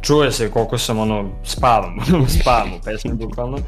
Čuje 0.03 0.33
se 0.33 0.51
koliko 0.51 0.79
sam 0.79 0.99
ono 0.99 1.31
spavam, 1.45 1.97
spavam 2.41 2.73
u 2.73 2.81
pesmi 2.85 3.13
bukvalno. 3.15 3.59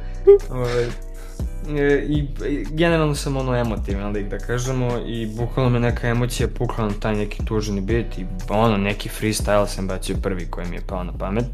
Ovaj, 0.50 0.84
e, 0.84 2.06
i, 2.08 2.26
i 2.48 2.66
generalno 2.70 3.14
sam 3.14 3.36
ono 3.36 3.56
emotivan 3.56 4.12
lik 4.12 4.28
da 4.28 4.38
kažemo 4.38 4.98
i 5.06 5.26
bukvalno 5.26 5.70
me 5.70 5.80
neka 5.80 6.08
emocija 6.08 6.48
pukla 6.48 6.86
na 6.86 6.92
taj 7.00 7.14
neki 7.14 7.44
tužni 7.44 7.80
bit 7.80 8.18
i 8.18 8.26
ono 8.48 8.76
neki 8.76 9.08
freestyle 9.08 9.66
sam 9.66 9.88
bacio 9.88 10.16
prvi 10.22 10.46
koji 10.50 10.68
mi 10.68 10.76
je 10.76 10.82
pao 10.86 11.04
na 11.04 11.12
pamet. 11.12 11.46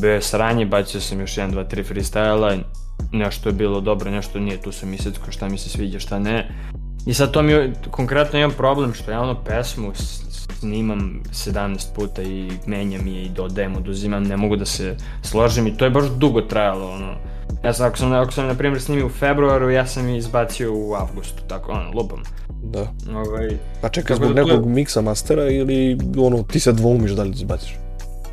Bio 0.00 0.12
je 0.12 0.22
sranje, 0.22 0.66
bacio 0.66 1.00
sam 1.00 1.20
još 1.20 1.34
1, 1.34 1.50
2, 1.50 1.76
3 1.76 1.94
freestyle 1.94 2.62
nešto 3.12 3.48
je 3.48 3.52
bilo 3.52 3.80
dobro, 3.80 4.10
nešto 4.10 4.38
nije, 4.38 4.62
tu 4.62 4.72
sam 4.72 4.94
isecko 4.94 5.30
šta 5.30 5.48
mi 5.48 5.58
se 5.58 5.68
sviđa, 5.68 5.98
šta 5.98 6.18
ne. 6.18 6.50
I 7.06 7.14
sad 7.14 7.30
to 7.30 7.42
mi 7.42 7.72
konkretno 7.90 8.38
imam 8.38 8.50
problem 8.50 8.94
što 8.94 9.10
ja 9.10 9.20
ono 9.20 9.44
pesmu 9.44 9.92
snimam 10.58 11.22
17 11.32 11.94
puta 11.94 12.22
i 12.22 12.50
menjam 12.66 13.06
je 13.06 13.22
i 13.22 13.28
dodajem, 13.28 13.76
oduzimam, 13.76 14.22
ne 14.22 14.36
mogu 14.36 14.56
da 14.56 14.64
se 14.64 14.96
složim 15.22 15.66
i 15.66 15.76
to 15.76 15.84
je 15.84 15.90
baš 15.90 16.04
dugo 16.06 16.40
trajalo, 16.40 16.90
ono. 16.90 17.14
Ja 17.64 17.72
sam, 17.72 17.86
ako 17.86 17.96
sam, 17.96 18.12
ako 18.12 18.32
sam 18.32 18.46
na 18.46 18.54
primjer 18.54 18.82
snimio 18.82 19.06
u 19.06 19.10
februaru, 19.10 19.70
ja 19.70 19.86
sam 19.86 20.08
je 20.08 20.16
izbacio 20.16 20.74
u 20.74 20.94
avgustu, 20.94 21.42
tako, 21.48 21.72
ono, 21.72 21.90
lupam. 21.94 22.22
Da. 22.62 22.92
Ovaj, 23.14 23.48
pa 23.82 23.88
čekaj, 23.88 24.16
zbog 24.16 24.34
da 24.34 24.42
nekog 24.42 24.66
je... 24.66 24.72
miksa 24.72 25.00
mastera 25.00 25.50
ili 25.50 25.98
ono, 26.18 26.42
ti 26.42 26.60
sad 26.60 26.76
dvoumiš 26.76 27.10
da 27.10 27.22
li 27.22 27.30
izbaciš? 27.30 27.76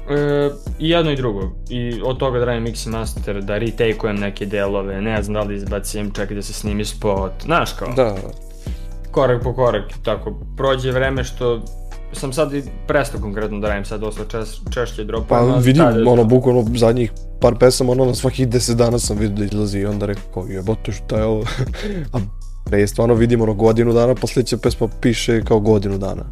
E, 0.09 0.49
I 0.79 0.89
jedno 0.89 1.11
i 1.11 1.15
drugo. 1.15 1.51
I 1.69 2.01
od 2.03 2.17
toga 2.17 2.39
da 2.39 2.45
radim 2.45 2.65
mix 2.65 2.87
i 2.87 2.89
master, 2.89 3.41
da 3.41 3.57
retakeujem 3.57 4.15
neke 4.15 4.45
delove, 4.45 5.01
ne 5.01 5.23
znam 5.23 5.33
da 5.33 5.41
li 5.41 5.55
izbacim, 5.55 6.11
čekaj 6.11 6.35
da 6.35 6.41
se 6.41 6.53
snimi 6.53 6.85
spot, 6.85 7.31
znaš 7.43 7.73
kao. 7.73 7.93
Da. 7.93 8.15
Korak 9.11 9.43
po 9.43 9.53
korak, 9.53 9.83
tako. 10.03 10.39
Prođe 10.57 10.91
vreme 10.91 11.23
što 11.23 11.61
sam 12.15 12.33
sad 12.33 12.53
i 12.53 12.63
prestao 12.87 13.21
konkretno 13.21 13.59
da 13.59 13.67
radim 13.67 13.85
sad 13.85 13.99
dosta 13.99 14.23
češ, 14.27 14.49
češće 14.73 15.03
dropa. 15.03 15.27
Pa 15.27 15.57
vidim, 15.57 15.83
tada, 15.83 16.09
ono, 16.09 16.23
bukvalno 16.23 16.65
zadnjih 16.75 17.11
par 17.41 17.55
pesama, 17.59 17.91
ono, 17.91 18.05
na 18.05 18.15
svakih 18.15 18.47
10 18.47 18.73
dana 18.73 18.99
sam 18.99 19.17
vidio 19.17 19.37
da 19.37 19.45
izlazi 19.45 19.79
i 19.79 19.85
onda 19.85 20.05
rekao, 20.05 20.23
kao, 20.33 20.45
jebote, 20.47 20.91
šta 20.91 21.17
je 21.17 21.23
ovo? 21.23 21.43
A 22.13 22.17
pre 22.65 22.87
stvarno 22.87 23.13
vidim, 23.13 23.41
ono, 23.41 23.53
godinu 23.53 23.93
dana, 23.93 24.15
pa 24.15 24.27
sljedeća 24.27 24.57
pesma 24.57 24.87
piše 25.01 25.41
kao 25.41 25.59
godinu 25.59 25.97
dana. 25.97 26.23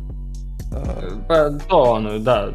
A... 0.72 0.80
Pa 1.28 1.50
to, 1.68 1.82
ono, 1.82 2.20
da, 2.20 2.52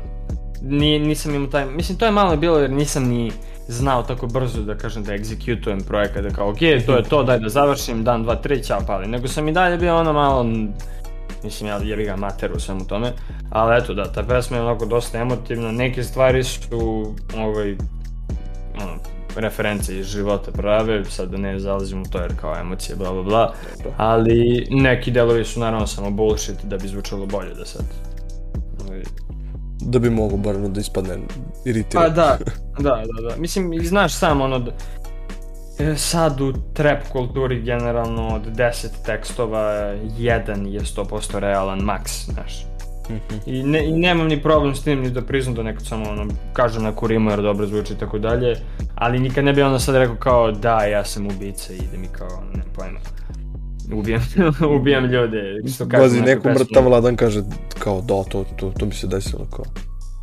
Ni, 0.63 0.99
nisam 0.99 1.35
imao 1.35 1.49
taj, 1.49 1.67
mislim, 1.67 1.99
to 1.99 2.07
je 2.07 2.13
malo 2.13 2.37
bilo 2.37 2.59
jer 2.59 2.71
nisam 2.71 3.05
ni 3.05 3.33
znao 3.69 4.03
tako 4.03 4.27
brzo 4.27 4.63
da 4.63 4.75
kažem 4.75 5.05
da 5.05 5.15
egzekutujem 5.15 5.81
projekat, 5.81 6.23
da 6.23 6.31
kao, 6.31 6.51
ok, 6.51 6.59
to 6.87 6.97
je 6.97 7.03
to, 7.03 7.23
daj 7.23 7.39
da 7.39 7.49
završim, 7.49 8.05
dan, 8.05 8.23
dva, 8.23 8.37
tri, 8.37 8.63
ćao, 8.63 8.81
pali. 8.87 9.07
Nego 9.07 9.29
sam 9.29 9.49
i 9.49 9.53
dalje 9.53 9.77
bio 9.77 9.97
ono 9.97 10.13
malo 10.13 10.47
mislim 11.45 11.69
ja 11.69 11.79
jebi 11.83 12.05
ga 12.05 12.17
mater 12.17 12.53
u 12.53 12.61
svemu 12.61 12.87
tome, 12.87 13.13
ali 13.51 13.79
eto 13.79 13.95
da, 13.95 14.13
ta 14.13 14.23
pesma 14.23 14.57
je 14.57 14.63
onako 14.63 14.87
dosta 14.87 15.19
emotivna, 15.19 15.73
neke 15.73 16.03
stvari 16.05 16.45
su 16.45 17.15
ovaj, 17.37 17.77
ono, 18.83 18.99
reference 19.37 19.99
iz 19.99 20.07
života 20.07 20.51
prave, 20.53 21.05
sad 21.05 21.31
da 21.31 21.37
ne 21.37 21.59
zalazim 21.59 22.03
u 22.03 22.05
to 22.05 22.19
jer 22.19 22.37
kao 22.41 22.57
emocije, 22.61 22.97
bla 22.97 23.13
bla 23.13 23.23
bla, 23.23 23.55
ali 23.97 24.67
neki 24.71 25.11
delovi 25.11 25.45
su 25.45 25.61
naravno 25.61 25.87
samo 25.87 26.11
bullshit 26.11 26.65
da 26.65 26.77
bi 26.77 26.89
zvučalo 26.89 27.27
bolje 27.27 27.55
da 27.55 27.65
sad 27.65 27.85
ovaj, 28.89 29.03
da 29.81 29.99
bi 29.99 30.11
mogo 30.11 30.37
bar 30.37 30.57
da 30.57 30.81
ispadne 30.81 31.19
iritiran. 31.65 32.05
Pa 32.05 32.09
da, 32.09 32.39
da, 32.85 33.05
da, 33.07 33.29
da. 33.29 33.37
Mislim, 33.37 33.85
znaš 33.85 34.15
sam 34.15 34.41
ono, 34.41 34.59
da, 34.59 34.71
sad 35.97 36.41
u 36.41 36.53
trap 36.75 36.99
kulturi 37.13 37.63
generalno 37.63 38.29
od 38.29 38.57
10 38.57 38.87
tekstova 39.07 39.95
jedan 40.19 40.67
je 40.67 40.81
100% 40.81 41.39
realan 41.39 41.81
max, 41.81 42.31
znaš. 42.33 42.67
Mm 43.11 43.15
-hmm. 43.15 43.41
I, 43.47 43.63
ne, 43.63 43.89
I 43.89 43.93
nemam 43.93 44.27
ni 44.27 44.43
problem 44.43 44.75
s 44.75 44.83
tim 44.83 45.01
ni 45.01 45.11
da 45.11 45.23
priznam 45.23 45.55
da 45.55 45.63
nekad 45.63 45.87
samo 45.87 46.11
ono, 46.11 46.27
kažem 46.53 46.83
neku 46.83 47.07
rimu 47.07 47.31
jer 47.31 47.43
dobro 47.43 47.67
zvuči 47.67 47.93
i 47.93 47.97
tako 47.97 48.19
dalje, 48.19 48.57
ali 48.95 49.19
nikad 49.19 49.45
ne 49.45 49.53
bi 49.53 49.63
onda 49.63 49.79
sad 49.79 49.97
rekao 49.97 50.17
kao 50.17 50.53
da 50.53 50.85
ja 50.85 51.05
sam 51.05 51.27
ubica 51.27 51.73
i 51.73 51.81
da 51.93 51.99
mi 51.99 52.07
kao, 52.13 52.43
ne 52.55 52.63
pojma, 52.75 52.99
ubijam, 53.93 54.23
ubijam 54.79 55.05
ljude. 55.05 55.43
Što 55.75 55.89
kaže 55.89 56.03
Bazi 56.03 56.21
neko 56.21 56.49
mrtav 56.49 56.89
ladan 56.89 57.17
kaže 57.17 57.43
kao 57.79 58.01
da, 58.01 58.23
to, 58.31 58.45
to, 58.57 58.73
to 58.79 58.87
mi 58.87 58.93
se 58.93 59.07
desilo 59.07 59.47
kao. 59.57 59.65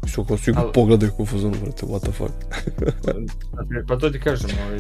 Što 0.08 0.24
kao 0.24 0.38
svi 0.38 0.54
pogledaju 0.74 1.12
kao 1.18 1.26
fazonu, 1.26 1.56
brate, 1.64 1.86
what 1.86 2.00
the 2.02 2.12
fuck. 2.12 2.34
pa, 3.06 3.12
pa 3.88 3.98
to 3.98 4.10
ti 4.10 4.20
kažem, 4.20 4.50
ovaj, 4.68 4.80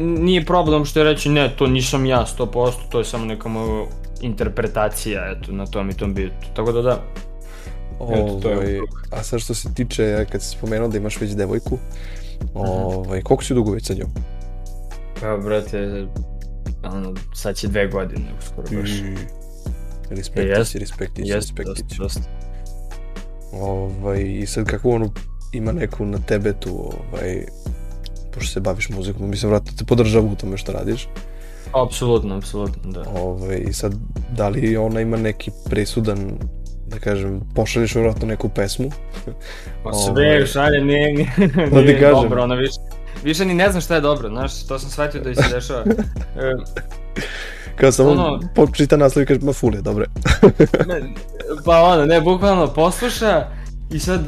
nije 0.00 0.44
problem 0.44 0.84
što 0.84 1.00
je 1.00 1.04
reći 1.04 1.28
ne, 1.28 1.56
to 1.56 1.66
nisam 1.66 2.06
ja 2.06 2.26
100%, 2.38 2.72
to 2.90 2.98
je 2.98 3.04
samo 3.04 3.24
neka 3.24 3.48
moja 3.48 3.86
interpretacija 4.20 5.34
eto, 5.36 5.52
na 5.52 5.66
tom 5.66 5.90
i 5.90 5.94
tom 5.94 6.14
bitu. 6.14 6.46
Tako 6.56 6.72
da 6.72 6.82
da. 6.82 7.02
Eto, 8.12 8.40
to 8.42 8.50
je... 8.50 8.56
Ovaj, 8.56 8.78
a 9.10 9.22
sad 9.22 9.40
što 9.40 9.54
se 9.54 9.74
tiče, 9.74 10.26
kad 10.32 10.42
si 10.42 10.48
spomenuo 10.48 10.88
da 10.88 10.96
imaš 10.96 11.20
već 11.20 11.30
devojku, 11.30 11.78
Ovaj, 12.54 13.22
koliko 13.22 13.44
si 13.44 13.54
dugo 13.54 13.72
već 13.72 13.86
sa 13.86 13.94
njom? 13.94 14.08
Pa, 15.20 15.36
brate, 15.36 16.06
ono, 16.84 17.14
sad 17.34 17.56
će 17.56 17.68
dve 17.68 17.88
godine, 17.88 18.26
uskoro 18.38 18.80
baš. 18.80 18.90
I... 18.90 19.14
Respektić, 20.10 20.58
Jest, 20.58 20.74
respektić, 20.74 21.28
Jeste, 21.28 21.62
respektić. 21.62 21.98
dosta, 21.98 22.20
dosta. 22.20 22.30
Ovaj, 23.52 24.22
I 24.22 24.46
sad 24.46 24.66
kako 24.66 24.90
ono 24.90 25.12
ima 25.52 25.72
neku 25.72 26.06
na 26.06 26.18
tebe 26.18 26.52
tu, 26.52 26.92
ovaj, 27.12 27.46
pošto 28.28 28.52
se 28.52 28.60
baviš 28.60 28.88
muzikom, 28.88 29.30
mislim, 29.30 29.50
vratno 29.50 29.72
te 29.78 29.84
podržava 29.84 30.26
u 30.26 30.34
tome 30.34 30.56
što 30.56 30.72
radiš. 30.72 31.08
Apsolutno, 31.74 32.36
apsolutno, 32.36 32.92
da. 32.92 33.04
Ovaj, 33.12 33.58
I 33.60 33.72
sad, 33.72 33.94
da 34.30 34.48
li 34.48 34.76
ona 34.76 35.00
ima 35.00 35.16
neki 35.16 35.50
presudan, 35.64 36.38
da 36.86 36.98
kažem, 36.98 37.40
pošalješ 37.54 37.94
vratno 37.94 38.26
neku 38.26 38.48
pesmu? 38.48 38.90
Pa 39.84 39.92
sve 39.92 40.46
šalje, 40.46 40.80
nije, 40.80 41.12
nije, 41.12 41.30
Da 41.48 41.82
ti 41.82 41.96
kažem. 42.00 42.12
dobro, 42.12 42.42
ono 42.42 42.54
više. 42.54 42.78
Više 43.24 43.44
ni 43.44 43.54
ne 43.54 43.70
znam 43.70 43.80
šta 43.80 43.94
je 43.94 44.00
dobro, 44.00 44.28
znaš, 44.28 44.66
to 44.66 44.78
sam 44.78 44.90
shvatio 44.90 45.20
da 45.20 45.30
i 45.30 45.34
se 45.34 45.42
dešava. 45.50 45.84
E, 46.36 46.54
Kao 47.76 47.92
samo 47.92 48.10
Ono- 48.10 48.40
počita 48.54 48.96
naslov 48.96 49.22
i 49.22 49.26
kaže, 49.26 49.40
ma 49.40 49.52
fule, 49.52 49.80
dobre. 49.80 50.06
ne, 50.86 51.02
pa 51.64 51.82
ono, 51.82 52.04
ne, 52.04 52.20
bukvalno 52.20 52.66
posluša 52.68 53.46
i 53.90 53.98
sad 53.98 54.20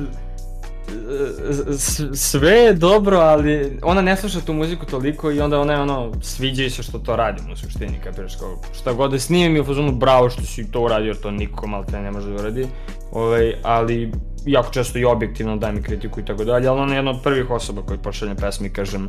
sve 2.14 2.50
je 2.50 2.74
dobro, 2.74 3.18
ali 3.18 3.78
ona 3.82 4.02
ne 4.02 4.16
sluša 4.16 4.40
tu 4.40 4.52
muziku 4.52 4.86
toliko 4.86 5.30
i 5.30 5.40
onda 5.40 5.60
ona 5.60 5.72
je 5.72 5.80
ono, 5.80 6.12
sviđa 6.22 6.70
se 6.70 6.82
što 6.82 6.98
to 6.98 7.16
radim 7.16 7.52
u 7.52 7.56
suštini, 7.56 8.00
kapiraš 8.04 8.36
kao, 8.36 8.62
šta 8.80 8.92
god 8.92 9.10
da 9.10 9.18
snimim 9.18 9.56
i 9.56 9.60
u 9.60 9.64
fazonu 9.64 9.92
bravo 9.92 10.30
što 10.30 10.42
si 10.42 10.70
to 10.70 10.80
uradio, 10.80 11.06
jer 11.06 11.16
to 11.16 11.30
niko 11.30 11.66
malo 11.66 11.84
te 11.84 12.00
ne 12.00 12.10
može 12.10 12.28
da 12.28 12.34
uradi, 12.34 12.66
ovaj, 13.12 13.54
ali 13.62 14.12
jako 14.46 14.72
često 14.72 14.98
i 14.98 15.04
objektivno 15.04 15.56
daje 15.56 15.72
mi 15.72 15.82
kritiku 15.82 16.20
i 16.20 16.24
tako 16.24 16.44
dalje, 16.44 16.68
ali 16.68 16.80
ona 16.80 16.92
je 16.92 16.98
jedna 16.98 17.10
od 17.10 17.22
prvih 17.22 17.50
osoba 17.50 17.82
koji 17.82 17.98
pošalje 17.98 18.34
pesmi 18.34 18.70
kažem, 18.70 19.08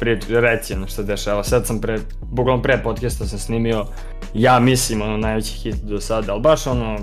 prije, 0.00 0.20
reci 0.28 0.74
ono 0.74 0.86
što 0.86 1.02
dešava, 1.02 1.44
sad 1.44 1.66
sam 1.66 1.80
pre, 1.80 1.98
bukvalno 2.22 2.62
pre 2.62 2.82
podcasta 2.82 3.26
sam 3.26 3.38
snimio, 3.38 3.86
ja 4.34 4.60
mislim 4.60 5.02
ono 5.02 5.16
najveći 5.16 5.52
hit 5.52 5.76
do 5.76 6.00
sada, 6.00 6.32
ali 6.32 6.42
baš 6.42 6.66
ono, 6.66 6.98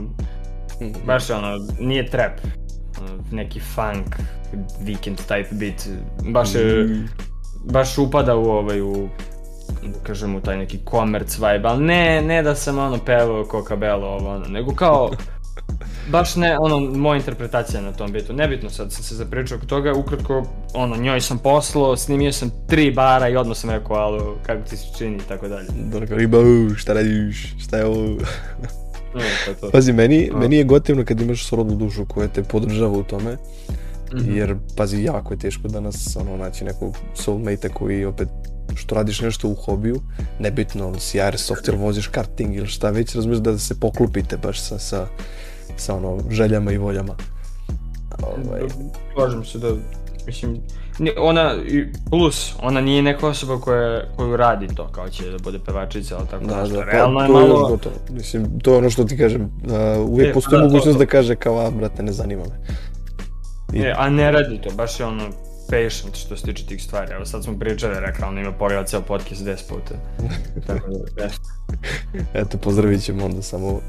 baš 1.05 1.29
ono, 1.29 1.57
nije 1.79 2.09
trap, 2.09 2.39
neki 3.31 3.59
funk, 3.59 4.15
weekend 4.85 5.17
type 5.27 5.51
beat, 5.51 5.87
baš 6.31 6.55
je, 6.55 6.87
baš 7.63 7.97
upada 7.97 8.35
u 8.35 8.45
ovaj, 8.45 8.81
u, 8.81 9.09
da 9.83 9.99
kažem, 10.03 10.35
u 10.35 10.41
taj 10.41 10.57
neki 10.57 10.79
komerc 10.85 11.35
vibe, 11.35 11.67
ali 11.67 11.83
ne, 11.83 12.21
ne 12.21 12.43
da 12.43 12.55
sam 12.55 12.77
ono 12.77 12.97
pevao 12.97 13.45
kokabelo 13.45 14.07
ovo 14.07 14.29
ono, 14.35 14.45
nego 14.45 14.75
kao, 14.75 15.11
baš 16.11 16.35
ne, 16.35 16.57
ono, 16.59 16.79
moja 16.79 17.17
interpretacija 17.17 17.81
na 17.81 17.91
tom 17.91 18.11
bitu, 18.11 18.33
nebitno 18.33 18.69
sad 18.69 18.93
sam 18.93 19.03
se 19.03 19.15
zapričao 19.15 19.57
oko 19.57 19.65
toga, 19.65 19.93
ukratko, 19.93 20.43
ono, 20.73 20.97
njoj 20.97 21.21
sam 21.21 21.37
poslao, 21.37 21.97
snimio 21.97 22.31
sam 22.31 22.51
tri 22.67 22.91
bara 22.91 23.29
i 23.29 23.35
odmah 23.35 23.57
sam 23.57 23.69
rekao, 23.69 23.95
alo, 23.95 24.37
kako 24.45 24.69
ti 24.69 24.77
se 24.77 24.85
čini 24.97 25.15
i 25.15 25.27
tako 25.27 25.47
dalje. 25.47 25.67
Dobro, 25.91 26.07
kao, 26.07 26.17
riba, 26.17 26.37
šta 26.77 26.93
radiš, 26.93 27.55
šta 27.59 27.77
je 27.77 27.85
ovo? 27.85 28.07
To. 29.61 29.69
Pazi, 29.71 29.93
meni, 29.93 30.31
meni 30.33 30.55
je 30.55 30.63
gotivno 30.63 31.05
kad 31.05 31.21
imaš 31.21 31.47
srodnu 31.47 31.75
dušu 31.75 32.05
koja 32.05 32.27
te 32.27 32.43
podržava 32.43 32.97
u 32.97 33.03
tome, 33.03 33.37
Mhm. 34.13 34.35
jer, 34.35 34.55
pazi, 34.77 35.03
jako 35.03 35.33
je 35.33 35.39
teško 35.39 35.67
danas, 35.67 36.15
ono, 36.15 36.37
naći 36.37 36.65
nekog 36.65 36.97
soulmate 37.15 37.69
koji 37.69 38.05
opet, 38.05 38.27
što 38.75 38.95
radiš 38.95 39.21
nešto 39.21 39.47
u 39.47 39.55
hobiju, 39.55 40.01
nebitno, 40.39 40.87
ono, 40.87 40.99
si 40.99 41.21
airsoft 41.21 41.67
ili 41.67 41.77
voziš 41.77 42.07
karting 42.07 42.55
ili 42.55 42.67
šta 42.67 42.89
već, 42.89 43.15
razumiješ 43.15 43.39
da 43.39 43.57
se 43.57 43.79
poklopite 43.79 44.37
baš 44.37 44.59
sa, 44.61 44.79
sa, 44.79 45.07
sa 45.77 45.95
ono, 45.95 46.17
željama 46.29 46.71
i 46.71 46.77
voljama. 46.77 47.15
Ovaj, 48.21 48.61
Slažem 49.13 49.45
se 49.45 49.57
da, 49.57 49.75
mislim, 50.27 50.57
ona, 51.19 51.55
plus, 52.09 52.53
ona 52.61 52.81
nije 52.81 53.01
neka 53.01 53.27
osoba 53.27 53.57
koja, 53.57 54.01
koju 54.15 54.37
radi 54.37 54.67
to, 54.67 54.87
kao 54.87 55.09
će 55.09 55.23
da 55.25 55.37
bude 55.39 55.59
pevačica, 55.59 56.17
ali 56.17 56.27
tako 56.27 56.45
da, 56.45 56.61
nešto. 56.61 56.75
da, 56.75 56.83
Realno 56.83 57.19
to, 57.19 57.23
je 57.23 57.27
to 57.29 57.39
je 57.41 57.47
malo, 57.47 57.67
gotovo. 57.67 57.95
Mislim, 58.09 58.59
to 58.59 58.71
je 58.71 58.77
ono 58.77 58.89
što 58.89 59.03
ti 59.03 59.17
kažem, 59.17 59.41
uh, 59.41 60.09
uvijek 60.09 60.29
E, 60.29 60.33
postoji 60.33 60.51
da, 60.53 60.59
to- 60.59 60.65
mogućnost 60.65 60.97
to. 60.97 60.99
da 60.99 61.07
kaže 61.07 61.35
kao, 61.35 61.59
a, 61.59 61.71
brate, 61.71 62.03
ne 62.03 62.11
zanima 62.11 62.43
me. 62.43 62.65
I- 63.73 63.79
ne, 63.79 63.93
a 63.97 64.09
ne 64.09 64.31
radi 64.31 64.61
to, 64.61 64.69
baš 64.71 64.99
je 64.99 65.05
ono 65.05 65.23
patient 65.65 66.15
što 66.15 66.37
se 66.37 66.43
tiče 66.43 66.65
tih 66.65 66.83
stvari. 66.83 67.11
Evo 67.11 67.25
sad 67.25 67.43
smo 67.43 67.59
pričali, 67.59 67.93
rekla, 67.97 68.27
ona 68.27 68.41
ima 68.41 68.51
pogledat 68.51 68.87
ceo 68.87 69.01
podcast 69.01 69.41
10 69.41 69.69
puta. 69.69 69.93
tako 70.67 70.87
da, 70.89 70.97
ne. 71.17 71.29
Eto, 72.33 72.57
pozdravit 72.57 73.03
ćemo 73.03 73.25
onda 73.25 73.41
samo 73.41 73.79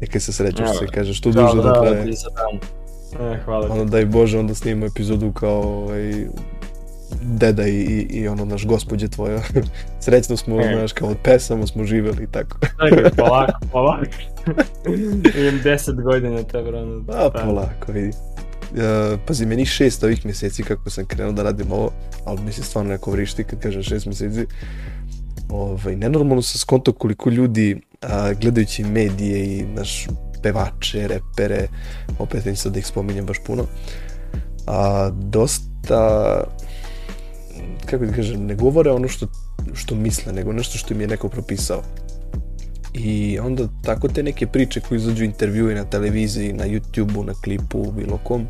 neka 0.00 0.20
se 0.20 0.32
srećeš 0.32 0.60
Evo. 0.60 0.74
se 0.74 0.86
kaže 0.86 1.14
što 1.14 1.30
duže 1.30 1.56
da 1.56 1.62
bravo 1.62 1.80
traje. 1.82 2.04
ti 2.04 2.12
za 2.12 2.28
dan. 2.30 2.60
E, 3.20 3.38
hvala 3.44 3.66
ti. 3.66 3.72
Ono 3.72 3.84
daj 3.84 4.06
Bože 4.06 4.38
onda 4.38 4.54
snimamo 4.54 4.86
epizodu 4.86 5.32
kao 5.32 5.62
ovaj, 5.62 6.26
deda 7.22 7.66
i, 7.66 7.80
i, 7.80 8.06
i 8.10 8.28
ono 8.28 8.44
naš 8.44 8.66
gospođe 8.66 9.08
tvoja. 9.08 9.40
Srećno 10.04 10.36
smo, 10.36 10.60
E. 10.60 10.74
znaš, 10.74 10.92
kao 10.92 11.08
od 11.08 11.16
pesama 11.22 11.66
smo 11.66 11.84
živeli 11.84 12.24
i 12.24 12.26
tako. 12.26 12.58
Čekaj, 12.88 13.10
polako, 13.10 13.58
polako. 13.72 14.06
Imam 15.40 15.60
10 15.64 16.02
godina 16.02 16.42
te 16.42 16.62
brano. 16.62 17.04
A, 17.08 17.30
polako, 17.44 17.92
vidi. 17.92 18.10
Uh, 18.72 19.20
pazi, 19.26 19.46
meni 19.46 19.66
šest 19.66 20.04
ovih 20.04 20.26
mjeseci 20.26 20.62
kako 20.62 20.90
sam 20.90 21.06
krenuo 21.06 21.32
da 21.32 21.42
radim 21.42 21.72
ovo, 21.72 21.90
ali 22.24 22.40
mislim 22.40 22.64
stvarno 22.64 22.90
neko 22.90 23.10
vrišti 23.10 23.44
kad 23.44 23.60
kažem 23.60 23.82
šest 23.82 24.06
mjeseci. 24.06 24.46
Ovaj, 25.48 25.96
nenormalno 25.96 26.42
sam 26.42 26.58
skonto 26.58 26.92
koliko 26.92 27.30
ljudi 27.30 27.80
a, 28.02 28.32
gledajući 28.32 28.84
medije 28.84 29.58
i 29.58 29.62
naš 29.62 30.06
pevače, 30.44 31.08
repere, 31.08 31.68
opet 32.18 32.44
neću 32.44 32.62
sad 32.62 32.72
da 32.72 32.78
ih 32.78 32.86
spominjem 32.86 33.26
baš 33.26 33.38
puno, 33.46 33.66
a, 34.66 35.10
dosta 35.12 36.44
kako 37.86 38.06
ti 38.06 38.12
kažem, 38.12 38.46
ne 38.46 38.54
govore 38.54 38.90
ono 38.90 39.08
što, 39.08 39.26
što 39.74 39.94
misle, 39.94 40.32
nego 40.32 40.52
nešto 40.52 40.78
što 40.78 40.94
im 40.94 41.00
je 41.00 41.06
neko 41.06 41.28
propisao. 41.28 41.82
I 42.94 43.38
onda 43.38 43.68
tako 43.82 44.08
te 44.08 44.22
neke 44.22 44.46
priče 44.46 44.80
koje 44.80 44.96
izađu 44.96 45.24
intervjui 45.24 45.74
na 45.74 45.84
televiziji, 45.84 46.52
na 46.52 46.64
YouTube-u, 46.64 47.24
na 47.24 47.34
klipu, 47.44 47.92
bilo 47.92 48.18
kom, 48.24 48.46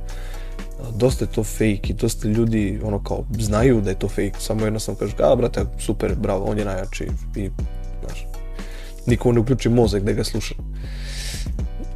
dosta 0.97 1.25
je 1.25 1.33
to 1.33 1.45
fake 1.45 1.89
i 1.89 1.95
dosta 1.95 2.29
ljudi 2.29 2.81
ono 2.85 3.03
kao 3.03 3.25
znaju 3.39 3.81
da 3.81 3.91
je 3.91 3.99
to 3.99 4.09
fake, 4.09 4.33
samo 4.39 4.65
jednostavno 4.65 4.99
kažu, 4.99 5.13
a 5.23 5.37
brate, 5.37 5.65
super, 5.79 6.15
bravo, 6.17 6.45
on 6.45 6.59
je 6.59 6.65
najjači 6.65 7.07
i 7.37 7.51
znaš, 8.05 8.27
niko 9.07 9.33
ne 9.33 9.41
uključi 9.41 9.69
mozak 9.69 10.03
da 10.03 10.13
ga 10.13 10.25
sluša. 10.25 10.55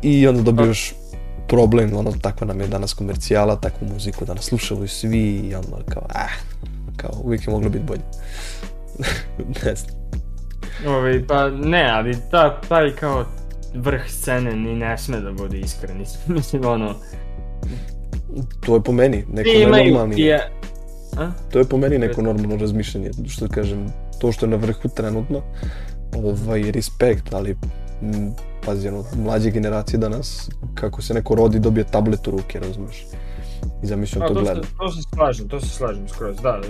I 0.03 0.29
onda 0.29 0.43
dobivaš 0.43 0.95
problem, 1.49 1.97
ono, 1.97 2.13
takva 2.23 2.47
nam 2.47 2.61
je 2.61 2.67
danas 2.67 2.95
komercijala, 2.95 3.57
takvu 3.57 3.89
muziku 3.93 4.25
danas 4.25 4.45
slušaju 4.45 4.89
svi 4.89 5.25
i 5.29 5.55
onda 5.55 5.77
kao, 5.89 6.03
ah, 6.09 6.33
kao 6.97 7.11
uvijek 7.25 7.47
je 7.47 7.53
moglo 7.53 7.71
biti 7.71 7.85
bolje. 7.85 8.03
ne 9.65 9.75
znam. 9.75 9.99
Ovi, 10.87 11.27
pa 11.27 11.51
ne, 11.51 11.91
ali 11.91 12.17
ta, 12.31 12.61
taj 12.69 12.91
kao 12.91 13.25
vrh 13.75 14.03
scene 14.09 14.57
ni 14.57 14.75
ne 14.75 14.99
sme 14.99 15.21
da 15.21 15.33
bude 15.33 15.59
iskren. 15.59 15.99
Mislim, 16.27 16.65
ono, 16.65 16.95
To 18.67 18.75
je 18.75 18.83
po 18.83 18.93
meni 18.93 19.25
neko 19.33 19.51
nenormalni, 19.77 20.23
je... 20.23 20.51
A? 21.17 21.31
to 21.53 21.59
je 21.59 21.65
po 21.65 21.77
meni 21.77 21.99
neko 21.99 22.23
normalno 22.23 22.57
razmišljanje, 22.57 23.11
što 23.29 23.49
kažem, 23.49 23.87
to 24.21 24.33
što 24.33 24.47
je 24.47 24.51
na 24.51 24.57
vrhu 24.57 24.89
trenutno, 24.89 25.43
ovaj, 26.17 26.73
respekt, 26.73 27.33
ali 27.33 27.57
pazi, 28.67 28.89
ono, 28.89 29.05
mlađe 29.17 29.51
generacije 29.51 29.99
danas, 29.99 30.51
kako 30.75 31.03
se 31.03 31.15
neko 31.15 31.35
rodi, 31.35 31.59
dobije 31.59 31.85
tablet 31.85 32.29
u 32.29 32.31
ruke, 32.31 32.61
razumiješ? 32.61 33.07
I 33.83 33.87
zamišljam 33.87 34.21
Pa, 34.21 34.29
to 34.29 34.35
to, 34.35 34.41
gleda. 34.41 34.63
se, 34.63 34.69
to 34.79 34.91
se 34.91 35.03
slažem, 35.15 35.49
to 35.49 35.61
se 35.61 35.69
slažem 35.69 36.09
skroz, 36.09 36.37
da. 36.43 36.61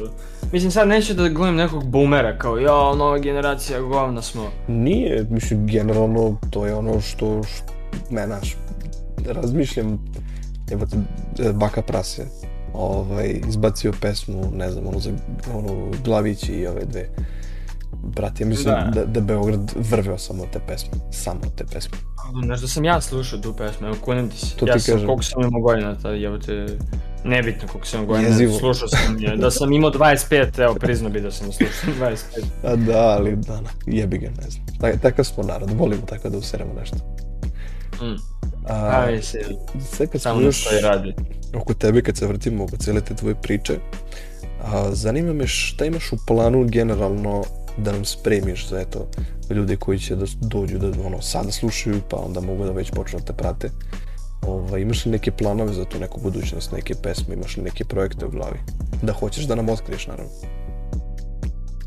Mislim, 0.52 0.70
sad 0.70 0.88
neću 0.88 1.14
da 1.14 1.28
gledam 1.28 1.56
nekog 1.56 1.84
boomera, 1.84 2.38
kao, 2.38 2.58
ja, 2.58 2.94
nova 2.94 3.18
generacija, 3.18 3.80
govna 3.80 4.22
smo. 4.22 4.50
Nije, 4.68 5.26
mislim, 5.30 5.66
generalno, 5.66 6.36
to 6.50 6.66
je 6.66 6.74
ono 6.74 7.00
što, 7.00 7.42
što 7.42 7.72
me, 8.10 8.26
znaš, 8.26 8.56
razmišljam, 9.26 9.98
evo 10.70 10.86
te, 11.36 11.52
Baka 11.52 11.82
Prase, 11.82 12.26
ovaj, 12.74 13.40
izbacio 13.48 13.92
pesmu, 14.00 14.50
ne 14.54 14.70
znam, 14.70 14.86
ono, 14.86 14.98
za, 14.98 15.10
ono, 15.54 15.90
Glavići 16.04 16.52
i 16.52 16.66
ove 16.66 16.84
dve. 16.84 17.08
Brate, 17.92 18.44
ja 18.44 18.48
mislim 18.48 18.74
Da. 18.74 18.90
da, 18.94 19.04
da, 19.04 19.20
Beograd 19.20 19.72
vrveo 19.76 20.18
samo 20.18 20.46
te 20.52 20.60
pesme, 20.68 20.90
samo 21.12 21.40
te 21.56 21.64
pesme. 21.64 21.98
Znaš 22.44 22.60
da 22.60 22.68
sam 22.68 22.84
ja 22.84 23.00
slušao 23.00 23.38
tu 23.38 23.54
pesmu, 23.54 23.86
evo 23.86 23.96
kunem 24.00 24.30
ti 24.30 24.38
se. 24.38 24.56
To 24.56 24.66
ja 24.66 24.78
sam, 24.78 24.92
kažem. 24.92 25.06
koliko 25.06 25.22
sam 25.22 25.42
imao 25.42 25.60
godina, 25.60 25.94
tad, 25.94 26.22
evo 26.22 26.38
te, 26.38 26.66
nebitno 27.24 27.68
koliko 27.68 27.86
sam 27.86 28.00
imao 28.00 28.06
godina, 28.06 28.28
Jezivo. 28.28 28.58
slušao 28.58 28.88
sam 28.88 29.18
je. 29.18 29.36
Da 29.36 29.50
sam 29.50 29.72
imao 29.72 29.90
25, 29.90 30.62
evo, 30.62 30.74
priznao 30.74 31.10
bi 31.10 31.20
da 31.20 31.30
sam 31.30 31.52
slušao 31.52 31.94
25. 32.00 32.16
A 32.64 32.76
da, 32.76 32.98
ali 32.98 33.36
da, 33.36 33.60
na, 33.60 33.68
jebi 33.86 34.18
ga, 34.18 34.28
ne 34.28 34.50
znam. 34.50 34.66
Tak, 34.80 35.00
takav 35.00 35.24
smo 35.24 35.42
narod, 35.42 35.70
volimo 35.70 36.02
tako 36.02 36.28
da 36.28 36.38
useremo 36.38 36.72
nešto. 36.80 36.96
Mm. 38.02 38.16
A, 38.68 38.74
A, 38.74 39.10
mislim, 39.10 39.42
sad 39.90 40.08
kad 40.08 40.20
samo 40.20 40.40
na 40.40 40.46
još 40.46 40.66
radi. 40.82 41.14
oko 41.54 41.74
tebe, 41.74 42.02
kad 42.02 42.16
se 42.16 42.26
vrtimo 42.26 42.64
oko 42.64 42.76
cijele 42.76 43.00
te 43.00 43.14
tvoje 43.14 43.34
priče, 43.34 43.74
a, 44.64 44.88
zanima 44.92 45.32
me 45.32 45.46
šta 45.46 45.84
imaš 45.84 46.12
u 46.12 46.16
planu 46.26 46.64
generalno 46.64 47.44
da 47.78 47.92
nam 47.92 48.04
spremiš 48.04 48.68
za 48.68 48.80
eto 48.80 49.08
ljude 49.50 49.76
koji 49.76 49.98
će 49.98 50.16
da 50.16 50.26
dođu 50.40 50.78
da 50.78 50.86
ono 51.06 51.22
sada 51.22 51.50
slušaju 51.50 52.00
pa 52.10 52.16
onda 52.16 52.40
mogu 52.40 52.64
da 52.64 52.70
već 52.70 52.90
počnu 52.90 53.18
da 53.18 53.24
te 53.24 53.32
prate 53.32 53.70
Ovaj, 54.42 54.80
imaš 54.80 55.06
li 55.06 55.12
neke 55.12 55.30
planove 55.30 55.72
za 55.72 55.84
tu 55.84 55.98
neku 56.00 56.20
budućnost, 56.20 56.72
neke 56.72 56.94
pesme, 57.02 57.34
imaš 57.34 57.56
li 57.56 57.62
neke 57.62 57.84
projekte 57.84 58.26
u 58.26 58.30
glavi? 58.30 58.58
Da 59.02 59.12
hoćeš 59.12 59.44
da 59.44 59.54
nam 59.54 59.68
otkriješ, 59.68 60.06
naravno. 60.06 60.30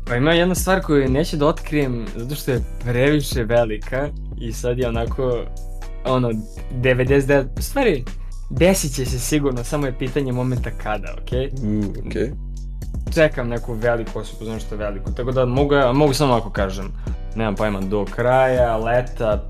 Pa 0.06 0.16
ima 0.16 0.32
jedna 0.32 0.54
stvar 0.54 0.80
koju 0.80 1.08
neću 1.08 1.36
da 1.36 1.46
otkrijem 1.46 2.06
zato 2.16 2.34
što 2.34 2.50
je 2.50 2.60
previše 2.84 3.44
velika 3.44 4.08
i 4.40 4.52
sad 4.52 4.78
je 4.78 4.88
onako 4.88 5.44
ono 6.04 6.30
99 6.72 7.46
stvari 7.60 8.04
desit 8.50 8.94
će 8.94 9.06
se 9.06 9.18
sigurno 9.18 9.64
samo 9.64 9.86
je 9.86 9.98
pitanje 9.98 10.32
momenta 10.32 10.70
kada, 10.82 11.14
okej? 11.22 11.50
Okay? 11.50 11.62
Mm, 11.62 12.06
okej. 12.06 12.22
Okay. 12.22 12.51
Čekam 13.14 13.48
neku 13.48 13.72
veliku 13.72 14.18
osobu, 14.18 14.44
znam 14.44 14.60
što 14.60 14.74
je 14.74 14.78
veliko, 14.78 15.10
tako 15.10 15.32
da 15.32 15.46
mogu, 15.46 15.74
mogu 15.94 16.14
samo 16.14 16.34
ako 16.34 16.50
kažem, 16.50 16.92
nemam 17.36 17.54
pojma, 17.54 17.80
do 17.80 18.04
kraja, 18.04 18.76
leta, 18.76 19.44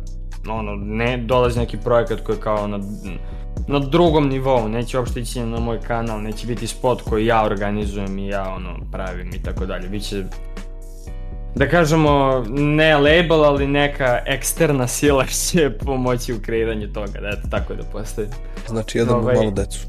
ono, 0.48 0.74
ne, 0.76 1.16
dolazi 1.16 1.58
neki 1.58 1.76
projekat 1.76 2.20
koji 2.20 2.36
je 2.36 2.40
kao 2.40 2.66
na, 2.68 2.78
na 3.68 3.78
drugom 3.78 4.28
nivou, 4.28 4.68
neće 4.68 4.98
uopšte 4.98 5.20
ići 5.20 5.40
na 5.40 5.60
moj 5.60 5.80
kanal, 5.80 6.22
neće 6.22 6.46
biti 6.46 6.66
spot 6.66 7.02
koji 7.02 7.26
ja 7.26 7.44
organizujem 7.44 8.18
i 8.18 8.28
ja 8.28 8.54
ono 8.54 8.76
pravim 8.92 9.30
i 9.34 9.42
tako 9.42 9.66
dalje, 9.66 9.88
biće 9.88 10.24
da 11.54 11.68
kažemo, 11.68 12.44
ne 12.48 12.96
label, 12.96 13.44
ali 13.44 13.66
neka 13.66 14.18
eksterna 14.26 14.86
sila 14.86 15.26
će 15.46 15.70
pomoći 15.70 16.32
u 16.32 16.40
kreiranju 16.42 16.92
toga, 16.92 17.20
da 17.20 17.28
eto, 17.28 17.48
tako 17.50 17.74
da 17.74 17.82
postoji. 17.82 18.26
Znači, 18.68 18.98
jedamo 18.98 19.18
ovaj... 19.18 19.34
malu 19.34 19.50
decu. 19.50 19.86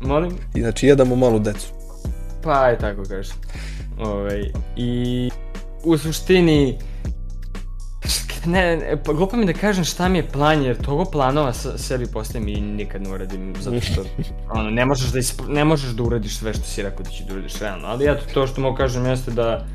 Molim? 0.00 0.32
I 0.54 0.60
znači, 0.60 0.86
jedamo 0.86 1.16
malu 1.16 1.38
decu. 1.38 1.79
Pa, 2.42 2.64
aj 2.64 2.78
tako 2.78 3.02
kažem. 3.08 3.36
Ovaj, 3.98 4.42
I 4.76 5.30
u 5.84 5.98
suštini, 5.98 6.78
ne, 8.46 8.76
ne, 8.76 9.02
pa 9.04 9.12
glupo 9.12 9.36
mi 9.36 9.46
da 9.46 9.52
kažem 9.52 9.84
šta 9.84 10.08
mi 10.08 10.18
je 10.18 10.28
plan, 10.28 10.62
jer 10.62 10.82
togo 10.82 11.04
planova 11.04 11.52
sa, 11.52 11.78
sebi 11.78 12.06
postavim 12.12 12.48
i 12.48 12.60
nikad 12.60 13.02
ne 13.02 13.10
uradim, 13.10 13.54
zato 13.60 13.80
što 13.80 14.04
ono, 14.54 14.70
ne, 14.70 14.84
možeš 14.84 15.12
da 15.12 15.18
isp, 15.18 15.40
ne 15.48 15.64
možeš 15.64 15.90
da 15.90 16.02
uradiš 16.02 16.38
sve 16.38 16.54
što 16.54 16.62
si 16.62 16.82
rekao 16.82 17.04
da 17.04 17.10
će 17.10 17.24
da 17.24 17.34
uradiš 17.34 17.58
realno, 17.58 17.88
ali 17.88 18.10
eto, 18.10 18.22
to 18.34 18.46
što 18.46 18.60
mogu 18.60 18.76
kažem 18.76 19.06
jeste 19.06 19.30
da 19.30 19.66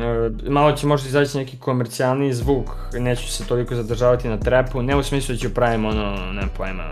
e, 0.00 0.50
malo 0.50 0.72
će 0.72 0.86
možda 0.86 1.08
izaći 1.08 1.38
neki 1.38 1.56
komercijalni 1.56 2.32
zvuk, 2.34 2.70
neću 2.98 3.28
se 3.28 3.46
toliko 3.46 3.74
zadržavati 3.74 4.28
na 4.28 4.38
trepu, 4.38 4.82
ne 4.82 4.96
u 4.96 5.02
smislu 5.02 5.34
da 5.34 5.38
ću 5.38 5.54
pravim 5.54 5.84
ono, 5.84 6.32
ne 6.32 6.42
pojma, 6.56 6.90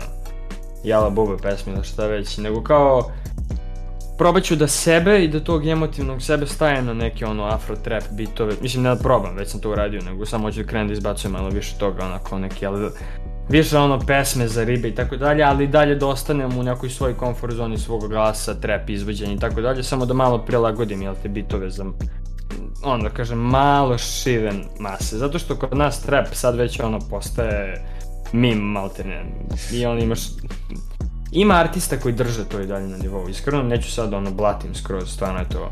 jala 0.83 1.09
bube 1.09 1.37
pesme 1.41 1.73
ili 1.73 1.83
šta 1.83 2.07
već, 2.07 2.37
nego 2.37 2.63
kao 2.63 3.11
probat 4.19 4.43
ću 4.43 4.55
da 4.55 4.67
sebe 4.67 5.23
i 5.23 5.27
da 5.27 5.39
tog 5.39 5.67
emotivnog 5.67 6.21
sebe 6.21 6.47
stajem 6.47 6.85
na 6.85 6.93
neke 6.93 7.25
ono 7.25 7.43
afro 7.43 7.75
trap 7.75 8.03
bitove, 8.11 8.53
mislim 8.61 8.83
ne 8.83 8.89
da 8.89 8.95
probam, 8.95 9.35
već 9.35 9.49
sam 9.49 9.61
to 9.61 9.71
uradio, 9.71 10.01
nego 10.01 10.25
samo 10.25 10.47
hoću 10.47 10.61
da 10.61 10.67
krenem 10.67 10.87
da 10.87 10.93
izbacujem 10.93 11.33
malo 11.33 11.49
više 11.49 11.77
toga, 11.77 12.05
onako 12.05 12.39
neki, 12.39 12.65
ali 12.65 12.89
više 13.49 13.77
ono 13.77 13.99
pesme 13.99 14.47
za 14.47 14.63
ribe 14.63 14.87
i 14.87 14.95
tako 14.95 15.17
dalje, 15.17 15.43
ali 15.43 15.67
dalje 15.67 15.95
da 15.95 16.07
ostanem 16.07 16.57
u 16.57 16.63
nekoj 16.63 16.89
svoj 16.89 17.17
komfort 17.17 17.53
zoni 17.53 17.77
svog 17.77 18.07
glasa, 18.09 18.53
trap, 18.53 18.89
izvođenja 18.89 19.33
i 19.33 19.39
tako 19.39 19.61
dalje, 19.61 19.83
samo 19.83 20.05
da 20.05 20.13
malo 20.13 20.45
prilagodim, 20.45 21.01
jel 21.01 21.15
te, 21.23 21.29
bitove 21.29 21.69
za, 21.69 21.85
ono 22.83 23.03
da 23.03 23.09
kažem, 23.09 23.37
malo 23.37 23.97
širen 23.97 24.63
mase, 24.79 25.17
zato 25.17 25.39
što 25.39 25.55
kod 25.55 25.77
nas 25.77 26.01
trap 26.01 26.27
sad 26.31 26.55
već 26.55 26.79
ono 26.79 26.99
postaje 27.09 27.85
mim 28.33 28.57
maltene. 28.57 29.25
I 29.73 29.85
on 29.85 29.99
imaš 29.99 30.19
Ima 31.31 31.53
artista 31.53 31.97
koji 31.97 32.13
drže 32.13 32.45
to 32.45 32.61
i 32.61 32.67
dalje 32.67 32.87
na 32.87 32.97
nivou. 32.97 33.29
Iskreno 33.29 33.63
neću 33.63 33.91
sad 33.91 34.13
ono 34.13 34.31
blatim 34.31 34.75
skroz, 34.75 35.09
stvarno 35.13 35.39
je 35.39 35.49
to 35.49 35.71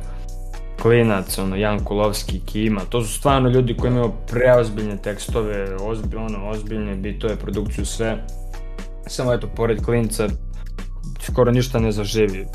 Klinac, 0.82 1.38
ono, 1.38 1.56
Jan 1.56 1.80
Kulovski, 1.84 2.40
Kima, 2.40 2.82
to 2.90 3.04
su 3.04 3.14
stvarno 3.14 3.50
ljudi 3.50 3.78
koji 3.78 3.92
imaju 3.92 4.12
preozbiljne 4.28 4.98
tekstove, 4.98 5.76
ozbilj, 5.82 6.18
ono, 6.18 6.50
ozbiljne 6.50 6.96
bitove, 6.96 7.36
produkciju, 7.36 7.86
sve. 7.86 8.26
Samo 9.08 9.34
eto, 9.34 9.48
pored 9.56 9.86
Klinca, 9.86 10.28
skoro 11.22 11.52
ništa 11.52 11.80
ne 11.80 11.92
zaživi 11.92 12.46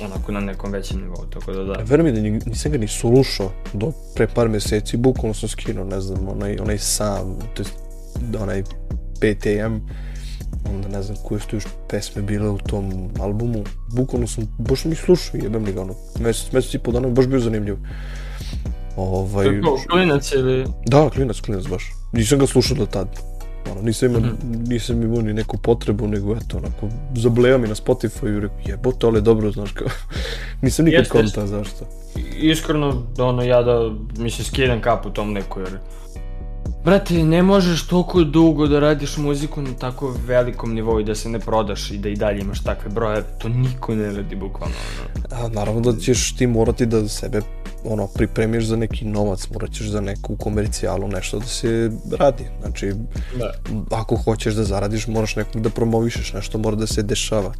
onako 0.00 0.32
na 0.32 0.40
nekom 0.40 0.72
većem 0.72 1.00
nivou, 1.00 1.26
tako 1.30 1.52
da 1.52 1.64
da. 1.64 1.82
Verujem 1.84 2.14
da 2.14 2.20
nisam 2.50 2.72
ga 2.72 2.78
ni 2.78 2.88
slušao 2.88 3.50
do 3.72 3.92
pre 4.16 4.26
par 4.26 4.48
meseci, 4.48 4.96
bukvalno 4.96 5.34
sam 5.34 5.48
skinuo, 5.48 5.84
ne 5.84 6.00
znam, 6.00 6.28
onaj, 6.28 6.56
onaj 6.60 6.78
sam, 6.78 7.38
to 7.54 7.62
je 7.62 7.68
onaj 8.38 8.62
5am, 9.20 9.80
onda 10.70 10.88
ne 10.88 11.02
znam 11.02 11.16
koje 11.24 11.40
su 11.40 11.56
još 11.56 11.64
pesme 11.88 12.22
bile 12.22 12.48
u 12.48 12.58
tom 12.58 13.10
albumu, 13.20 13.64
bukvalno 13.96 14.26
sam, 14.26 14.44
baš 14.58 14.84
mi 14.84 14.94
slušao, 14.94 15.40
jebem 15.42 15.64
li 15.64 15.72
ga 15.72 15.80
ono, 15.80 15.94
mesec, 16.20 16.52
mesec 16.52 16.74
i 16.74 16.78
po 16.78 16.92
dana, 16.92 17.08
baš 17.08 17.26
bio 17.26 17.40
zanimljiv. 17.40 17.76
Ovaj... 18.96 19.60
Kako, 19.60 19.80
klinac 19.90 20.32
ili? 20.32 20.66
Da, 20.86 21.10
klinac, 21.10 21.40
klinac 21.40 21.66
baš. 21.66 21.84
Nisam 22.12 22.38
ga 22.38 22.46
slušao 22.46 22.76
do 22.76 22.86
tad. 22.86 23.08
Ono, 23.72 23.82
nisam, 23.82 24.08
imao, 24.08 24.20
mm 24.20 24.24
-hmm. 24.24 24.68
nisam 24.68 25.02
imao 25.02 25.22
ni 25.22 25.32
neku 25.32 25.58
potrebu, 25.58 26.08
nego 26.08 26.36
eto, 26.36 26.56
onako, 26.56 26.88
zableo 27.14 27.58
mi 27.58 27.68
na 27.68 27.74
Spotify 27.74 28.36
i 28.36 28.40
rekao, 28.40 28.58
jebote, 28.66 29.06
ali 29.06 29.16
je 29.16 29.20
dobro, 29.20 29.50
znaš 29.50 29.72
kao, 29.72 29.88
nisam 30.62 30.84
nikad 30.84 31.08
konta, 31.08 31.46
zašto. 31.46 31.86
Iskreno, 32.36 33.06
ono, 33.18 33.42
ja 33.42 33.62
da, 33.62 33.90
mi 34.18 34.30
se 34.30 34.44
skidam 34.44 34.80
kapu 34.80 35.10
tom 35.10 35.32
neku, 35.32 35.60
jer 35.60 35.78
Brate, 36.84 37.14
ne 37.14 37.42
možeš 37.42 37.86
toliko 37.86 38.24
dugo 38.24 38.66
da 38.66 38.80
radiš 38.80 39.16
muziku 39.16 39.62
na 39.62 39.70
tako 39.78 40.14
velikom 40.26 40.74
nivou 40.74 41.00
i 41.00 41.04
da 41.04 41.14
se 41.14 41.28
ne 41.28 41.38
prodaš 41.38 41.90
i 41.90 41.98
da 41.98 42.08
i 42.08 42.16
dalje 42.16 42.40
imaš 42.40 42.62
takve 42.62 42.90
broje, 42.90 43.24
to 43.38 43.48
niko 43.48 43.94
ne 43.94 44.12
radi 44.12 44.36
bukvalno. 44.36 44.74
Ono. 45.00 45.44
A, 45.44 45.48
naravno 45.48 45.80
da 45.80 46.00
ćeš 46.00 46.36
ti 46.36 46.46
morati 46.46 46.86
da 46.86 47.08
sebe 47.08 47.40
ono, 47.84 48.06
pripremiš 48.06 48.64
za 48.64 48.76
neki 48.76 49.04
novac, 49.04 49.48
morat 49.52 49.72
ćeš 49.72 49.86
za 49.86 50.00
neku 50.00 50.36
komercijalu 50.36 51.08
nešto 51.08 51.38
da 51.38 51.46
se 51.46 51.90
radi. 52.18 52.44
Znači, 52.60 52.92
da. 53.38 53.52
ako 53.90 54.16
hoćeš 54.16 54.54
da 54.54 54.64
zaradiš, 54.64 55.06
moraš 55.06 55.36
nekog 55.36 55.62
da 55.62 55.70
promovišeš, 55.70 56.32
nešto 56.32 56.58
mora 56.58 56.76
da 56.76 56.86
se 56.86 57.02
dešava. 57.02 57.52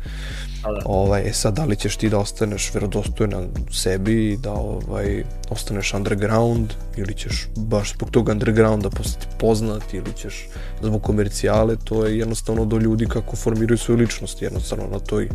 da. 0.62 0.83
Ovaj, 0.85 1.29
e 1.29 1.33
sad, 1.33 1.55
da 1.55 1.64
li 1.64 1.77
ćeš 1.77 1.97
ti 1.97 2.09
da 2.09 2.18
ostaneš 2.18 2.70
verodostojan 2.75 3.49
sebi 3.72 4.33
i 4.33 4.37
da 4.37 4.53
ovaj, 4.53 5.25
ostaneš 5.51 5.95
underground 5.95 6.72
ili 6.97 7.14
ćeš 7.14 7.49
baš 7.57 7.93
zbog 7.93 8.11
tog 8.11 8.29
undergrounda 8.29 8.91
postati 8.91 9.14
poznat 9.39 9.95
ili 9.95 10.12
ćeš 10.17 10.49
zbog 10.83 11.03
komercijale, 11.03 11.77
to 11.85 12.07
je 12.07 12.19
jednostavno 12.19 12.65
do 12.65 12.79
ljudi 12.79 13.07
kako 13.07 13.37
formiraju 13.37 13.79
svoju 13.79 13.99
ličnost, 13.99 14.43
jednostavno 14.43 14.85
na 14.93 14.99
toj 14.99 15.29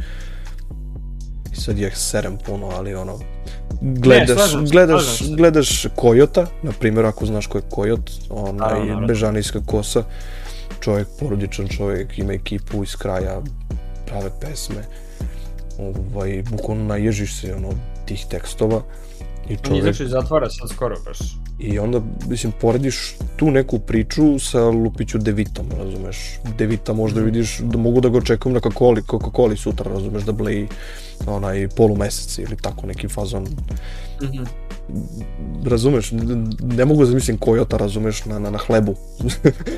i 1.54 1.56
sad 1.56 1.78
je 1.78 1.92
serem 1.96 2.38
puno, 2.46 2.68
ali 2.68 2.96
ono, 2.96 3.20
gledaš, 3.82 4.28
ne, 4.28 4.36
slažem, 4.36 4.66
gledaš, 4.66 5.04
slažem 5.04 5.36
gledaš 5.36 5.88
Kojota, 5.96 6.48
na 6.64 6.72
primjer 6.80 7.06
ako 7.06 7.26
znaš 7.26 7.48
ko 7.48 7.58
je 7.58 7.64
Kojot, 7.70 8.12
onaj 8.30 9.08
bežanijska 9.08 9.60
kosa, 9.66 10.04
čovjek, 10.80 11.08
porodičan 11.20 11.68
čovjek, 11.68 12.20
ima 12.20 12.34
ekipu 12.34 12.84
iz 12.84 12.96
kraja, 12.96 13.42
prave 14.06 14.30
pesme, 14.42 14.84
ovaj, 15.80 16.44
bukvalno 16.52 16.84
naježiš 16.84 17.42
se 17.42 17.56
ono, 17.56 17.70
tih 18.06 18.26
tekstova. 18.30 18.82
I 19.50 19.58
čovjek... 19.58 19.72
On 19.72 19.78
izašao 19.78 20.06
iz 20.06 20.12
zatvora 20.12 20.50
sad 20.50 20.70
skoro 20.70 20.96
baš. 21.06 21.20
I 21.60 21.80
onda, 21.80 22.02
mislim, 22.28 22.54
porediš 22.62 23.16
tu 23.36 23.52
neku 23.52 23.80
priču 23.80 24.40
sa 24.40 24.64
Lupiću 24.66 25.18
Devitom, 25.18 25.66
razumeš? 25.80 26.40
Devita 26.58 26.94
možda 26.94 27.22
mm. 27.22 27.26
vidiš 27.26 27.60
da 27.60 27.78
mogu 27.78 28.02
da 28.02 28.10
ga 28.10 28.18
očekujem 28.18 28.54
na 28.54 28.60
Coca-Coli, 28.60 29.02
Coca-Coli 29.02 29.56
sutra, 29.56 29.92
razumeš, 29.92 30.24
da 30.24 30.32
bleji 30.32 30.68
onaj 31.28 31.68
polumesec 31.68 32.38
ili 32.38 32.58
tako 32.62 32.88
neki 32.88 33.08
fazon. 33.08 33.44
Mm 33.44 34.26
-hmm. 34.26 34.46
Razumeš, 35.66 36.12
ne 36.62 36.86
mogu 36.86 37.00
da 37.00 37.06
zamislim 37.06 37.38
kojota, 37.38 37.78
razumeš, 37.78 38.26
na, 38.26 38.40
na, 38.40 38.50
na 38.50 38.58
hlebu. 38.58 38.96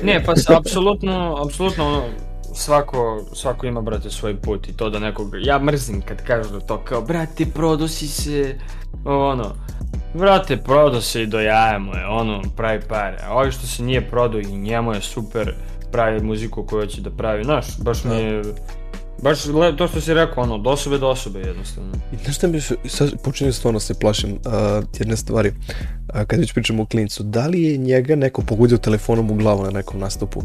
ne, 0.02 0.24
pa 0.24 0.36
se, 0.36 0.54
apsolutno, 0.60 1.36
apsolutno, 1.46 2.02
svako, 2.54 3.24
svako 3.32 3.66
ima, 3.66 3.80
brate, 3.80 4.10
svoj 4.10 4.40
put 4.40 4.68
i 4.68 4.72
to 4.72 4.90
da 4.90 4.98
nekog, 4.98 5.34
ja 5.40 5.58
mrzim 5.58 6.00
kad 6.00 6.24
kažu 6.24 6.50
da 6.50 6.60
to 6.60 6.78
kao, 6.78 7.02
brate, 7.02 7.46
prodosi 7.46 8.08
se, 8.08 8.58
ono, 9.04 9.54
Vrate, 10.14 10.56
prodao 10.56 11.00
se 11.00 11.22
i 11.22 11.26
do 11.26 11.40
jaja 11.40 11.78
mu 11.78 11.94
je, 11.94 12.06
ono, 12.06 12.42
pravi 12.56 12.80
pare. 12.88 13.18
A 13.26 13.34
ovi 13.34 13.52
što 13.52 13.66
se 13.66 13.82
nije 13.82 14.10
prodao 14.10 14.40
i 14.40 14.56
njemu 14.56 14.92
je 14.92 15.00
super, 15.00 15.54
pravi 15.92 16.20
muziku 16.20 16.66
koju 16.66 16.86
će 16.86 17.00
da 17.00 17.10
pravi. 17.10 17.44
Znaš, 17.44 17.78
baš 17.78 18.04
mi 18.04 18.14
je... 18.14 18.42
Baš 19.22 19.46
le, 19.46 19.76
to 19.76 19.88
što 19.88 20.00
si 20.00 20.14
rekao, 20.14 20.44
ono, 20.44 20.58
do 20.58 20.70
osobe 20.70 20.98
do 20.98 21.08
osobe 21.08 21.40
jednostavno. 21.40 21.90
I 22.12 22.24
znaš 22.24 22.36
šta 22.36 22.46
mi 22.46 22.60
sad 22.88 23.22
počinjem 23.24 23.52
stvarno 23.52 23.80
se 23.80 23.94
plašim 23.94 24.32
uh, 24.32 24.84
jedne 24.98 25.16
stvari. 25.16 25.48
Uh, 25.48 26.22
kad 26.26 26.40
već 26.40 26.52
pričamo 26.52 26.82
o 26.82 26.86
klincu, 26.86 27.22
da 27.22 27.46
li 27.46 27.62
je 27.62 27.76
njega 27.76 28.16
neko 28.16 28.42
pogodio 28.42 28.78
telefonom 28.78 29.30
u 29.30 29.34
glavu 29.34 29.62
na 29.62 29.70
nekom 29.70 30.00
nastupu? 30.00 30.42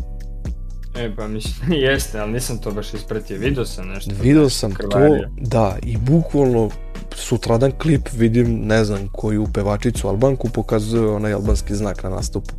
E, 0.97 1.15
pa 1.15 1.27
mislim, 1.27 1.73
jeste, 1.89 2.19
ali 2.19 2.31
nisam 2.31 2.57
to 2.57 2.71
baš 2.71 2.93
ispratio. 2.93 3.37
Video 3.37 3.65
sam 3.65 3.87
nešto. 3.87 4.11
Video 4.21 4.49
sam 4.49 4.71
krvario. 4.71 5.19
to, 5.19 5.29
da, 5.37 5.77
i 5.83 5.97
bukvalno 5.97 6.69
sutradan 7.15 7.71
klip 7.71 8.09
vidim, 8.13 8.59
ne 8.65 8.85
znam, 8.85 9.09
koju 9.11 9.47
pevačicu 9.53 10.07
Albanku 10.07 10.49
pokazuje 10.49 11.09
onaj 11.09 11.33
albanski 11.33 11.75
znak 11.75 12.03
na 12.03 12.09
nastupu. 12.09 12.53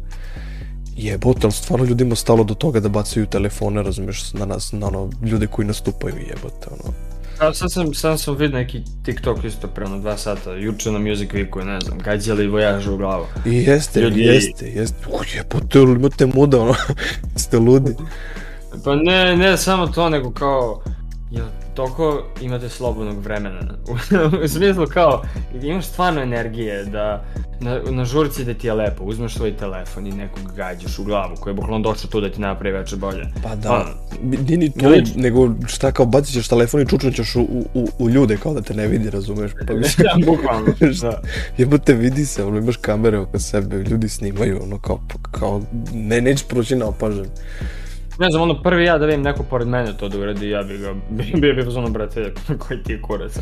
Jebote, 0.96 1.40
ali 1.42 1.52
stvarno 1.52 1.86
ljudima 1.86 2.14
stalo 2.14 2.44
do 2.44 2.54
toga 2.54 2.80
da 2.80 2.88
bacaju 2.88 3.26
telefone, 3.26 3.82
razumeš, 3.82 4.32
na 4.32 4.46
nas, 4.46 4.72
na 4.72 4.86
ono, 4.86 5.10
ljude 5.22 5.46
koji 5.46 5.66
nastupaju, 5.66 6.14
jebote, 6.28 6.66
ono. 6.70 7.07
A 7.40 7.54
sad 7.54 7.72
sam, 7.72 7.94
sad 7.94 8.20
sam 8.20 8.36
vidio 8.36 8.58
neki 8.58 8.82
TikTok 9.04 9.44
isto 9.44 9.68
pre 9.68 9.84
ono 9.84 9.98
dva 9.98 10.16
sata, 10.16 10.52
juče 10.52 10.90
na 10.90 10.98
Music 10.98 11.30
Weeku, 11.30 11.64
ne 11.64 11.80
znam, 11.80 11.98
gađali 11.98 12.46
vojažu 12.46 12.94
u 12.94 12.96
glavu. 12.96 13.26
I 13.46 13.56
jeste, 13.56 14.00
Ljudi... 14.00 14.20
jeste, 14.20 14.66
jeste. 14.66 15.06
Uj, 15.08 15.26
jebote, 15.36 15.78
imate 15.78 16.26
muda, 16.26 16.60
ono, 16.60 16.74
ste 17.36 17.58
ludi. 17.58 17.94
Pa 18.84 18.94
ne, 18.94 19.36
ne 19.36 19.56
samo 19.56 19.86
to, 19.86 20.08
nego 20.08 20.30
kao, 20.30 20.82
jel 21.30 21.46
toliko 21.78 22.22
imate 22.40 22.68
slobodnog 22.68 23.18
vremena? 23.18 23.60
u 24.44 24.48
smislu 24.48 24.86
kao, 24.86 25.22
imaš 25.62 25.86
stvarno 25.86 26.20
energije 26.20 26.84
da 26.84 27.24
na, 27.60 27.80
na 27.90 28.04
žurci 28.04 28.44
da 28.44 28.54
ti 28.54 28.66
je 28.66 28.74
lepo, 28.74 29.04
uzmeš 29.04 29.34
svoj 29.34 29.56
telefon 29.56 30.06
i 30.06 30.12
nekog 30.12 30.52
gađaš 30.56 30.98
u 30.98 31.04
glavu 31.04 31.34
koji 31.40 31.50
je 31.50 31.54
bukvalno 31.54 31.90
došao 31.90 32.10
tu 32.10 32.20
da 32.20 32.30
ti 32.30 32.40
napravi 32.40 32.78
večer 32.78 32.98
bolje. 32.98 33.22
Pa 33.42 33.54
da, 33.54 33.68
pa, 33.68 33.94
nije 34.22 34.58
ni 34.58 34.70
to, 34.70 34.88
lič... 34.88 35.08
nego 35.16 35.50
šta 35.66 35.92
kao 35.92 36.06
bacit 36.06 36.34
ćeš 36.34 36.48
telefon 36.48 36.80
i 36.80 36.86
čučnućeš 36.86 37.36
u, 37.36 37.40
u, 37.74 37.88
u 37.98 38.10
ljude 38.10 38.36
kao 38.36 38.54
da 38.54 38.60
te 38.60 38.74
ne 38.74 38.86
vidi, 38.86 39.10
razumeš? 39.10 39.52
Pa 39.66 39.74
mislim, 39.82 40.06
da, 40.20 40.26
bukvalno, 40.26 40.66
da. 41.02 41.22
Jebote 41.58 41.94
vidi 41.94 42.26
se, 42.26 42.44
ono 42.44 42.58
imaš 42.58 42.76
kamere 42.76 43.18
oko 43.18 43.38
sebe, 43.38 43.76
ljudi 43.76 44.08
snimaju, 44.08 44.60
ono 44.62 44.78
kao, 44.78 45.00
kao 45.30 45.62
ne, 45.92 46.20
nećeš 46.20 46.48
proći 46.48 46.76
na 46.76 46.86
opažen. 46.86 47.26
Ne 48.18 48.30
znam, 48.30 48.42
ono 48.42 48.62
prvi 48.62 48.84
ja 48.84 48.98
da 48.98 49.06
vidim 49.06 49.22
neko 49.22 49.42
pored 49.42 49.68
mene 49.68 49.96
to 49.96 50.08
da 50.08 50.18
uradi, 50.18 50.50
ja 50.50 50.62
bi 50.62 50.78
ga, 50.78 50.94
bio 51.40 51.54
bi 51.54 51.76
ono, 51.76 51.90
brate, 51.90 52.32
koji 52.68 52.82
ti 52.82 52.92
je 52.92 53.02
kurac. 53.02 53.38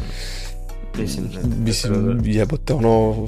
Mislim, 0.99 1.27
ne, 1.35 1.65
Mislim, 1.65 2.19
da... 2.19 2.31
jebote, 2.31 2.75
ono, 2.75 3.27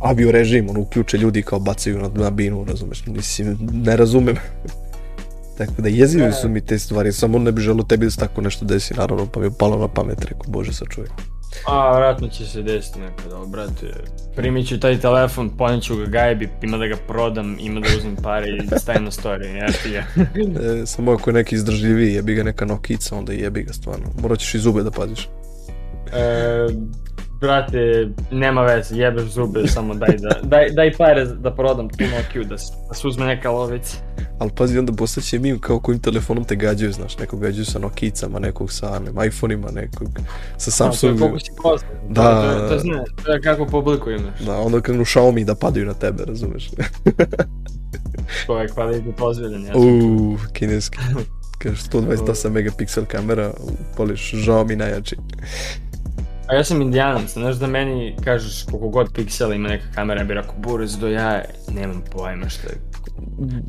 avio 0.00 0.30
režim, 0.30 0.70
ono, 0.70 0.80
uključe 0.80 1.18
ljudi 1.18 1.42
kao 1.42 1.58
bacaju 1.58 1.98
na, 1.98 2.08
na 2.14 2.30
binu, 2.30 2.64
razumeš, 2.64 3.06
mislim, 3.06 3.58
ne 3.72 3.96
razumem. 3.96 4.36
Tako 5.58 5.82
da 5.82 5.88
jezive 5.88 6.32
su 6.32 6.48
mi 6.48 6.60
te 6.60 6.78
stvari, 6.78 7.12
samo 7.12 7.38
ne 7.38 7.52
bi 7.52 7.60
želo 7.60 7.82
tebi 7.82 8.06
da 8.06 8.10
se 8.10 8.18
tako 8.18 8.40
nešto 8.40 8.64
desi, 8.64 8.94
naravno, 8.94 9.26
pa 9.26 9.40
mi 9.40 9.46
je 9.46 9.50
palo 9.58 9.78
na 9.78 9.88
pamet, 9.88 10.24
rekao, 10.24 10.44
bože 10.48 10.72
sačuvaj. 10.72 11.10
A, 11.66 11.96
vratno 11.96 12.28
će 12.28 12.46
se 12.46 12.62
desiti 12.62 12.98
nekada, 12.98 13.36
ali, 13.36 13.48
brate, 13.48 13.86
primit 14.36 14.68
ću 14.68 14.80
taj 14.80 15.00
telefon, 15.00 15.56
poniću 15.56 15.96
ga 15.96 16.04
gajbi, 16.04 16.48
ima 16.62 16.76
da 16.76 16.86
ga 16.86 16.96
prodam, 17.08 17.56
ima 17.60 17.80
da 17.80 17.88
uzmem 17.98 18.16
pare 18.16 18.48
i 18.48 18.66
da 18.66 18.78
stavim 18.78 19.04
na 19.04 19.10
story, 19.10 19.56
ja 19.56 19.66
ti 19.66 19.90
ja. 19.90 20.04
e, 20.82 20.86
samo 20.86 21.12
ako 21.12 21.30
je 21.30 21.34
neki 21.34 21.54
izdržljiviji, 21.54 22.14
jebi 22.14 22.34
ga 22.34 22.42
neka 22.42 22.64
nokica, 22.64 23.16
onda 23.16 23.32
jebi 23.32 23.62
ga 23.62 23.72
stvarno. 23.72 24.06
Morat 24.22 24.38
ćeš 24.38 24.54
i 24.54 24.58
zube 24.58 24.82
da 24.82 24.90
paziš. 24.90 25.28
E, 26.12 26.66
brate, 27.40 28.08
nema 28.30 28.62
veze, 28.62 28.96
jebeš 28.96 29.24
zube, 29.24 29.66
samo 29.66 29.94
daj 29.94 30.16
da, 30.18 30.40
daj, 30.56 30.70
daj 30.70 30.92
pare 30.92 31.24
da 31.24 31.54
prodam 31.54 31.88
tu 31.88 32.04
Nokia, 32.04 32.42
da, 32.42 32.56
da 32.88 32.94
se 32.94 33.08
uzme 33.08 33.26
neka 33.26 33.50
lovica. 33.50 33.96
Ali 34.38 34.50
pazi, 34.56 34.78
onda 34.78 34.92
postaće 34.92 35.38
mi 35.38 35.58
kao 35.60 35.80
kojim 35.80 36.00
telefonom 36.00 36.44
te 36.44 36.56
gađaju, 36.56 36.92
znaš, 36.92 37.18
nekog 37.18 37.40
gađaju 37.40 37.64
sa 37.64 37.78
Nokicama, 37.78 38.38
nekog 38.38 38.72
sa 38.72 38.98
ne, 38.98 39.26
iPhone-ima, 39.26 39.70
nekog 39.70 40.08
sa 40.56 40.70
Samsungima. 40.70 41.26
Koliko 41.26 41.38
si 41.38 41.52
poznat. 41.62 41.90
Da, 42.08 42.22
to, 42.22 42.60
to, 42.60 42.68
to 42.68 42.78
znaš, 42.78 43.08
to 43.24 43.32
je 43.32 43.40
kako 43.40 43.66
publiku 43.66 44.10
imaš. 44.10 44.40
Da, 44.40 44.58
onda 44.58 44.80
krenu 44.80 45.04
Xiaomi 45.04 45.44
da 45.44 45.54
padaju 45.54 45.86
na 45.86 45.94
tebe, 45.94 46.24
razumeš? 46.24 46.70
to 48.46 48.60
je 48.60 48.68
kvalitet 48.68 49.20
ozbiljan, 49.20 49.64
ja 49.64 49.72
Uuu, 49.76 50.38
kineski. 50.52 50.98
Kaže 51.58 51.82
128 51.82 52.50
megapiksel 52.50 53.04
kamera, 53.04 53.50
poliš 53.96 54.32
Xiaomi 54.32 54.76
najjači. 54.76 55.16
A 56.50 56.54
ja 56.54 56.64
sam 56.64 56.82
indijanac, 56.82 57.32
znaš 57.32 57.56
da 57.56 57.66
meni 57.66 58.16
kažeš 58.24 58.64
koliko 58.64 58.88
god 58.88 59.12
piksela 59.14 59.54
ima 59.54 59.68
neka 59.68 59.86
kamera, 59.94 60.20
ja 60.20 60.24
bih 60.24 60.34
rekao 60.34 60.54
burez 60.58 60.98
do 60.98 61.08
ja, 61.08 61.42
nemam 61.74 62.02
pojma 62.12 62.48
šta 62.48 62.68
je. 62.68 62.90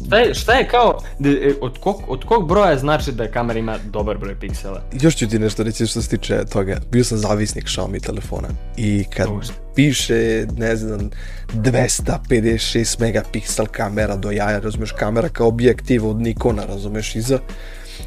Šta 0.05 0.17
je, 0.17 0.33
šta 0.33 0.53
je 0.53 0.67
kao, 0.67 0.99
e, 1.25 1.53
od 1.61 1.77
kog, 1.77 1.95
od 2.07 2.25
kog 2.25 2.47
broja 2.47 2.77
znači 2.77 3.11
da 3.11 3.31
kamera 3.31 3.59
ima 3.59 3.77
dobar 3.91 4.17
broj 4.17 4.39
piksela? 4.39 4.81
Još 5.01 5.15
ću 5.15 5.27
ti 5.27 5.39
nešto 5.39 5.63
reći 5.63 5.87
što 5.87 6.01
se 6.01 6.09
tiče 6.09 6.45
toga. 6.45 6.77
Bio 6.91 7.03
sam 7.03 7.17
zavisnik 7.17 7.65
Xiaomi 7.65 8.05
telefona 8.05 8.47
i 8.77 9.05
kad 9.15 9.27
Ušte. 9.39 9.53
piše, 9.75 10.45
ne 10.57 10.75
znam, 10.75 11.09
256 11.53 12.99
megapiksel 12.99 13.65
kamera 13.65 14.15
do 14.15 14.31
jaja, 14.31 14.59
razumeš, 14.59 14.91
kamera 14.91 15.29
kao 15.29 15.47
objektiv 15.47 16.07
od 16.09 16.21
Nikona, 16.21 16.65
razumeš, 16.65 17.15
iza, 17.15 17.39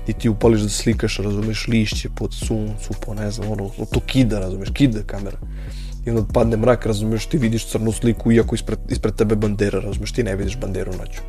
i 0.06 0.12
ti 0.12 0.28
upališ 0.28 0.60
da 0.60 0.68
slikaš, 0.68 1.16
razumeš, 1.18 1.66
lišće 1.68 2.08
pod 2.16 2.34
suncu, 2.34 2.94
po 3.06 3.14
ne 3.14 3.30
znam, 3.30 3.50
ono, 3.52 3.68
to 3.68 4.00
kida, 4.06 4.40
razumeš, 4.40 4.68
kida 4.74 5.02
kamera. 5.06 5.38
I 6.06 6.10
onda 6.10 6.24
padne 6.32 6.56
mrak, 6.56 6.86
razumeš, 6.86 7.26
ti 7.26 7.38
vidiš 7.38 7.66
crnu 7.66 7.92
sliku, 7.92 8.32
iako 8.32 8.54
ispred, 8.54 8.78
ispred 8.88 9.14
tebe 9.14 9.36
bandera, 9.36 9.80
razumeš, 9.80 10.12
ti 10.12 10.22
ne 10.22 10.36
vidiš 10.36 10.58
banderu 10.58 10.92
noću. 10.92 11.20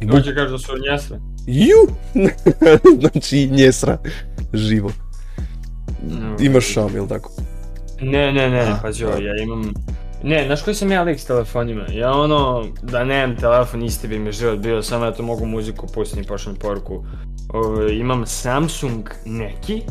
I 0.00 0.06
Hoće 0.06 0.34
kažeš 0.34 0.50
da 0.50 0.58
su 0.58 0.72
njesre? 0.90 1.18
Ju! 1.46 1.94
znači, 3.00 3.48
njesra, 3.50 3.98
živo. 4.54 4.92
No, 6.02 6.36
Imaš 6.40 6.64
šam, 6.64 6.96
ili 6.96 7.08
tako? 7.08 7.32
Ne, 8.00 8.32
ne, 8.32 8.50
ne, 8.50 8.76
pa 8.82 8.88
jo, 8.88 9.08
ja 9.08 9.42
imam 9.42 9.72
Ne, 10.22 10.46
znaš 10.46 10.62
koji 10.62 10.74
sam 10.74 10.92
ja 10.92 11.02
lik 11.02 11.20
s 11.20 11.24
telefonima? 11.24 11.86
Ja 11.92 12.12
ono, 12.12 12.66
da 12.82 13.04
nemam 13.04 13.36
telefon, 13.36 13.82
isti 13.82 14.08
bi 14.08 14.18
mi 14.18 14.32
život 14.32 14.58
bio, 14.58 14.82
samo 14.82 15.04
ja 15.04 15.12
to 15.12 15.22
mogu 15.22 15.46
muziku 15.46 15.86
pustiti 15.94 16.20
i 16.20 16.24
pošljem 16.24 16.56
poruku. 16.56 17.04
O, 17.54 17.88
imam 17.90 18.26
Samsung 18.26 19.08
neki, 19.24 19.82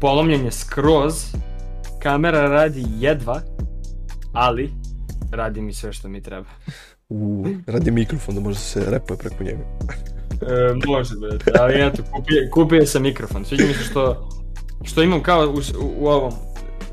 polomljen 0.00 0.44
je 0.44 0.50
skroz, 0.50 1.14
kamera 2.02 2.48
radi 2.48 2.84
jedva, 2.98 3.40
ali 4.32 4.72
radi 5.32 5.60
mi 5.60 5.72
sve 5.72 5.92
što 5.92 6.08
mi 6.08 6.22
treba. 6.22 6.46
U, 7.08 7.46
radi 7.66 7.90
mikrofon 7.90 8.34
da 8.34 8.40
može 8.40 8.58
se 8.58 8.84
repuje 8.90 9.18
preko 9.18 9.44
njega. 9.44 9.64
e, 10.42 10.86
može, 10.86 11.14
brate, 11.20 11.52
ali 11.60 11.86
eto, 11.86 12.02
kupio, 12.12 12.48
kupio 12.52 12.86
sam 12.86 13.02
mikrofon. 13.02 13.44
Sviđa 13.44 13.64
mi 13.66 13.74
se 13.74 13.84
što, 13.84 14.28
što 14.84 15.02
imam 15.02 15.22
kao 15.22 15.46
u, 15.46 15.56
u, 15.56 15.94
u 15.98 16.06
ovom, 16.06 16.32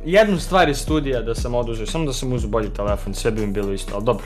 jednu 0.05 0.39
stvar 0.39 0.69
iz 0.69 0.77
studija 0.77 1.21
da 1.21 1.35
sam 1.35 1.55
oduzeo, 1.55 1.85
samo 1.85 2.05
da 2.05 2.13
sam 2.13 2.33
uzeo 2.33 2.49
bolji 2.49 2.69
telefon, 2.69 3.13
sve 3.13 3.31
bi 3.31 3.45
mi 3.45 3.53
bilo 3.53 3.73
isto, 3.73 3.95
ali 3.95 4.05
dobro. 4.05 4.25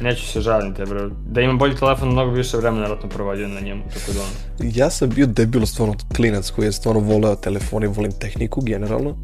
Neću 0.00 0.26
se 0.26 0.40
žaliti, 0.40 0.82
bro. 0.84 1.10
Da 1.28 1.40
imam 1.40 1.58
bolji 1.58 1.76
telefon, 1.76 2.08
mnogo 2.08 2.30
više 2.30 2.56
vremena 2.56 2.82
vjerojatno 2.82 3.08
provodio 3.08 3.48
na 3.48 3.60
njemu, 3.60 3.82
tako 3.94 4.12
da 4.12 4.20
ono. 4.20 4.70
Ja 4.74 4.90
sam 4.90 5.08
bio 5.08 5.26
debil, 5.26 5.66
stvarno 5.66 5.94
klinac 6.16 6.50
koji 6.50 6.66
je 6.66 6.72
stvarno 6.72 7.00
voleo 7.00 7.36
telefon 7.36 7.84
i 7.84 7.86
volim 7.86 8.12
tehniku 8.12 8.60
generalno. 8.60 9.16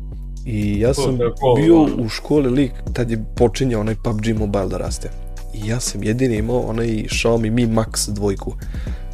I 0.47 0.81
ja 0.81 0.95
sam 0.95 1.19
cool, 1.41 1.57
bio 1.57 1.83
u 1.83 2.09
školi 2.09 2.51
lik, 2.51 2.73
tad 2.93 3.11
je 3.11 3.25
počinjao 3.37 3.81
onaj 3.81 3.95
PUBG 4.05 4.39
Mobile 4.39 4.67
da 4.67 4.79
raste. 4.79 5.11
I 5.55 5.69
ja 5.69 5.81
sam 5.81 6.03
jedini 6.03 6.37
imao 6.37 6.61
onaj 6.61 6.87
Xiaomi 6.87 7.51
Mi 7.51 7.67
Max 7.67 8.11
dvojku 8.11 8.55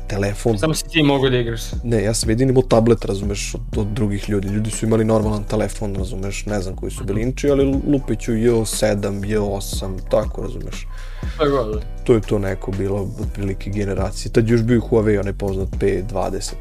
telefon. 0.08 0.58
Samo 0.58 0.74
si 0.74 0.88
ti 0.88 1.02
mogu 1.02 1.30
da 1.30 1.38
igraš. 1.38 1.60
Ne, 1.84 2.02
ja 2.02 2.14
sam 2.14 2.30
jedini 2.30 2.50
imao 2.50 2.62
tablet, 2.62 3.04
razumeš, 3.04 3.54
od, 3.54 3.78
od 3.78 3.86
drugih 3.86 4.28
ljudi. 4.28 4.48
Ljudi 4.48 4.70
su 4.70 4.86
imali 4.86 5.04
normalan 5.04 5.44
telefon, 5.44 5.94
razumeš, 5.94 6.46
ne 6.46 6.60
znam 6.60 6.76
koji 6.76 6.92
su 6.92 7.04
bili 7.04 7.22
inči, 7.22 7.50
ali 7.50 7.64
lupiću 7.64 8.32
J7, 8.32 9.20
J8, 9.20 9.98
tako, 10.10 10.42
razumeš. 10.42 10.86
Tako 11.38 11.64
da. 11.64 11.80
To 12.04 12.14
je 12.14 12.20
to 12.20 12.38
neko 12.38 12.70
bilo, 12.70 13.08
otprilike 13.20 13.70
generacije. 13.70 14.32
Tad 14.32 14.48
još 14.48 14.62
bio 14.62 14.80
Huawei, 14.80 15.20
onaj 15.20 15.32
poznat 15.32 15.68
P20. 15.68 16.52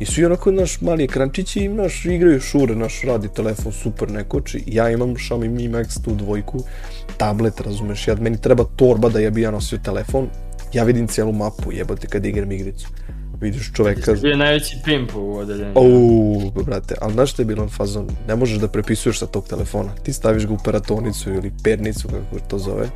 I 0.00 0.06
svi 0.06 0.24
onako, 0.24 0.50
naš 0.50 0.80
mali 0.80 1.04
ekrančići 1.04 1.60
i 1.60 1.68
naš 1.68 2.04
igraju 2.04 2.40
šure, 2.40 2.76
naš 2.76 3.02
radi 3.02 3.28
telefon 3.28 3.72
super 3.72 4.10
nekoči. 4.10 4.62
Ja 4.66 4.90
imam 4.90 5.14
Xiaomi 5.14 5.48
Mi 5.48 5.68
Max 5.68 6.04
tu 6.04 6.14
dvojku, 6.14 6.64
tablet, 7.16 7.60
razumeš, 7.60 8.08
ja, 8.08 8.14
meni 8.14 8.40
treba 8.40 8.64
torba 8.76 9.08
da 9.08 9.20
ja 9.20 9.30
bi 9.30 9.42
ja 9.42 9.50
nosio 9.50 9.78
telefon, 9.84 10.28
ja 10.74 10.84
vidim 10.84 11.08
cijelu 11.08 11.32
mapu, 11.32 11.72
jebote, 11.72 12.06
kad 12.06 12.24
igram 12.24 12.52
igricu. 12.52 12.88
Vidiš 13.40 13.72
čoveka... 13.72 14.14
Ti 14.14 14.26
je 14.26 14.36
najveći 14.36 14.76
pimp 14.84 15.10
u 15.16 15.36
odeljenju. 15.36 15.72
Uuu, 15.74 16.50
brate, 16.50 16.94
ali 17.00 17.12
znaš 17.12 17.30
što 17.30 17.42
je 17.42 17.46
bilo 17.46 17.68
fazon? 17.68 18.08
Ne 18.28 18.36
možeš 18.36 18.58
da 18.58 18.68
prepisuješ 18.68 19.18
sa 19.18 19.26
tog 19.26 19.48
telefona. 19.48 19.94
Ti 19.94 20.12
staviš 20.12 20.46
ga 20.46 20.52
u 20.52 20.58
peratonicu 20.64 21.30
ili 21.30 21.52
pernicu, 21.64 22.08
kako 22.08 22.44
to 22.48 22.58
zove. 22.58 22.88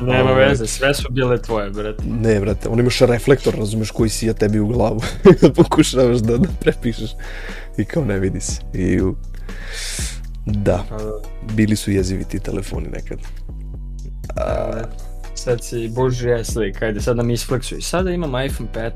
Nema 0.00 0.32
um, 0.32 0.38
veze, 0.38 0.66
sve 0.66 0.94
su 0.94 1.12
bile 1.12 1.42
tvoje, 1.42 1.70
brate. 1.70 2.04
Ne, 2.20 2.40
brate, 2.40 2.68
on 2.68 2.80
imaš 2.80 2.98
reflektor, 2.98 3.54
razumeš, 3.54 3.90
koji 3.90 4.10
sija 4.10 4.32
tebi 4.32 4.60
u 4.60 4.66
glavu. 4.66 5.00
Pokušavaš 5.56 6.18
da, 6.18 6.38
da 6.38 6.48
prepišeš. 6.60 7.10
I 7.78 7.84
kao 7.84 8.04
ne 8.04 8.18
vidi 8.18 8.40
se. 8.40 8.62
I 8.74 9.00
u... 9.00 9.16
Da, 10.46 10.84
da, 10.90 10.98
bili 11.54 11.76
su 11.76 11.90
jezivi 11.90 12.24
ti 12.24 12.38
telefoni 12.38 12.88
nekad. 12.88 13.18
A, 14.36 14.82
sad 15.44 15.64
si 15.64 15.88
božja 15.88 16.44
slika, 16.44 16.86
ajde 16.86 17.00
sad 17.00 17.16
nam 17.16 17.30
isfleksuj. 17.30 17.80
Sada 17.80 18.10
imam 18.10 18.44
iPhone 18.46 18.68
15. 18.74 18.90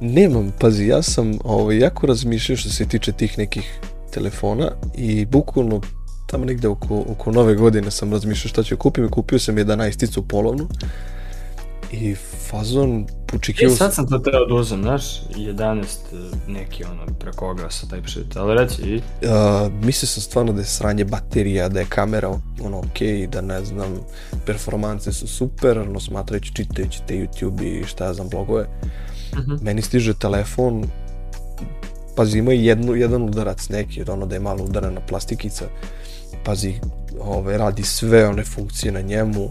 Nemam, 0.00 0.52
pazi, 0.60 0.86
ja 0.86 1.02
sam 1.02 1.38
ovaj, 1.44 1.78
jako 1.78 2.06
razmišljao 2.06 2.56
što 2.56 2.68
se 2.68 2.86
tiče 2.88 3.12
tih 3.12 3.38
nekih 3.38 3.80
telefona 4.10 4.70
i 4.94 5.26
bukvalno 5.26 5.80
tamo 6.26 6.44
negde 6.44 6.68
oko, 6.68 7.04
oko 7.08 7.32
nove 7.32 7.54
godine 7.54 7.90
sam 7.90 8.12
razmišljao 8.12 8.48
šta 8.48 8.62
ću 8.62 8.76
kupim 8.76 9.04
i 9.04 9.10
kupio 9.10 9.38
sam 9.38 9.56
11 9.56 10.22
polovnu 10.28 10.68
i 11.92 12.14
fazon 12.50 13.06
pučikio... 13.26 13.68
E, 13.68 13.70
sad 13.70 13.94
sam 13.94 14.08
to 14.08 14.18
teo 14.18 14.46
da 14.46 14.54
uzem, 14.54 14.82
znaš, 14.82 15.22
11 15.36 15.86
neki 16.48 16.84
ono 16.84 17.06
preko 17.18 17.50
oglasa 17.50 17.86
taj 17.86 18.00
shit, 18.06 18.36
ali 18.36 18.54
reci 18.54 18.82
i... 18.82 18.96
Uh, 18.96 19.72
mislio 19.82 20.08
sam 20.08 20.22
stvarno 20.22 20.52
da 20.52 20.60
je 20.60 20.66
sranje 20.66 21.04
baterija, 21.04 21.68
da 21.68 21.80
je 21.80 21.86
kamera 21.88 22.28
ono 22.62 22.78
okej, 22.78 23.08
okay, 23.08 23.30
da 23.30 23.40
ne 23.40 23.64
znam, 23.64 24.00
performanse 24.46 25.12
su 25.12 25.26
super, 25.26 25.78
ono 25.78 26.00
smatrajući 26.00 26.54
čitajući 26.54 27.00
te 27.06 27.14
YouTube 27.14 27.62
i 27.62 27.86
šta 27.86 28.04
ja 28.04 28.14
znam 28.14 28.28
blogove. 28.28 28.66
Uh 29.32 29.38
mhm. 29.38 29.50
-huh. 29.50 29.62
Meni 29.62 29.82
stiže 29.82 30.14
telefon, 30.14 30.84
pazi 32.16 32.38
ima 32.38 32.52
jednu, 32.52 32.94
jedan 32.94 33.22
udarac 33.22 33.68
neki, 33.68 34.10
ono 34.10 34.26
da 34.26 34.34
je 34.34 34.40
malo 34.40 34.64
udarana 34.64 35.00
plastikica, 35.00 35.64
pazi, 36.44 36.74
ove, 37.20 37.58
radi 37.58 37.82
sve 37.82 38.28
one 38.28 38.44
funkcije 38.44 38.92
na 38.92 39.00
njemu 39.00 39.50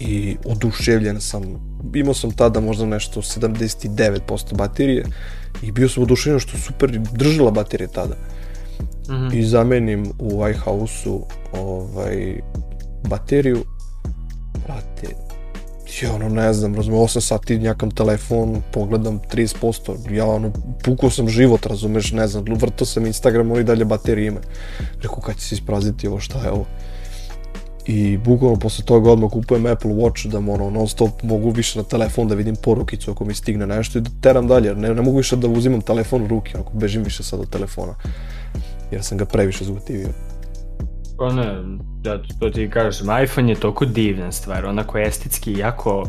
i 0.00 0.36
oduševljen 0.44 1.20
sam 1.20 1.42
imao 1.94 2.14
sam 2.14 2.30
tada 2.30 2.60
možda 2.60 2.86
nešto 2.86 3.22
79% 3.22 4.54
baterije 4.54 5.04
i 5.62 5.72
bio 5.72 5.88
sam 5.88 6.02
oduševljen 6.02 6.40
što 6.40 6.58
super 6.58 7.00
držala 7.12 7.50
baterije 7.50 7.88
tada. 7.88 8.14
Mm 9.08 9.12
-hmm. 9.12 9.36
I 9.36 9.44
zamenim 9.44 10.12
u 10.18 10.48
iHouse-u 10.48 11.26
ovaj, 11.52 12.40
bateriju, 13.08 13.64
brate, 14.66 15.14
ja 16.02 16.14
ono 16.14 16.28
ne 16.28 16.52
znam, 16.52 16.74
razumem, 16.74 17.00
8 17.00 17.20
sati 17.20 17.58
njakam 17.58 17.90
telefon, 17.90 18.62
pogledam 18.72 19.20
30%, 19.32 20.12
ja 20.12 20.26
ono, 20.26 20.52
pukao 20.84 21.10
sam 21.10 21.28
život, 21.28 21.66
razumeš, 21.66 22.12
ne 22.12 22.28
znam, 22.28 22.44
vrto 22.44 22.84
sam 22.84 23.06
Instagram, 23.06 23.50
oni 23.50 23.64
dalje 23.64 23.84
baterije 23.84 24.26
ima. 24.26 24.40
Rekao, 25.02 25.20
kad 25.20 25.36
će 25.36 25.46
se 25.46 25.54
ispraziti 25.54 26.08
ovo, 26.08 26.20
šta 26.20 26.44
je 26.44 26.50
ovo? 26.50 26.66
I 27.86 28.16
bukvalno 28.16 28.56
posle 28.56 28.84
toga 28.84 29.10
odmah 29.10 29.30
kupujem 29.30 29.66
Apple 29.66 29.90
Watch 29.90 30.28
da 30.28 30.38
ono, 30.38 30.70
non 30.70 30.88
stop 30.88 31.22
mogu 31.22 31.50
više 31.50 31.78
na 31.78 31.84
telefon 31.84 32.28
da 32.28 32.34
vidim 32.34 32.56
porukicu 32.56 33.10
ako 33.10 33.24
mi 33.24 33.34
stigne 33.34 33.66
nešto 33.66 33.98
i 33.98 34.00
da 34.00 34.10
teram 34.20 34.48
dalje, 34.48 34.74
ne, 34.74 34.94
ne 34.94 35.02
mogu 35.02 35.16
više 35.16 35.36
da 35.36 35.48
uzimam 35.48 35.80
telefon 35.80 36.22
u 36.22 36.28
ruke, 36.28 36.58
ako 36.58 36.72
bežim 36.72 37.02
više 37.02 37.22
sad 37.22 37.40
od 37.40 37.50
telefona, 37.50 37.94
jer 38.90 39.02
sam 39.02 39.18
ga 39.18 39.24
previše 39.24 39.64
zgotivio. 39.64 40.08
Pa 41.18 41.32
ne, 41.32 41.56
da 42.02 42.22
to 42.38 42.50
ti 42.50 42.70
kažem, 42.70 43.06
iPhone 43.24 43.52
je 43.52 43.60
toliko 43.60 43.84
divna 43.84 44.32
stvar, 44.32 44.66
onako 44.66 44.98
estetski 44.98 45.52
jako, 45.52 46.08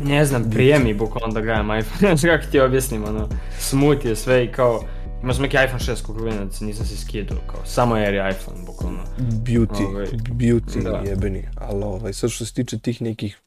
ne 0.00 0.24
znam, 0.24 0.50
prijemi 0.50 0.94
bukvalno 0.94 1.34
da 1.34 1.40
gledam 1.40 1.78
iPhone, 1.78 2.00
ne 2.10 2.16
znam 2.16 2.38
kako 2.38 2.50
ti 2.50 2.60
objasnim, 2.60 3.04
ono, 3.04 3.28
smooth 3.58 4.06
je 4.06 4.16
sve 4.16 4.44
i 4.44 4.52
kao, 4.52 4.82
Imao 5.26 5.34
sam 5.34 5.42
neki 5.42 5.56
iPhone 5.64 5.96
6 5.96 6.02
koliko 6.02 6.24
klinac, 6.24 6.60
nisam 6.60 6.86
se 6.86 6.96
skidao, 6.96 7.38
kao, 7.46 7.60
samo 7.64 7.96
jer 7.96 8.14
je 8.14 8.30
iPhone, 8.30 8.66
bukvalno. 8.66 8.98
Beauty, 9.18 9.86
ovaj, 9.86 10.06
beauty 10.30 10.82
da. 10.82 11.02
jebeni, 11.10 11.48
ali 11.56 11.84
ovaj, 11.84 12.12
sad 12.12 12.30
što 12.30 12.44
se 12.44 12.54
tiče 12.54 12.78
tih 12.78 13.02
nekih 13.02 13.40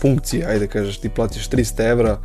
funkcija, 0.00 0.48
ajde 0.48 0.66
kažeš, 0.66 1.00
ti 1.00 1.08
platiš 1.08 1.50
300 1.50 1.90
evra 1.90 2.18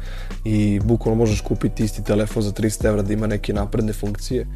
i 0.45 0.80
bukvalno 0.84 1.17
možeš 1.17 1.41
kupiti 1.41 1.84
isti 1.84 2.03
telefon 2.03 2.43
za 2.43 2.51
300 2.51 2.88
evra 2.88 3.01
da 3.01 3.13
ima 3.13 3.27
neke 3.27 3.53
napredne 3.53 3.93
funkcije 3.93 4.47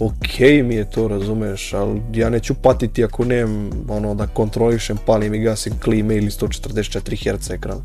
ok 0.00 0.38
mi 0.64 0.74
je 0.74 0.90
to, 0.90 1.08
razumeš, 1.08 1.72
ali 1.72 2.02
ja 2.14 2.30
neću 2.30 2.54
patiti 2.54 3.04
ako 3.04 3.24
nemam 3.24 3.70
ono 3.88 4.14
da 4.14 4.26
kontrolišem, 4.26 4.98
palim 5.06 5.34
i 5.34 5.38
gasim 5.38 5.72
klime 5.84 6.16
ili 6.16 6.30
144 6.30 7.38
Hz 7.38 7.50
ekran. 7.50 7.78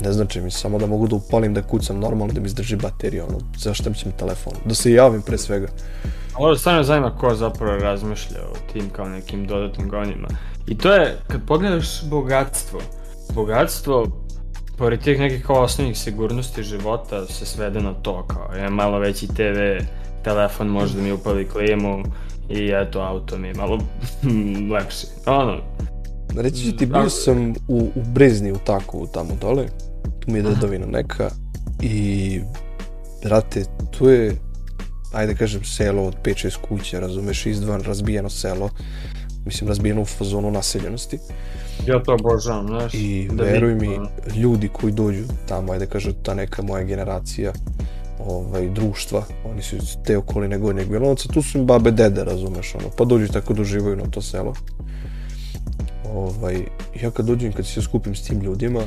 Ne 0.00 0.12
znači 0.12 0.40
mi 0.40 0.50
samo 0.50 0.78
da 0.78 0.86
mogu 0.86 1.08
da 1.08 1.16
upalim, 1.16 1.54
da 1.54 1.62
kucam 1.62 1.98
normalno, 1.98 2.34
da 2.34 2.40
mi 2.40 2.46
izdrži 2.46 2.76
baterija, 2.76 3.24
ono, 3.24 3.38
zašto 3.56 3.90
mi 3.90 4.12
telefon, 4.18 4.52
da 4.64 4.74
se 4.74 4.92
javim 4.92 5.22
pre 5.22 5.38
svega. 5.38 5.68
Ovo 6.34 6.56
stvarno 6.56 6.82
zanima 6.82 7.16
ko 7.16 7.34
zapravo 7.34 7.78
razmišlja 7.78 8.40
o 8.40 8.72
tim 8.72 8.90
kao 8.90 9.08
nekim 9.08 9.46
dodatnim 9.46 9.88
gonima. 9.88 10.28
I 10.66 10.78
to 10.78 10.92
je, 10.92 11.16
kad 11.28 11.40
pogledaš 11.46 12.04
bogatstvo, 12.04 12.80
bogatstvo 13.34 14.06
pored 14.78 15.00
tih 15.00 15.18
nekih 15.18 15.46
kao 15.46 15.62
osnovnih 15.62 15.98
sigurnosti 15.98 16.62
života 16.62 17.26
se 17.26 17.46
svede 17.46 17.80
na 17.80 17.94
to 17.94 18.26
kao, 18.26 18.54
je 18.56 18.70
malo 18.70 18.98
veći 18.98 19.26
TV, 19.26 19.84
telefon 20.24 20.68
može 20.68 20.94
da 20.94 21.02
mi 21.02 21.12
upali 21.12 21.48
klimu 21.48 22.02
i 22.48 22.72
eto, 22.74 23.00
auto 23.00 23.38
mi 23.38 23.48
je 23.48 23.54
malo 23.54 23.78
lepši. 24.74 25.06
Ono, 25.26 25.60
Reći 26.36 26.64
ću 26.64 26.76
ti, 26.76 26.86
bio 26.86 27.10
sam 27.10 27.54
u, 27.68 27.90
u 27.94 28.02
Brezni 28.14 28.52
u 28.52 28.58
Takovu 28.64 29.06
tamo 29.06 29.30
dole, 29.40 29.66
tu 30.20 30.30
mi 30.30 30.38
je 30.38 30.42
dedovina 30.42 30.86
neka 30.86 31.30
i, 31.82 32.40
brate, 33.24 33.64
tu 33.98 34.08
je, 34.08 34.36
ajde 35.12 35.34
kažem, 35.34 35.64
selo 35.64 36.02
od 36.02 36.16
5-6 36.24 36.56
kuća, 36.68 37.00
razumeš, 37.00 37.46
izdvan, 37.46 37.82
razbijeno 37.82 38.30
selo, 38.30 38.70
mislim, 39.44 39.68
razbijeno 39.68 40.02
u 40.02 40.04
fazonu 40.04 40.50
naseljenosti. 40.50 41.18
Ja 41.86 42.02
to 42.02 42.14
obožavam, 42.14 42.66
znaš. 42.66 42.94
I 42.94 43.28
da 43.32 43.42
veruj 43.42 43.74
mi, 43.74 43.98
ljudi 44.36 44.68
koji 44.68 44.92
dođu 44.92 45.24
tamo, 45.48 45.72
ajde 45.72 45.86
kažem, 45.86 46.12
ta 46.22 46.34
neka 46.34 46.62
moja 46.62 46.84
generacija, 46.84 47.52
ovaj, 48.26 48.68
društva, 48.68 49.24
oni 49.44 49.62
su 49.62 49.76
iz 49.76 49.96
te 50.04 50.18
okoline 50.18 50.58
Gornjeg 50.58 50.90
Milanovca, 50.90 51.28
tu 51.28 51.42
su 51.42 51.58
im 51.58 51.66
babe 51.66 51.90
dede, 51.90 52.24
razumeš, 52.24 52.74
ono, 52.74 52.88
pa 52.96 53.04
dođu 53.04 53.28
tako 53.28 53.54
da 53.54 53.62
uživaju 53.62 53.96
na 53.96 54.10
to 54.10 54.22
selo. 54.22 54.54
Ovaj, 56.14 56.56
ja 57.02 57.10
kad 57.10 57.26
dođem, 57.26 57.52
kad 57.52 57.66
se 57.66 57.82
skupim 57.82 58.14
s 58.14 58.22
tim 58.22 58.40
ljudima, 58.40 58.80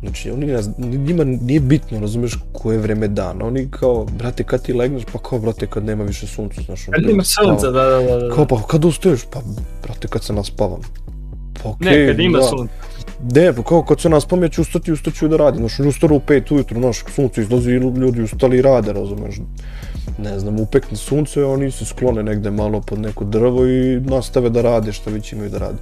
Znači, 0.00 0.30
oni, 0.30 0.46
njima 0.78 1.24
nije 1.24 1.60
bitno, 1.60 2.00
razumeš, 2.00 2.38
koje 2.52 2.78
vreme 2.78 3.08
dana. 3.08 3.46
Oni 3.46 3.68
kao, 3.70 4.04
brate, 4.04 4.44
kad 4.44 4.62
ti 4.62 4.72
legneš, 4.72 5.02
pa 5.12 5.18
kao, 5.18 5.38
brate, 5.38 5.66
kad 5.66 5.84
nema 5.84 6.04
više 6.04 6.26
sunca, 6.26 6.62
znaš. 6.62 6.84
Kad 6.84 7.06
nema 7.06 7.24
sunca, 7.24 7.70
da, 7.70 7.84
da, 7.84 8.02
da, 8.02 8.16
da. 8.18 8.34
Kao, 8.34 8.46
pa 8.46 8.62
kad 8.62 8.84
ustaješ, 8.84 9.20
pa, 9.32 9.40
brate, 9.82 10.08
kad 10.08 10.24
se 10.24 10.32
naspavam. 10.32 10.80
Pa, 11.62 11.68
okay, 11.68 11.84
ne, 11.84 12.06
kad 12.06 12.20
ima 12.20 12.38
da. 12.38 12.44
sunca. 12.44 12.74
Pa 13.56 13.62
kao 13.62 13.82
kad 13.82 14.00
se 14.00 14.08
nas 14.08 14.26
ja 14.42 14.48
ću 14.48 14.60
ustati, 14.60 14.92
ustaću 14.92 15.28
da 15.28 15.36
radim. 15.36 15.68
Znaš, 15.68 15.78
ustaru 15.78 16.16
u 16.16 16.20
pet 16.20 16.50
ujutru, 16.50 16.80
znaš, 16.80 17.04
sunce 17.14 17.40
izlazi 17.40 17.70
i 17.70 17.74
ljudi 17.74 18.22
ustali 18.22 18.58
i 18.58 18.62
rade, 18.62 18.92
razumeš. 18.92 19.34
Ne 20.18 20.38
znam, 20.38 20.60
upekne 20.60 20.96
sunce, 20.96 21.44
oni 21.44 21.70
se 21.70 21.84
sklone 21.84 22.22
negde 22.22 22.50
malo 22.50 22.80
pod 22.80 22.98
neko 22.98 23.24
drvo 23.24 23.66
i 23.66 24.00
nastave 24.00 24.50
da 24.50 24.62
rade 24.62 24.92
šta 24.92 25.10
već 25.10 25.32
imaju 25.32 25.50
da 25.50 25.58
rade. 25.58 25.78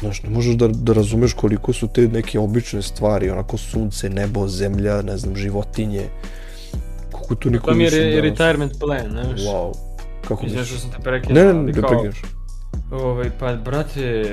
Znaš, 0.00 0.22
ne 0.22 0.30
možeš 0.30 0.54
da, 0.54 0.68
da 0.68 0.92
razumeš 0.92 1.32
koliko 1.32 1.72
su 1.72 1.88
te 1.88 2.08
neke 2.08 2.38
obične 2.38 2.82
stvari, 2.82 3.30
onako 3.30 3.56
sunce, 3.56 4.10
nebo, 4.10 4.48
zemlja, 4.48 5.02
ne 5.02 5.16
znam, 5.16 5.36
životinje. 5.36 6.08
Koliko 7.12 7.34
to 7.34 7.50
niko 7.50 7.66
To 7.66 7.74
mi 7.74 7.84
je 7.84 7.90
re 7.90 8.20
retirement 8.20 8.72
plan, 8.80 9.10
znaš. 9.10 9.40
Wow. 9.40 9.72
Kako 10.28 10.44
Mislim 10.44 10.64
što 10.64 10.78
sam 10.78 10.90
te 10.90 10.98
prekinuo. 11.02 11.34
Ne, 11.34 11.44
ne, 11.44 11.54
ne, 11.54 11.62
ne 11.62 11.72
prekineš. 11.72 12.22
Ovaj, 12.90 13.30
pa, 13.38 13.54
brate, 13.56 14.24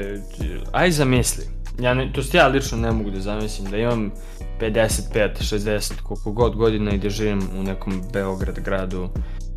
aj 0.72 0.92
zamisli 0.92 1.59
ja 1.80 1.94
ne, 1.94 2.12
to 2.14 2.22
ja 2.34 2.48
lično 2.48 2.78
ne 2.78 2.92
mogu 2.92 3.10
da 3.10 3.20
zamislim 3.20 3.72
da 3.72 3.78
imam 3.78 4.12
55, 4.60 5.30
60, 5.40 5.94
koliko 6.04 6.32
god 6.32 6.56
godina 6.56 6.92
i 6.92 6.98
da 6.98 7.10
živim 7.10 7.42
u 7.60 7.64
nekom 7.64 8.02
Beograd 8.14 8.60
gradu 8.60 9.10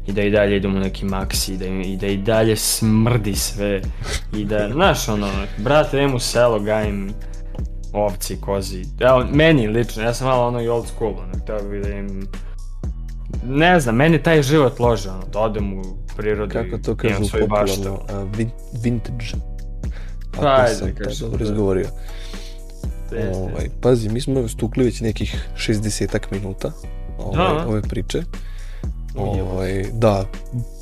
i 0.07 0.13
da 0.13 0.23
i 0.23 0.31
dalje 0.31 0.57
idem 0.57 0.77
u 0.77 0.81
neki 0.81 1.05
maksi 1.05 1.55
i 1.55 1.57
da, 1.57 1.67
i 1.67 1.97
da 1.97 2.07
i 2.07 2.17
dalje 2.17 2.57
smrdi 2.57 3.35
sve 3.35 3.81
i 4.37 4.45
da, 4.45 4.69
znaš 4.73 5.09
ono, 5.09 5.29
brate, 5.59 5.97
idem 5.97 6.15
u 6.15 6.19
selo, 6.19 6.61
gajim 6.61 7.13
ovci, 7.93 8.41
kozi, 8.41 8.85
evo, 9.01 9.25
meni 9.33 9.67
lično, 9.69 10.03
ja 10.03 10.15
sam 10.15 10.27
malo 10.27 10.47
ono 10.47 10.63
i 10.63 10.69
old 10.69 10.87
school, 10.87 11.11
ono, 11.13 11.43
htio 11.43 11.69
bih 11.71 11.83
da 11.83 11.89
im, 11.89 12.27
ne 13.45 13.81
znam, 13.81 13.97
meni 13.97 14.23
taj 14.23 14.43
život 14.43 14.79
lože, 14.79 15.11
ono, 15.11 15.25
da 15.33 15.41
odem 15.41 15.79
u 15.79 15.83
prirodu 16.17 16.53
Kako 16.53 16.79
to 16.79 16.97
kažu 16.97 17.39
popularno, 17.41 17.93
uh, 17.93 18.47
vintage 18.85 19.52
Ajde, 20.41 20.95
kažem. 21.05 21.31
Dobro 21.31 21.45
izgovorio. 21.45 21.89
Ovaj, 23.35 23.69
pazi, 23.81 24.09
mi 24.09 24.21
smo 24.21 24.49
stukli 24.49 24.85
već 24.85 25.01
nekih 25.01 25.49
60 25.57 26.19
minuta 26.31 26.73
ovaj, 27.19 27.37
da. 27.37 27.67
ove 27.69 27.83
priče. 27.83 28.23
Ovaj, 29.17 29.85
da, 29.93 30.25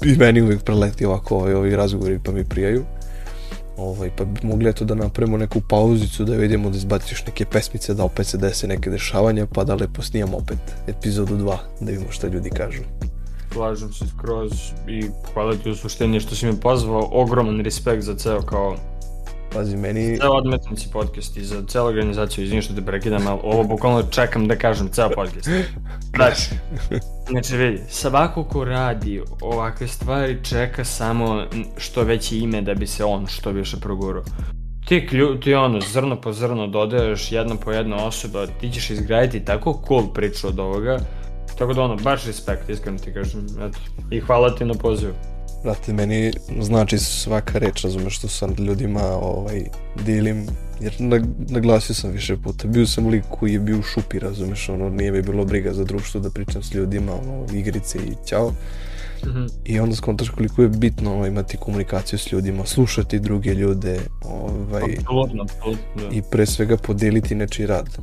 i 0.04 0.16
meni 0.16 0.42
uvijek 0.42 0.62
preleti 0.62 1.06
ovako 1.06 1.36
ovaj, 1.36 1.54
ovi 1.54 1.76
razgovori 1.76 2.20
pa 2.24 2.32
mi 2.32 2.44
prijaju. 2.44 2.84
Ovaj, 3.76 4.10
pa 4.16 4.24
bi 4.24 4.40
mogli 4.42 4.70
eto 4.70 4.84
da 4.84 4.94
napravimo 4.94 5.36
neku 5.36 5.60
pauzicu 5.68 6.24
da 6.24 6.36
vidimo 6.36 6.70
da 6.70 6.76
izbaciš 6.76 7.26
neke 7.26 7.44
pesmice, 7.44 7.94
da 7.94 8.04
opet 8.04 8.26
se 8.26 8.38
dese 8.38 8.66
neke 8.66 8.90
dešavanja, 8.90 9.46
pa 9.46 9.64
da 9.64 9.74
lepo 9.74 10.02
snijamo 10.02 10.36
opet 10.36 10.58
epizodu 10.86 11.36
2, 11.36 11.56
da 11.80 11.90
vidimo 11.90 12.10
šta 12.10 12.26
ljudi 12.26 12.50
kažu. 12.50 12.82
Slažem 13.52 13.92
se 13.92 14.04
skroz 14.06 14.52
i 14.88 15.04
hvala 15.34 15.56
ti 15.56 15.70
u 15.70 15.74
suštini 15.74 16.20
što 16.20 16.34
si 16.34 16.46
me 16.46 16.60
pozvao, 16.60 17.08
ogroman 17.12 17.60
respekt 17.60 18.02
za 18.02 18.14
ceo 18.14 18.42
kao 18.42 18.76
Pazi, 19.52 19.76
meni... 19.76 20.18
Ceo 20.18 20.32
odmetnici 20.32 20.88
podcast 20.92 21.36
i 21.36 21.44
za 21.44 21.62
celu 21.68 21.86
organizaciju, 21.86 22.44
izvini 22.44 22.62
što 22.62 22.74
te 22.74 22.82
prekidam, 22.82 23.26
ali 23.26 23.40
ovo 23.42 23.64
bukvalno 23.64 24.02
čekam 24.02 24.48
da 24.48 24.56
kažem 24.56 24.88
ceo 24.88 25.10
podcast. 25.14 25.48
Znači, 26.16 26.50
znači 27.30 27.56
vidi, 27.56 27.80
svako 27.88 28.44
ko 28.44 28.64
radi 28.64 29.22
ovakve 29.40 29.88
stvari 29.88 30.38
čeka 30.44 30.84
samo 30.84 31.44
što 31.76 32.02
veće 32.02 32.38
ime 32.38 32.62
da 32.62 32.74
bi 32.74 32.86
se 32.86 33.04
on 33.04 33.26
što 33.26 33.50
više 33.50 33.76
progurao. 33.76 34.22
Ti, 34.84 35.06
klju, 35.06 35.40
ti 35.40 35.54
ono, 35.54 35.80
zrno 35.80 36.20
po 36.20 36.32
zrno 36.32 36.66
dodaješ 36.66 37.32
jedno 37.32 37.56
po 37.56 37.72
jedno 37.72 37.96
osoba, 37.96 38.46
ti 38.46 38.70
ćeš 38.70 38.90
izgraditi 38.90 39.44
tako 39.44 39.82
cool 39.88 40.12
priču 40.14 40.48
od 40.48 40.58
ovoga, 40.58 40.98
tako 41.58 41.74
da 41.74 41.82
ono, 41.82 41.96
baš 41.96 42.24
respekt, 42.24 42.68
iskreno 42.68 42.98
ti 42.98 43.12
kažem, 43.14 43.46
eto, 43.60 43.78
i 44.10 44.20
hvala 44.20 44.54
ti 44.54 44.64
na 44.64 44.74
pozivu. 44.74 45.12
Brate, 45.62 45.92
meni 45.92 46.32
znači 46.60 46.98
svaka 46.98 47.58
reč, 47.58 47.82
razumeš, 47.82 48.18
što 48.18 48.28
sam 48.28 48.54
ljudima 48.58 49.02
ovaj, 49.02 49.64
dilim, 50.06 50.46
jer 50.80 50.94
naglasio 51.48 51.94
sam 51.94 52.10
više 52.10 52.36
puta, 52.36 52.68
bio 52.68 52.86
sam 52.86 53.06
lik 53.06 53.24
koji 53.28 53.52
je 53.52 53.58
bio 53.58 53.78
u 53.78 53.82
šupi, 53.82 54.18
razumeš, 54.18 54.68
ono, 54.68 54.88
nije 54.88 55.12
mi 55.12 55.22
bilo 55.22 55.44
briga 55.44 55.72
za 55.72 55.84
društvo 55.84 56.20
da 56.20 56.30
pričam 56.30 56.62
s 56.62 56.74
ljudima, 56.74 57.12
ono, 57.12 57.46
igrice 57.52 57.98
i 57.98 58.26
ćao. 58.26 58.50
Mm 58.50 59.28
-hmm. 59.28 59.48
I 59.64 59.80
onda 59.80 59.96
skontaš 59.96 60.28
koliko 60.28 60.62
je 60.62 60.68
bitno 60.68 61.14
ono, 61.14 61.26
imati 61.26 61.56
komunikaciju 61.56 62.18
s 62.18 62.32
ljudima, 62.32 62.66
slušati 62.66 63.18
druge 63.18 63.54
ljude, 63.54 64.00
ovaj, 64.24 64.82
apsolutno, 64.98 65.42
apsolutno. 65.42 66.02
i 66.12 66.22
pre 66.30 66.46
svega 66.46 66.76
podeliti 66.76 67.34
nečiji 67.34 67.66
rad. 67.66 67.98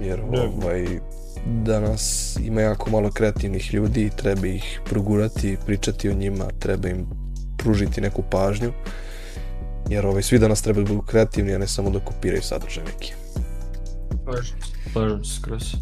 Jer, 0.00 0.20
ovaj, 0.20 1.00
danas 1.48 2.36
ima 2.44 2.60
jako 2.60 2.90
malo 2.90 3.10
kreativnih 3.10 3.74
ljudi 3.74 4.02
i 4.02 4.10
treba 4.10 4.46
ih 4.46 4.80
progurati, 4.84 5.56
pričati 5.66 6.08
o 6.08 6.14
njima, 6.14 6.44
treba 6.58 6.88
im 6.88 7.06
pružiti 7.58 8.00
neku 8.00 8.22
pažnju, 8.30 8.72
jer 9.88 10.06
ovaj, 10.06 10.22
svi 10.22 10.38
danas 10.38 10.62
treba 10.62 10.80
da 10.80 10.86
budu 10.86 11.02
kreativni, 11.02 11.54
a 11.54 11.58
ne 11.58 11.66
samo 11.66 11.90
da 11.90 12.00
kopiraju 12.00 12.42
sadržaj 12.42 12.84
neki. 12.84 13.12
Slažem 14.92 15.24
se 15.24 15.34
skroz. 15.34 15.74
Uh, 15.74 15.80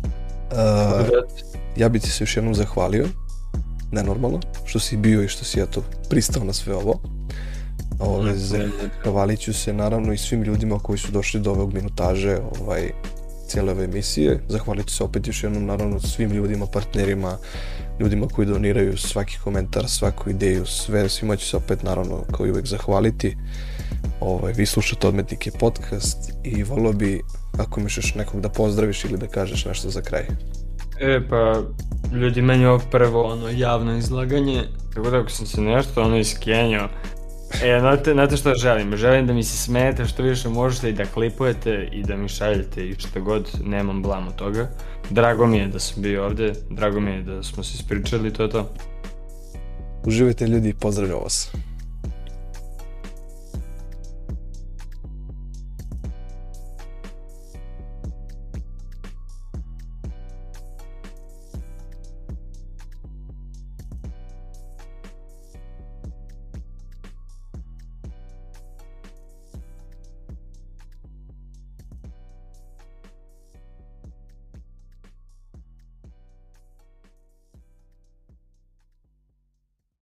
ja 1.76 1.88
bi 1.88 2.00
ti 2.00 2.10
se 2.10 2.24
još 2.24 2.36
jednom 2.36 2.54
zahvalio, 2.54 3.06
nenormalno, 3.92 4.40
što 4.64 4.78
si 4.78 4.96
bio 4.96 5.22
i 5.22 5.28
što 5.28 5.44
si 5.44 5.60
eto 5.60 5.82
pristao 6.10 6.44
na 6.44 6.52
sve 6.52 6.74
ovo. 6.74 7.00
Ove, 7.98 8.32
zahvalit 8.36 9.40
ću 9.40 9.54
se 9.54 9.72
naravno 9.72 10.12
i 10.12 10.18
svim 10.18 10.42
ljudima 10.42 10.78
koji 10.78 10.98
su 10.98 11.12
došli 11.12 11.40
do 11.40 11.50
ovog 11.50 11.74
minutaže 11.74 12.38
ovaj, 12.60 12.90
cijele 13.47 13.72
ove 13.72 13.84
emisije. 13.84 14.40
Zahvalit 14.49 14.86
ću 14.86 14.94
se 14.97 15.05
opet 15.05 15.26
još 15.26 15.42
jednom 15.42 15.66
naravno 15.66 16.01
svim 16.01 16.30
ljudima, 16.30 16.66
partnerima, 16.66 17.38
ljudima 18.01 18.26
koji 18.28 18.47
doniraju 18.47 18.97
svaki 18.97 19.38
komentar, 19.44 19.88
svaku 19.88 20.30
ideju, 20.30 20.66
sve, 20.66 21.09
svima 21.09 21.36
ću 21.36 21.47
se 21.47 21.57
opet 21.57 21.82
naravno 21.82 22.24
kao 22.36 22.47
i 22.47 22.51
uvek 22.51 22.66
zahvaliti. 22.66 23.36
Ovaj, 24.20 24.53
vi 24.53 24.66
slušate 24.66 25.09
Odmetnike 25.09 25.51
podcast 25.51 26.32
i 26.44 26.62
volio 26.62 26.92
bi 26.92 27.20
ako 27.59 27.80
imaš 27.80 27.97
još 27.97 28.14
nekog 28.14 28.40
da 28.40 28.49
pozdraviš 28.49 29.05
ili 29.05 29.18
da 29.18 29.26
kažeš 29.26 29.64
nešto 29.64 29.90
za 29.90 30.01
kraj. 30.01 30.26
E 31.01 31.20
pa, 31.28 31.62
ljudi, 32.12 32.42
meni 32.42 32.66
ovo 32.66 32.80
prvo 32.90 33.22
ono 33.22 33.49
javno 33.49 33.97
izlaganje, 33.97 34.62
tako 34.94 35.11
da 35.11 35.18
ako 35.18 35.30
sam 35.30 35.47
se 35.47 35.61
nešto 35.61 36.03
ono 36.03 36.16
iskenjao, 36.18 36.88
E, 37.62 37.80
znate, 37.80 38.12
znate 38.12 38.36
što 38.36 38.55
želim? 38.55 38.97
Želim 38.97 39.26
da 39.26 39.32
mi 39.32 39.42
se 39.42 39.57
smete 39.57 40.05
što 40.05 40.22
više 40.22 40.49
možete 40.49 40.90
i 40.90 40.92
da 40.92 41.05
klipujete 41.05 41.88
i 41.92 42.03
da 42.03 42.16
mi 42.16 42.28
šaljete 42.28 42.88
i 42.88 42.94
što 42.99 43.20
god, 43.20 43.51
nemam 43.64 44.03
blam 44.03 44.28
od 44.28 44.34
toga. 44.34 44.68
Drago 45.11 45.47
mi 45.47 45.59
je 45.59 45.66
da 45.66 45.78
sam 45.78 46.03
bio 46.03 46.24
ovde, 46.24 46.53
drago 46.70 47.01
mi 47.01 47.11
je 47.11 47.22
da 47.22 47.42
smo 47.42 47.62
se 47.62 47.74
ispričali, 47.74 48.32
to 48.32 48.42
je 48.42 48.51
to. 48.51 48.72
Uživajte 50.05 50.47
ljudi 50.47 50.74
pozdravljam 50.80 51.18
vas. 51.22 51.53